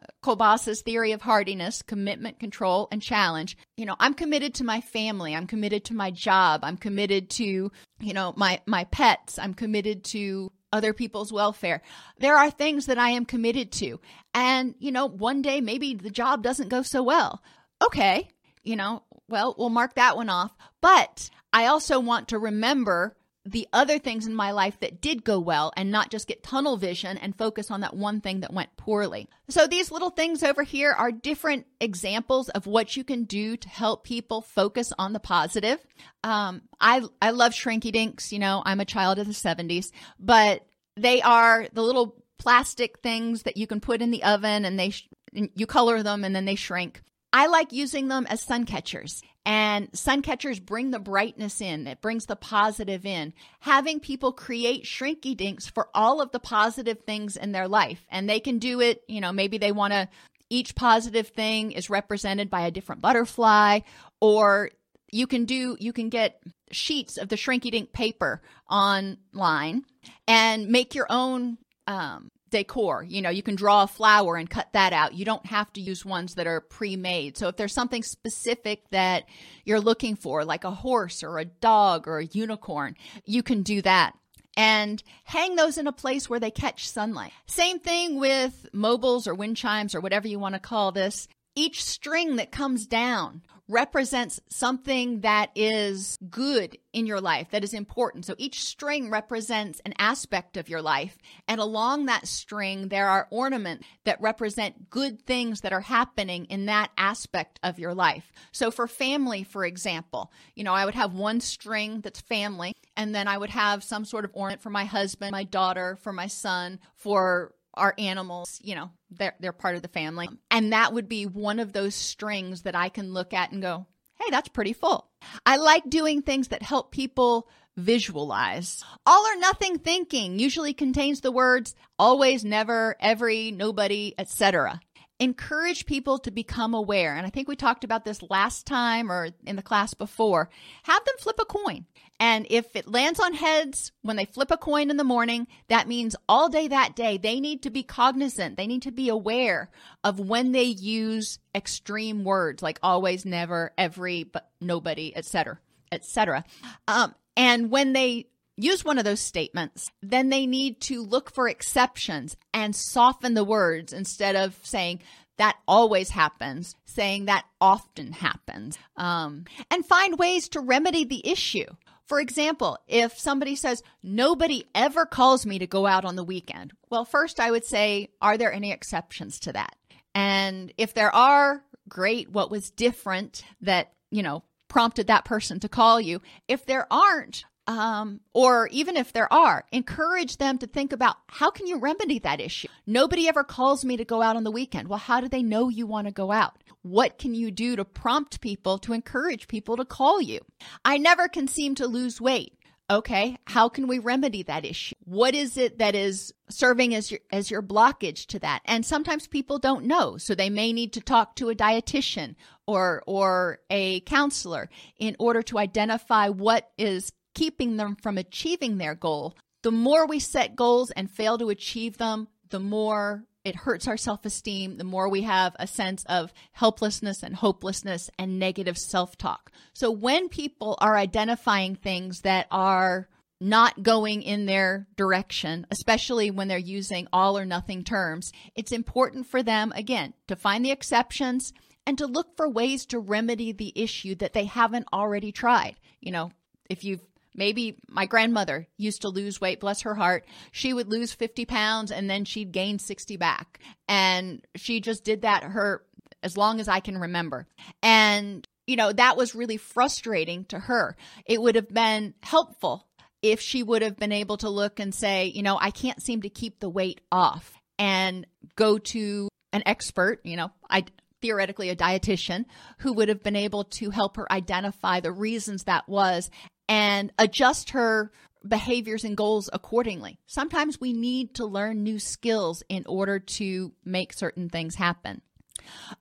theory 0.84 1.12
of 1.12 1.22
hardiness, 1.22 1.82
commitment, 1.82 2.40
control, 2.40 2.88
and 2.92 3.02
challenge. 3.02 3.58
You 3.78 3.86
know, 3.86 3.96
I'm 4.00 4.14
committed 4.14 4.56
to 4.56 4.64
my 4.64 4.82
family. 4.82 5.36
I'm 5.36 5.48
committed 5.48 5.86
to 5.86 5.94
my 5.94 6.10
job. 6.12 6.62
I'm 6.64 6.78
committed 6.78 7.30
to, 7.32 7.72
you 8.00 8.14
know, 8.14 8.34
my 8.36 8.62
my 8.66 8.86
pets. 8.86 9.38
I'm 9.38 9.54
committed 9.54 10.04
to 10.06 10.52
other 10.72 10.94
people's 10.94 11.34
welfare. 11.34 11.82
There 12.20 12.36
are 12.36 12.52
things 12.52 12.86
that 12.88 12.98
I 12.98 13.12
am 13.12 13.26
committed 13.26 13.72
to. 13.74 14.00
And, 14.34 14.76
you 14.80 14.92
know, 14.92 15.08
one 15.08 15.42
day 15.42 15.62
maybe 15.62 15.96
the 15.96 16.10
job 16.10 16.44
doesn't 16.44 16.70
go 16.70 16.82
so 16.82 17.04
well. 17.04 17.42
Okay, 17.84 18.30
you 18.64 18.76
know, 18.76 19.04
well, 19.28 19.56
we'll 19.58 19.70
mark 19.70 19.96
that 19.96 20.16
one 20.16 20.30
off. 20.30 20.52
But 20.82 21.30
I 21.52 21.66
also 21.68 22.00
want 22.00 22.30
to 22.30 22.40
remember 22.40 23.16
the 23.46 23.68
other 23.74 23.98
things 23.98 24.28
in 24.28 24.36
my 24.36 24.52
life 24.52 24.80
that 24.80 25.02
did 25.02 25.24
go 25.24 25.40
well 25.40 25.72
and 25.76 25.92
not 25.92 26.12
just 26.12 26.28
get 26.28 26.44
tunnel 26.44 26.78
vision 26.78 27.18
and 27.18 27.38
focus 27.38 27.72
on 27.72 27.82
that 27.82 27.96
one 27.96 28.22
thing 28.22 28.42
that 28.42 28.54
went 28.54 28.76
poorly. 28.78 29.28
So 29.48 29.66
these 29.66 29.92
little 29.92 30.10
things 30.10 30.44
over 30.44 30.64
here 30.64 30.92
are 30.92 31.12
different 31.12 31.66
examples 31.80 32.50
of 32.50 32.68
what 32.68 32.96
you 32.96 33.04
can 33.04 33.24
do 33.24 33.58
to 33.58 33.70
help 33.70 34.04
people 34.04 34.42
focus 34.42 34.94
on 35.00 35.14
the 35.14 35.20
positive. 35.20 35.80
Um, 36.24 36.64
I, 36.80 37.02
I 37.22 37.32
love 37.32 37.54
shrinky 37.54 37.92
dinks. 37.92 38.32
You 38.32 38.40
know, 38.40 38.62
I'm 38.66 38.82
a 38.82 38.86
child 38.86 39.20
of 39.20 39.28
the 39.28 39.34
70s, 39.34 39.92
but 40.20 40.66
they 40.98 41.22
are 41.22 41.68
the 41.74 41.84
little 41.84 42.16
plastic 42.38 43.00
things 43.00 43.44
that 43.44 43.58
you 43.58 43.68
can 43.68 43.80
put 43.80 44.02
in 44.02 44.12
the 44.12 44.24
oven 44.24 44.66
and 44.66 44.78
they, 44.78 44.92
sh- 44.92 45.10
you 45.32 45.66
color 45.66 46.04
them 46.04 46.24
and 46.24 46.36
then 46.36 46.46
they 46.46 46.56
shrink. 46.56 47.02
I 47.32 47.48
like 47.48 47.72
using 47.72 48.08
them 48.08 48.26
as 48.28 48.42
sun 48.42 48.66
catchers. 48.66 49.22
And 49.46 49.90
sun 49.98 50.22
catchers 50.22 50.60
bring 50.60 50.92
the 50.92 51.00
brightness 51.00 51.62
in, 51.62 51.88
it 51.88 52.02
brings 52.02 52.26
the 52.26 52.36
positive 52.36 53.06
in. 53.06 53.34
Having 53.62 54.02
people 54.02 54.32
create 54.32 54.84
shrinky 54.84 55.36
dinks 55.36 55.68
for 55.68 55.90
all 55.94 56.22
of 56.22 56.32
the 56.32 56.40
positive 56.40 57.00
things 57.00 57.36
in 57.36 57.52
their 57.52 57.68
life. 57.68 58.06
And 58.10 58.30
they 58.30 58.40
can 58.40 58.60
do 58.60 58.82
it, 58.82 59.02
you 59.08 59.22
know, 59.22 59.32
maybe 59.32 59.58
they 59.58 59.72
want 59.72 59.94
to, 59.94 60.10
each 60.50 60.76
positive 60.76 61.30
thing 61.30 61.72
is 61.72 61.90
represented 61.90 62.50
by 62.50 62.62
a 62.62 62.72
different 62.72 63.02
butterfly, 63.02 63.80
or 64.20 64.72
you 65.12 65.26
can 65.26 65.46
do, 65.46 65.78
you 65.80 65.94
can 65.94 66.10
get 66.10 66.42
sheets 66.72 67.18
of 67.18 67.30
the 67.30 67.36
shrinky 67.36 67.72
dink 67.72 67.94
paper 67.94 68.42
online 68.70 69.84
and 70.28 70.68
make 70.68 70.96
your 70.96 71.08
own 71.10 71.58
um, 71.88 72.30
decor. 72.50 73.04
You 73.04 73.22
know, 73.22 73.30
you 73.30 73.44
can 73.44 73.56
draw 73.56 73.84
a 73.84 73.88
flower 73.88 74.36
and 74.36 74.50
cut 74.50 74.72
that 74.74 74.94
out. 74.94 75.14
You 75.14 75.26
don't 75.26 75.46
have 75.46 75.72
to 75.74 75.82
use 75.82 76.06
ones 76.06 76.36
that 76.36 76.48
are 76.48 76.62
pre 76.62 76.96
made. 76.96 77.38
So 77.38 77.48
if 77.48 77.58
there's 77.58 77.74
something 77.74 78.04
specific 78.04 78.90
that 78.92 79.26
you're 79.66 79.80
looking 79.80 80.16
for, 80.16 80.46
like 80.46 80.64
a 80.64 80.72
horse 80.72 81.24
or 81.24 81.40
a 81.40 81.46
dog 81.46 82.08
or 82.08 82.20
a 82.20 82.26
unicorn, 82.26 82.96
you 83.26 83.44
can 83.44 83.64
do 83.64 83.82
that. 83.82 84.14
And 84.58 85.02
hang 85.24 85.56
those 85.56 85.78
in 85.78 85.88
a 85.88 85.94
place 85.94 86.30
where 86.30 86.40
they 86.40 86.52
catch 86.52 86.90
sunlight. 86.90 87.32
Same 87.46 87.80
thing 87.80 88.20
with 88.20 88.68
mobiles 88.74 89.28
or 89.28 89.34
wind 89.34 89.56
chimes 89.56 89.96
or 89.96 90.02
whatever 90.02 90.28
you 90.28 90.40
want 90.40 90.56
to 90.56 90.60
call 90.60 90.92
this. 90.92 91.28
Each 91.56 91.84
string 91.84 92.36
that 92.38 92.52
comes 92.52 92.86
down 92.86 93.42
represents 93.70 94.42
something 94.50 95.22
that 95.22 95.52
is 95.56 96.18
good 96.30 96.78
in 96.92 97.06
your 97.06 97.22
life, 97.22 97.52
that 97.52 97.64
is 97.64 97.74
important. 97.74 98.26
So 98.26 98.34
each 98.40 98.64
string 98.64 99.12
represents 99.12 99.80
an 99.86 99.94
aspect 100.00 100.58
of 100.58 100.68
your 100.68 100.82
life. 100.82 101.18
And 101.48 101.62
along 101.62 102.08
that 102.08 102.28
string, 102.28 102.90
there 102.90 103.08
are 103.08 103.28
ornaments 103.30 103.86
that 104.06 104.20
represent 104.20 104.90
good 104.90 105.22
things 105.22 105.62
that 105.62 105.72
are 105.72 105.82
happening 105.82 106.46
in 106.46 106.66
that 106.66 106.90
aspect 106.98 107.60
of 107.62 107.78
your 107.78 107.94
life. 107.94 108.32
So 108.52 108.72
for 108.72 108.88
family, 108.88 109.44
for 109.44 109.64
example, 109.64 110.32
you 110.56 110.64
know, 110.64 110.74
I 110.74 110.86
would 110.86 110.96
have 110.96 111.14
one 111.14 111.40
string 111.40 112.02
that's 112.02 112.22
family, 112.22 112.74
and 112.98 113.14
then 113.14 113.28
I 113.28 113.38
would 113.38 113.52
have 113.52 113.84
some 113.84 114.04
sort 114.04 114.26
of 114.26 114.32
ornament 114.34 114.62
for 114.62 114.72
my 114.72 114.86
husband, 114.86 115.32
my 115.32 115.44
daughter, 115.44 115.96
for 116.02 116.12
my 116.12 116.28
son, 116.28 116.80
for 116.96 117.54
our 117.74 117.94
animals, 117.98 118.60
you 118.64 118.76
know, 118.76 118.90
they're, 119.12 119.36
they're 119.40 119.54
part 119.54 119.76
of 119.76 119.82
the 119.82 119.88
family. 119.88 120.30
And 120.52 120.74
that 120.74 120.94
would 120.94 121.08
be 121.08 121.26
one 121.26 121.60
of 121.60 121.74
those 121.74 121.96
strings 121.96 122.64
that 122.64 122.76
I 122.76 122.90
can 122.90 123.14
look 123.14 123.34
at 123.34 123.52
and 123.52 123.62
go, 123.62 123.86
hey, 124.20 124.30
that's 124.32 124.50
pretty 124.50 124.74
full. 124.74 125.10
I 125.46 125.58
like 125.58 125.90
doing 125.90 126.22
things 126.22 126.50
that 126.50 126.62
help 126.62 126.92
people 126.92 127.48
visualize. 127.78 128.84
All 129.06 129.26
or 129.26 129.40
nothing 129.40 129.80
thinking 129.80 130.40
usually 130.40 130.74
contains 130.74 131.22
the 131.22 131.32
words 131.32 131.76
always, 131.98 132.44
never, 132.44 132.96
every, 133.00 133.52
nobody, 133.52 134.14
etc. 134.18 134.80
Encourage 135.20 135.86
people 135.86 136.18
to 136.20 136.32
become 136.32 136.74
aware. 136.74 137.16
And 137.16 137.28
I 137.28 137.30
think 137.30 137.48
we 137.48 137.56
talked 137.56 137.84
about 137.84 138.06
this 138.06 138.24
last 138.30 138.66
time 138.66 139.12
or 139.12 139.30
in 139.46 139.56
the 139.56 139.62
class 139.62 139.94
before. 139.94 140.50
Have 140.84 141.04
them 141.06 141.16
flip 141.20 141.40
a 141.40 141.46
coin. 141.46 141.86
And 142.20 142.46
if 142.50 142.76
it 142.76 142.88
lands 142.88 143.20
on 143.20 143.34
heads 143.34 143.92
when 144.02 144.18
they 144.18 144.26
flip 144.26 144.52
a 144.52 144.58
coin 144.58 144.90
in 144.90 144.98
the 144.98 145.04
morning, 145.04 145.48
that 145.70 145.88
means 145.88 146.16
all 146.28 146.50
day 146.50 146.68
that 146.68 146.96
day, 146.96 147.18
they 147.18 147.40
need 147.40 147.64
to 147.64 147.70
be 147.70 147.84
cognizant. 147.84 148.58
They 148.58 148.68
need 148.68 148.82
to 148.84 148.92
be 148.92 149.10
aware 149.10 149.70
of 150.04 150.20
when 150.20 150.52
they 150.52 150.64
use 150.64 151.40
extreme 151.56 152.24
words 152.24 152.62
like 152.62 152.80
always, 152.84 153.26
never, 153.26 153.72
every, 153.78 154.24
but 154.24 154.50
nobody, 154.60 155.16
etc., 155.16 155.60
etc. 155.92 156.44
Um, 156.88 157.16
and 157.38 157.72
when 157.72 157.94
they 157.94 158.28
use 158.64 158.84
one 158.86 158.98
of 158.98 159.06
those 159.06 159.22
statements, 159.22 159.92
then 160.02 160.30
they 160.30 160.46
need 160.46 160.82
to 160.82 161.04
look 161.04 161.32
for 161.32 161.48
exceptions 161.48 162.36
and 162.54 162.76
soften 162.76 163.34
the 163.34 163.44
words 163.44 163.94
instead 163.94 164.36
of 164.36 164.58
saying, 164.64 165.02
that 165.38 165.58
always 165.68 166.10
happens, 166.10 166.76
saying 166.86 167.26
that 167.26 167.46
often 167.62 168.12
happens, 168.12 168.78
um, 168.98 169.46
and 169.72 169.86
find 169.86 170.20
ways 170.20 170.50
to 170.50 170.60
remedy 170.60 171.06
the 171.06 171.26
issue. 171.26 171.66
For 172.08 172.20
example, 172.20 172.78
if 172.88 173.18
somebody 173.18 173.56
says, 173.56 173.82
nobody 174.04 174.66
ever 174.76 175.06
calls 175.06 175.46
me 175.46 175.60
to 175.60 175.68
go 175.68 175.86
out 175.86 176.04
on 176.04 176.18
the 176.18 176.24
weekend, 176.26 176.74
well, 176.90 177.06
first 177.06 177.40
I 177.40 177.52
would 177.52 177.64
say, 177.64 178.10
are 178.22 178.38
there 178.38 178.52
any 178.52 178.72
exceptions 178.72 179.40
to 179.42 179.54
that? 179.54 179.76
And 180.14 180.74
if 180.78 180.94
there 180.94 181.16
are, 181.16 181.64
great. 181.88 182.30
What 182.30 182.52
was 182.52 182.72
different 182.72 183.44
that, 183.62 183.94
you 184.12 184.24
know, 184.24 184.44
prompted 184.68 185.08
that 185.08 185.24
person 185.24 185.60
to 185.62 185.70
call 185.70 186.02
you? 186.02 186.22
If 186.48 186.66
there 186.66 186.92
aren't, 186.92 187.46
um, 187.70 188.20
or 188.34 188.68
even 188.72 188.98
if 188.98 189.14
there 189.14 189.32
are, 189.32 189.64
encourage 189.72 190.38
them 190.38 190.58
to 190.58 190.66
think 190.66 190.92
about 190.92 191.18
how 191.28 191.52
can 191.52 191.68
you 191.68 191.78
remedy 191.78 192.18
that 192.18 192.42
issue? 192.42 192.68
Nobody 192.88 193.28
ever 193.28 193.44
calls 193.44 193.86
me 193.86 193.96
to 193.98 194.06
go 194.06 194.24
out 194.24 194.36
on 194.36 194.44
the 194.44 194.50
weekend. 194.50 194.88
Well, 194.88 194.98
how 194.98 195.22
do 195.22 195.30
they 195.30 195.44
know 195.44 195.70
you 195.70 195.86
want 195.86 196.08
to 196.08 196.12
go 196.12 196.32
out? 196.32 196.64
What 196.82 197.20
can 197.20 197.36
you 197.36 197.52
do 197.52 197.76
to 197.76 197.86
prompt 197.86 198.42
people 198.42 198.80
to 198.80 198.94
encourage 198.94 199.48
people 199.48 199.78
to 199.78 199.86
call 199.86 200.20
you? 200.20 200.40
I 200.84 200.98
never 200.98 201.28
can 201.28 201.48
seem 201.48 201.76
to 201.76 201.86
lose 201.86 202.20
weight. 202.20 202.56
Okay, 202.92 203.38
how 203.46 203.70
can 203.70 203.88
we 203.88 204.00
remedy 204.00 204.42
that 204.42 204.66
issue? 204.66 204.96
What 205.04 205.36
is 205.36 205.58
it 205.58 205.78
that 205.78 205.94
is 205.94 206.34
serving 206.50 206.96
as 206.96 207.12
your 207.12 207.20
as 207.32 207.52
your 207.52 207.62
blockage 207.62 208.26
to 208.28 208.40
that? 208.40 208.62
And 208.66 208.84
sometimes 208.84 209.28
people 209.28 209.60
don't 209.60 209.86
know, 209.86 210.18
so 210.18 210.34
they 210.34 210.50
may 210.50 210.74
need 210.74 210.94
to 210.94 211.02
talk 211.02 211.36
to 211.36 211.50
a 211.50 211.56
dietitian 211.56 212.34
or 212.66 213.04
or 213.06 213.60
a 213.70 214.00
counselor 214.02 214.72
in 214.98 215.16
order 215.20 215.44
to 215.44 215.60
identify 215.60 216.30
what 216.30 216.72
is 216.80 217.12
keeping 217.34 217.78
them 217.78 217.96
from 218.02 218.18
achieving 218.18 218.78
their 218.78 218.96
goal. 218.96 219.36
The 219.64 219.72
more 219.72 220.08
we 220.08 220.20
set 220.20 220.56
goals 220.56 220.92
and 220.92 221.12
fail 221.12 221.38
to 221.38 221.50
achieve 221.50 221.98
them, 221.98 222.28
the 222.50 222.60
more 222.60 223.26
it 223.44 223.56
hurts 223.56 223.88
our 223.88 223.98
self 223.98 224.26
esteem, 224.26 224.78
the 224.78 224.84
more 224.84 225.10
we 225.10 225.24
have 225.24 225.56
a 225.60 225.68
sense 225.68 226.04
of 226.08 226.34
helplessness 226.52 227.24
and 227.24 227.36
hopelessness 227.36 228.10
and 228.18 228.40
negative 228.40 228.78
self 228.78 229.18
talk. 229.18 229.52
So 229.74 229.92
when 229.92 230.30
people 230.30 230.78
are 230.82 230.98
identifying 230.98 231.76
things 231.76 232.22
that 232.22 232.48
are 232.52 233.08
not 233.42 233.82
going 233.82 234.22
in 234.22 234.46
their 234.46 234.88
direction, 234.98 235.66
especially 235.72 236.30
when 236.30 236.50
they're 236.50 236.58
using 236.58 237.08
all 237.14 237.38
or 237.38 237.46
nothing 237.46 237.84
terms, 237.84 238.32
it's 238.56 238.74
important 238.74 239.28
for 239.28 239.42
them, 239.42 239.72
again, 239.76 240.14
to 240.28 240.36
find 240.36 240.64
the 240.66 240.72
exceptions 240.72 241.54
and 241.88 241.98
to 241.98 242.06
look 242.06 242.36
for 242.36 242.50
ways 242.50 242.86
to 242.88 243.00
remedy 243.00 243.52
the 243.52 243.72
issue 243.76 244.16
that 244.16 244.34
they 244.34 244.46
haven't 244.46 244.88
already 244.92 245.32
tried. 245.32 245.80
You 246.02 246.12
know, 246.12 246.32
if 246.70 246.84
you've 246.84 247.02
Maybe 247.40 247.78
my 247.88 248.06
grandmother 248.06 248.68
used 248.76 249.04
to 249.04 249.08
lose 249.10 249.40
weight, 249.40 249.62
bless 249.62 249.84
her 249.84 249.96
heart. 249.96 250.26
She 250.52 250.74
would 250.74 250.90
lose 250.90 251.14
50 251.14 251.46
pounds 251.46 251.90
and 251.90 252.10
then 252.10 252.26
she'd 252.26 252.52
gain 252.52 252.80
60 252.80 253.16
back. 253.16 253.60
And 253.88 254.46
she 254.58 254.82
just 254.82 255.06
did 255.06 255.22
that 255.22 255.44
her 255.44 255.82
as 256.22 256.36
long 256.36 256.60
as 256.60 256.68
I 256.68 256.82
can 256.82 256.98
remember. 256.98 257.48
And, 257.82 258.46
you 258.68 258.76
know, 258.76 258.92
that 258.92 259.16
was 259.16 259.36
really 259.36 259.56
frustrating 259.56 260.44
to 260.50 260.60
her. 260.60 260.98
It 261.26 261.42
would 261.42 261.56
have 261.56 261.70
been 261.70 262.14
helpful 262.22 262.86
if 263.22 263.40
she 263.40 263.64
would 263.64 263.84
have 263.84 263.96
been 263.96 264.12
able 264.12 264.36
to 264.40 264.50
look 264.50 264.82
and 264.82 264.94
say, 264.94 265.28
you 265.28 265.42
know, 265.42 265.58
I 265.58 265.72
can't 265.72 266.02
seem 266.02 266.24
to 266.24 266.30
keep 266.30 266.60
the 266.60 266.70
weight 266.70 267.00
off 267.10 267.54
and 267.78 268.28
go 268.58 268.78
to 268.78 269.30
an 269.54 269.64
expert, 269.66 270.20
you 270.26 270.36
know, 270.36 270.52
I 270.70 270.84
theoretically 271.22 271.70
a 271.70 271.76
dietitian 271.76 272.44
who 272.80 272.92
would 272.94 273.08
have 273.08 273.24
been 273.24 273.38
able 273.38 273.64
to 273.64 273.92
help 273.92 274.18
her 274.18 274.30
identify 274.30 275.00
the 275.00 275.12
reasons 275.14 275.64
that 275.64 275.88
was 275.88 276.30
and 276.70 277.12
adjust 277.18 277.72
her 277.72 278.12
behaviors 278.48 279.04
and 279.04 279.18
goals 279.18 279.50
accordingly. 279.52 280.20
Sometimes 280.28 280.80
we 280.80 280.94
need 280.94 281.34
to 281.36 281.46
learn 281.46 281.84
new 281.84 282.00
skills 282.00 282.64
in 282.70 282.86
order 282.86 283.20
to 283.20 283.74
make 283.84 284.14
certain 284.14 284.50
things 284.50 284.76
happen. 284.76 285.22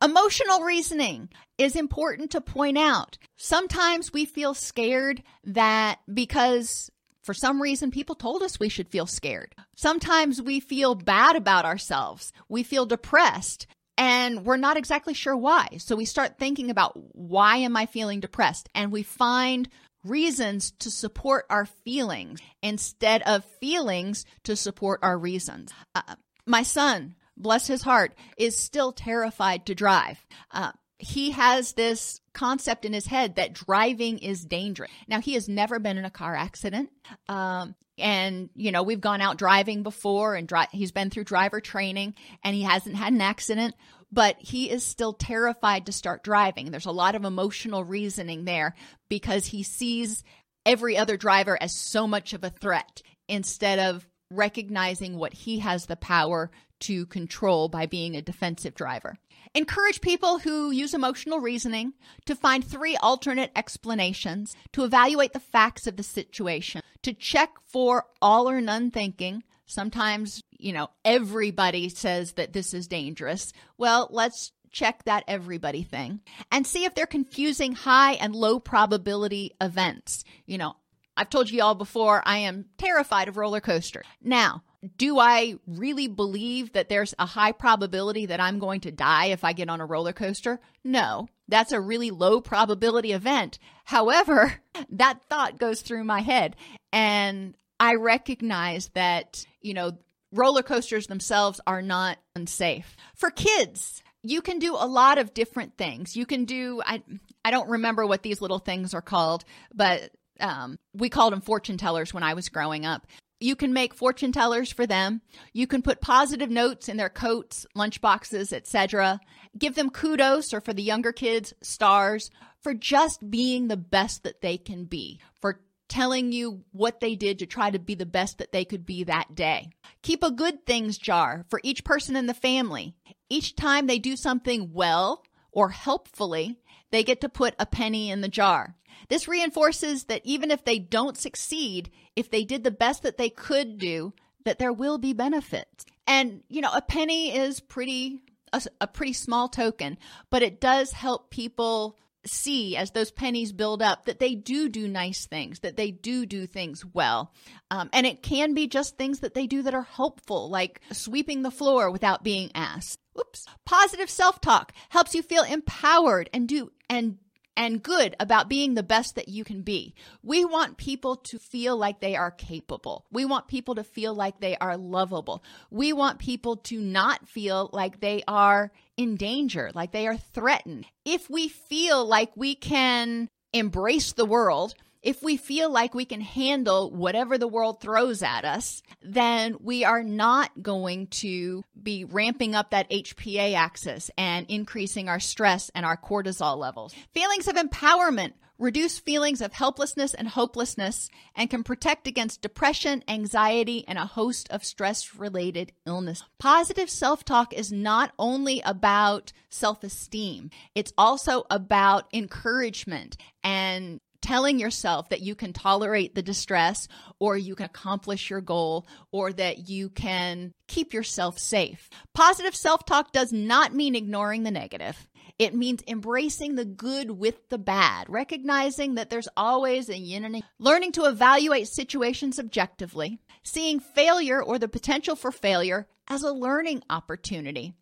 Emotional 0.03 0.61
reasoning 0.61 1.31
is 1.57 1.75
important 1.75 2.31
to 2.31 2.41
point 2.41 2.79
out. 2.79 3.19
Sometimes 3.37 4.12
we 4.12 4.25
feel 4.25 4.55
scared 4.55 5.23
that 5.45 5.99
because 6.12 6.91
for 7.23 7.35
some 7.35 7.61
reason 7.61 7.91
people 7.91 8.14
told 8.14 8.43
us 8.43 8.61
we 8.61 8.69
should 8.69 8.89
feel 8.89 9.07
scared. 9.07 9.55
Sometimes 9.75 10.41
we 10.41 10.61
feel 10.61 10.95
bad 10.95 11.35
about 11.35 11.64
ourselves. 11.64 12.33
We 12.49 12.62
feel 12.62 12.87
depressed 12.87 13.66
and 13.99 14.45
we're 14.45 14.57
not 14.57 14.77
exactly 14.77 15.12
sure 15.12 15.37
why. 15.37 15.66
So 15.79 15.97
we 15.97 16.05
start 16.05 16.39
thinking 16.39 16.71
about 16.71 16.93
why 17.14 17.57
am 17.59 17.77
I 17.77 17.87
feeling 17.87 18.21
depressed? 18.21 18.69
And 18.75 18.93
we 18.93 19.03
find 19.03 19.69
reasons 20.09 20.70
to 20.72 20.90
support 20.90 21.46
our 21.50 21.66
feelings 21.66 22.40
instead 22.62 23.22
of 23.22 23.44
feelings 23.61 24.24
to 24.44 24.56
support 24.56 25.00
our 25.02 25.18
reasons. 25.18 25.72
Uh, 25.94 26.16
my 26.46 26.62
son, 26.62 27.14
bless 27.36 27.66
his 27.66 27.82
heart, 27.82 28.14
is 28.36 28.56
still 28.56 28.92
terrified 28.92 29.66
to 29.66 29.74
drive. 29.74 30.24
Uh, 30.50 30.72
he 30.98 31.30
has 31.30 31.74
this 31.74 32.20
concept 32.32 32.84
in 32.84 32.92
his 32.92 33.06
head 33.06 33.36
that 33.36 33.52
driving 33.52 34.18
is 34.18 34.44
dangerous. 34.44 34.90
Now, 35.06 35.20
he 35.20 35.34
has 35.34 35.48
never 35.48 35.78
been 35.78 35.98
in 35.98 36.04
a 36.04 36.11
car 36.11 36.34
accident. 36.34 36.90
Um, 37.28 37.74
and, 37.98 38.48
you 38.54 38.72
know, 38.72 38.82
we've 38.82 39.00
gone 39.00 39.20
out 39.20 39.38
driving 39.38 39.82
before 39.82 40.34
and 40.34 40.46
dri- 40.46 40.66
he's 40.72 40.92
been 40.92 41.11
through 41.11 41.24
driver 41.24 41.61
training 41.61 42.14
and 42.44 42.54
he 42.54 42.62
hasn't 42.62 42.96
had 42.96 43.12
an 43.12 43.20
accident 43.20 43.74
but 44.11 44.36
he 44.38 44.70
is 44.70 44.84
still 44.84 45.12
terrified 45.12 45.86
to 45.86 45.92
start 45.92 46.24
driving. 46.24 46.70
There's 46.70 46.86
a 46.86 46.90
lot 46.90 47.14
of 47.14 47.24
emotional 47.24 47.84
reasoning 47.84 48.44
there 48.44 48.74
because 49.09 49.46
he 49.46 49.62
sees 49.62 50.24
every 50.64 50.96
other 50.96 51.16
driver 51.16 51.56
as 51.61 51.74
so 51.74 52.06
much 52.06 52.32
of 52.32 52.44
a 52.44 52.50
threat 52.50 53.02
instead 53.28 53.78
of 53.78 54.06
recognizing 54.30 55.16
what 55.16 55.32
he 55.32 55.61
has 55.61 55.86
the 55.86 55.96
power 55.96 56.50
to 56.80 57.06
control 57.06 57.68
by 57.68 57.86
being 57.86 58.16
a 58.16 58.22
defensive 58.22 58.74
driver. 58.74 59.16
Encourage 59.54 60.00
people 60.00 60.38
who 60.38 60.70
use 60.70 60.94
emotional 60.94 61.40
reasoning 61.40 61.94
to 62.26 62.36
find 62.36 62.64
three 62.64 62.96
alternate 62.96 63.50
explanations, 63.56 64.54
to 64.72 64.84
evaluate 64.84 65.32
the 65.32 65.40
facts 65.40 65.86
of 65.86 65.96
the 65.96 66.02
situation, 66.02 66.82
to 67.02 67.12
check 67.12 67.50
for 67.64 68.04
all 68.20 68.48
or 68.48 68.61
none 68.61 68.90
thinking, 68.90 69.42
Sometimes, 69.69 70.43
you 70.59 70.73
know, 70.73 70.89
everybody 71.05 71.91
says 71.91 72.33
that 72.33 72.55
this 72.55 72.73
is 72.73 72.89
dangerous. 72.89 73.53
Well, 73.77 74.09
let's 74.11 74.51
check 74.71 75.05
that 75.05 75.25
everybody 75.29 75.83
thing 75.83 76.21
and 76.51 76.66
see 76.66 76.85
if 76.85 76.95
they're 76.95 77.07
confusing 77.07 77.73
high 77.73 78.14
and 78.14 78.35
low 78.35 78.59
probability 78.59 79.53
events. 79.61 80.25
You 80.47 80.59
know, 80.59 80.77
I've 81.19 81.31
told 81.31 81.51
you 81.51 81.62
all 81.62 81.75
before, 81.75 82.23
I 82.25 82.39
am 82.39 82.66
terrified 82.79 83.29
of 83.29 83.37
roller 83.37 83.61
coasters. 83.61 84.07
Now, 84.23 84.62
do 84.97 85.19
I 85.19 85.57
really 85.66 86.07
believe 86.07 86.73
that 86.73 86.89
there's 86.89 87.14
a 87.19 87.27
high 87.27 87.53
probability 87.53 88.27
that 88.27 88.41
I'm 88.41 88.59
going 88.59 88.81
to 88.83 88.93
die 88.93 89.27
if 89.27 89.45
I 89.45 89.53
get 89.53 89.69
on 89.69 89.81
a 89.81 89.87
roller 89.87 90.12
coaster? 90.12 90.61
No, 90.85 91.29
that's 91.49 91.73
a 91.73 91.81
really 91.81 92.11
low 92.11 92.41
probability 92.41 93.12
event. 93.12 93.59
However, 93.85 94.61
that 94.91 95.23
thought 95.29 95.59
goes 95.59 95.83
through 95.83 96.05
my 96.05 96.21
head 96.21 96.57
and 96.93 97.55
I 97.81 97.95
recognize 97.95 98.89
that, 98.95 99.45
you 99.61 99.74
know, 99.74 99.99
roller 100.33 100.62
coasters 100.62 101.07
themselves 101.07 101.61
are 101.66 101.83
not 101.83 102.18
unsafe. 102.35 102.97
For 103.14 103.31
kids, 103.31 104.03
you 104.22 104.43
can 104.43 104.59
do 104.59 104.74
a 104.74 104.87
lot 104.87 105.18
of 105.18 105.35
different 105.35 105.76
things. 105.76 106.16
You 106.16 106.26
can 106.26 106.45
do 106.45 106.83
I 106.85 107.03
I 107.45 107.51
don't 107.51 107.70
remember 107.70 108.07
what 108.07 108.22
these 108.22 108.41
little 108.41 108.59
things 108.59 108.95
are 108.95 109.03
called, 109.03 109.45
but 109.74 110.11
um, 110.41 110.79
we 110.93 111.09
called 111.09 111.33
them 111.33 111.41
fortune 111.41 111.79
tellers 111.79 112.12
when 112.12 112.22
I 112.22 112.35
was 112.35 112.49
growing 112.49 112.85
up. 112.85 113.07
You 113.41 113.55
can 113.55 113.72
make 113.72 113.95
fortune 113.95 114.33
tellers 114.33 114.72
for 114.72 114.87
them. 114.87 115.22
You 115.53 115.68
can 115.68 115.83
put 115.83 116.01
positive 116.01 116.51
notes 116.51 116.89
in 116.89 116.97
their 116.97 117.09
coats, 117.09 117.66
lunchboxes, 117.76 118.53
etc. 118.53 119.20
Give 119.57 119.76
them 119.76 119.91
kudos 119.91 120.53
or 120.53 120.61
for 120.61 120.72
the 120.72 120.83
younger 120.83 121.12
kids, 121.12 121.55
stars 121.62 122.31
for 122.61 122.74
just 122.74 123.31
being 123.31 123.68
the 123.68 123.76
best 123.76 124.24
that 124.24 124.41
they 124.41 124.59
can 124.59 124.85
be, 124.85 125.20
for 125.41 125.61
telling 125.89 126.32
you 126.32 126.64
what 126.72 127.01
they 127.01 127.14
did 127.14 127.39
to 127.39 127.47
try 127.47 127.70
to 127.70 127.78
be 127.78 127.95
the 127.95 128.07
best 128.07 128.39
that 128.39 128.53
they 128.53 128.64
could 128.64 128.84
be 128.84 129.05
that 129.05 129.34
day. 129.34 129.70
Keep 130.03 130.22
a 130.22 130.30
good 130.30 130.66
things 130.66 130.99
jar 130.99 131.45
for 131.49 131.61
each 131.62 131.84
person 131.84 132.16
in 132.16 132.26
the 132.26 132.34
family. 132.34 132.95
Each 133.28 133.57
time 133.57 133.86
they 133.86 133.99
do 133.99 134.16
something 134.16 134.72
well 134.72 135.24
or 135.51 135.70
helpfully, 135.70 136.59
they 136.91 137.03
get 137.03 137.20
to 137.22 137.28
put 137.28 137.55
a 137.59 137.66
penny 137.66 138.11
in 138.11 138.20
the 138.20 138.28
jar. 138.28 138.76
This 139.09 139.28
reinforces 139.28 140.05
that 140.05 140.22
even 140.24 140.51
if 140.51 140.64
they 140.64 140.78
don't 140.78 141.16
succeed, 141.16 141.91
if 142.16 142.30
they 142.30 142.45
did 142.45 142.64
the 142.64 142.70
best 142.70 143.03
that 143.03 143.16
they 143.16 143.30
could 143.30 143.78
do, 143.78 144.12
that 144.45 144.59
there 144.59 144.72
will 144.72 144.99
be 144.99 145.12
benefits. 145.12 145.84
And, 146.07 146.43
you 146.49 146.61
know, 146.61 146.72
a 146.72 146.82
penny 146.82 147.36
is 147.36 147.61
pretty, 147.61 148.22
a, 148.53 148.62
a 148.80 148.86
pretty 148.86 149.12
small 149.12 149.49
token, 149.49 149.99
but 150.30 150.43
it 150.43 150.61
does 150.61 150.93
help 150.93 151.30
people 151.30 151.97
see 152.27 152.77
as 152.77 152.91
those 152.91 153.11
pennies 153.11 153.53
build 153.53 153.83
up 153.83 154.07
that 154.07 154.19
they 154.19 154.35
do 154.35 154.69
do 154.69 154.89
nice 154.89 155.27
things, 155.27 155.61
that 155.61 155.77
they 155.77 155.91
do 155.91 156.27
do 156.27 156.47
things 156.47 156.85
well. 156.85 157.33
Um, 157.71 157.89
and 157.93 158.07
it 158.07 158.23
can 158.23 158.55
be 158.55 158.66
just 158.66 158.97
things 158.97 159.21
that 159.21 159.35
they 159.35 159.47
do 159.47 159.62
that 159.62 159.75
are 159.75 159.83
helpful, 159.83 160.51
like 160.51 160.81
sweeping 160.93 161.43
the 161.43 161.51
floor 161.51 161.91
without 161.91 162.25
being 162.25 162.51
asked. 162.55 162.99
Oops. 163.19 163.47
Positive 163.64 164.11
self 164.11 164.41
talk 164.41 164.73
helps 164.89 165.14
you 165.14 165.23
feel 165.23 165.43
empowered 165.43 166.31
and 166.33 166.49
do 166.49 166.73
and 166.89 167.19
and 167.59 167.83
good 167.83 168.14
about 168.21 168.49
being 168.49 168.75
the 168.75 168.85
best 168.85 169.16
that 169.16 169.29
you 169.29 169.43
can 169.43 169.62
be. 169.62 169.93
We 170.23 170.45
want 170.45 170.77
people 170.77 171.16
to 171.16 171.41
feel 171.41 171.77
like 171.77 172.01
they 172.01 172.14
are 172.14 172.31
capable. 172.31 173.05
We 173.11 173.25
want 173.25 173.49
people 173.49 173.75
to 173.75 173.83
feel 173.83 174.14
like 174.14 174.39
they 174.39 174.57
are 174.59 174.77
lovable. 174.77 175.43
We 175.69 175.93
want 175.93 176.21
people 176.21 176.57
to 176.57 176.81
not 176.81 177.29
feel 177.29 177.69
like 177.73 177.99
they 177.99 178.23
are 178.29 178.71
in 178.99 179.16
danger, 179.16 179.70
like 179.74 179.92
they 179.92 180.07
are 180.07 180.18
threatened. 180.18 180.84
If 181.07 181.30
we 181.30 181.49
feel 181.49 182.05
like 182.05 182.32
we 182.36 182.55
can 182.55 183.28
embrace 183.55 184.12
the 184.12 184.26
world, 184.26 184.74
if 185.01 185.22
we 185.22 185.36
feel 185.36 185.70
like 185.70 185.94
we 185.94 186.05
can 186.05 186.20
handle 186.20 186.90
whatever 186.90 187.38
the 187.38 187.46
world 187.46 187.80
throws 187.80 188.22
at 188.22 188.44
us, 188.44 188.82
then 189.01 189.57
we 189.61 189.84
are 189.84 190.03
not 190.03 190.51
going 190.61 191.07
to 191.07 191.62
be 191.80 192.05
ramping 192.05 192.57
up 192.57 192.70
that 192.70 192.90
HPA 192.90 193.55
axis 193.55 194.11
and 194.18 194.44
increasing 194.49 195.09
our 195.09 195.20
stress 195.20 195.70
and 195.74 195.86
our 195.86 195.96
cortisol 195.96 196.59
levels. 196.59 196.94
Feelings 197.14 197.46
of 197.46 197.55
empowerment 197.55 198.32
reduce 198.59 198.98
feelings 198.98 199.40
of 199.40 199.52
helplessness 199.52 200.14
and 200.14 200.28
hopelessness, 200.28 201.09
and 201.34 201.48
can 201.48 201.62
protect 201.62 202.06
against 202.06 202.42
depression, 202.42 203.02
anxiety, 203.09 203.84
and 203.86 203.98
a 203.98 204.06
host 204.06 204.48
of 204.50 204.64
stress 204.64 205.14
related 205.14 205.72
illness. 205.86 206.24
Positive 206.38 206.90
self 206.90 207.24
talk 207.24 207.52
is 207.52 207.72
not 207.72 208.12
only 208.18 208.61
about 208.64 209.32
self 209.50 209.84
esteem, 209.84 210.50
it's 210.74 210.92
also 210.98 211.44
about 211.50 212.09
encouragement 212.12 213.16
and 213.42 214.00
telling 214.20 214.59
yourself 214.59 215.09
that 215.09 215.20
you 215.20 215.34
can 215.34 215.52
tolerate 215.52 216.14
the 216.14 216.22
distress 216.22 216.88
or 217.18 217.36
you 217.36 217.54
can 217.54 217.66
accomplish 217.66 218.30
your 218.30 218.40
goal 218.40 218.86
or 219.12 219.32
that 219.32 219.68
you 219.68 219.88
can 219.88 220.52
keep 220.66 220.92
yourself 220.92 221.38
safe. 221.38 221.88
Positive 222.14 222.54
self 222.54 222.84
talk 222.84 223.12
does 223.12 223.32
not 223.32 223.74
mean 223.74 223.94
ignoring 223.94 224.42
the 224.42 224.50
negative. 224.50 225.09
It 225.39 225.55
means 225.55 225.84
embracing 225.86 226.57
the 226.57 226.64
good 226.64 227.12
with 227.12 227.49
the 227.49 227.59
bad, 227.59 228.09
recognizing 228.09 228.97
that 228.97 229.09
there's 229.09 229.28
always 229.36 229.89
a 229.89 229.97
yin 229.97 230.24
and 230.24 230.36
a 230.36 230.43
learning 230.59 230.93
to 230.93 231.05
evaluate 231.05 231.68
situations 231.68 232.41
objectively, 232.41 233.20
seeing 233.45 233.78
failure 233.78 234.43
or 234.43 234.59
the 234.59 234.66
potential 234.66 235.14
for 235.14 235.30
failure 235.30 235.86
as 236.09 236.24
a 236.24 236.32
learning 236.32 236.82
opportunity, 236.91 237.74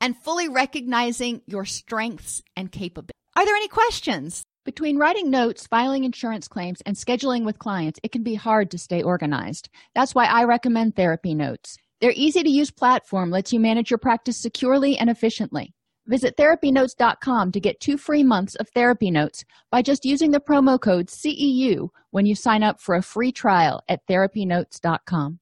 and 0.00 0.16
fully 0.16 0.48
recognizing 0.48 1.40
your 1.46 1.64
strengths 1.64 2.42
and 2.56 2.72
capabilities. 2.72 3.12
Are 3.36 3.44
there 3.44 3.54
any 3.54 3.68
questions? 3.68 4.42
Between 4.64 4.98
writing 4.98 5.30
notes, 5.30 5.68
filing 5.68 6.02
insurance 6.02 6.48
claims, 6.48 6.80
and 6.84 6.96
scheduling 6.96 7.44
with 7.44 7.60
clients, 7.60 8.00
it 8.02 8.10
can 8.10 8.24
be 8.24 8.34
hard 8.34 8.72
to 8.72 8.78
stay 8.78 9.02
organized. 9.04 9.68
That's 9.94 10.16
why 10.16 10.26
I 10.26 10.44
recommend 10.44 10.96
Therapy 10.96 11.34
Notes. 11.34 11.78
Their 12.00 12.12
easy 12.16 12.42
to 12.42 12.50
use 12.50 12.72
platform 12.72 13.30
lets 13.30 13.52
you 13.52 13.60
manage 13.60 13.90
your 13.90 13.98
practice 13.98 14.36
securely 14.36 14.98
and 14.98 15.08
efficiently. 15.08 15.72
Visit 16.08 16.38
therapynotes.com 16.38 17.52
to 17.52 17.60
get 17.60 17.80
two 17.80 17.98
free 17.98 18.24
months 18.24 18.54
of 18.54 18.68
therapy 18.70 19.10
notes 19.10 19.44
by 19.70 19.82
just 19.82 20.06
using 20.06 20.30
the 20.30 20.40
promo 20.40 20.80
code 20.80 21.08
CEU 21.08 21.90
when 22.10 22.24
you 22.24 22.34
sign 22.34 22.62
up 22.62 22.80
for 22.80 22.94
a 22.94 23.02
free 23.02 23.30
trial 23.30 23.82
at 23.88 24.06
therapynotes.com. 24.06 25.38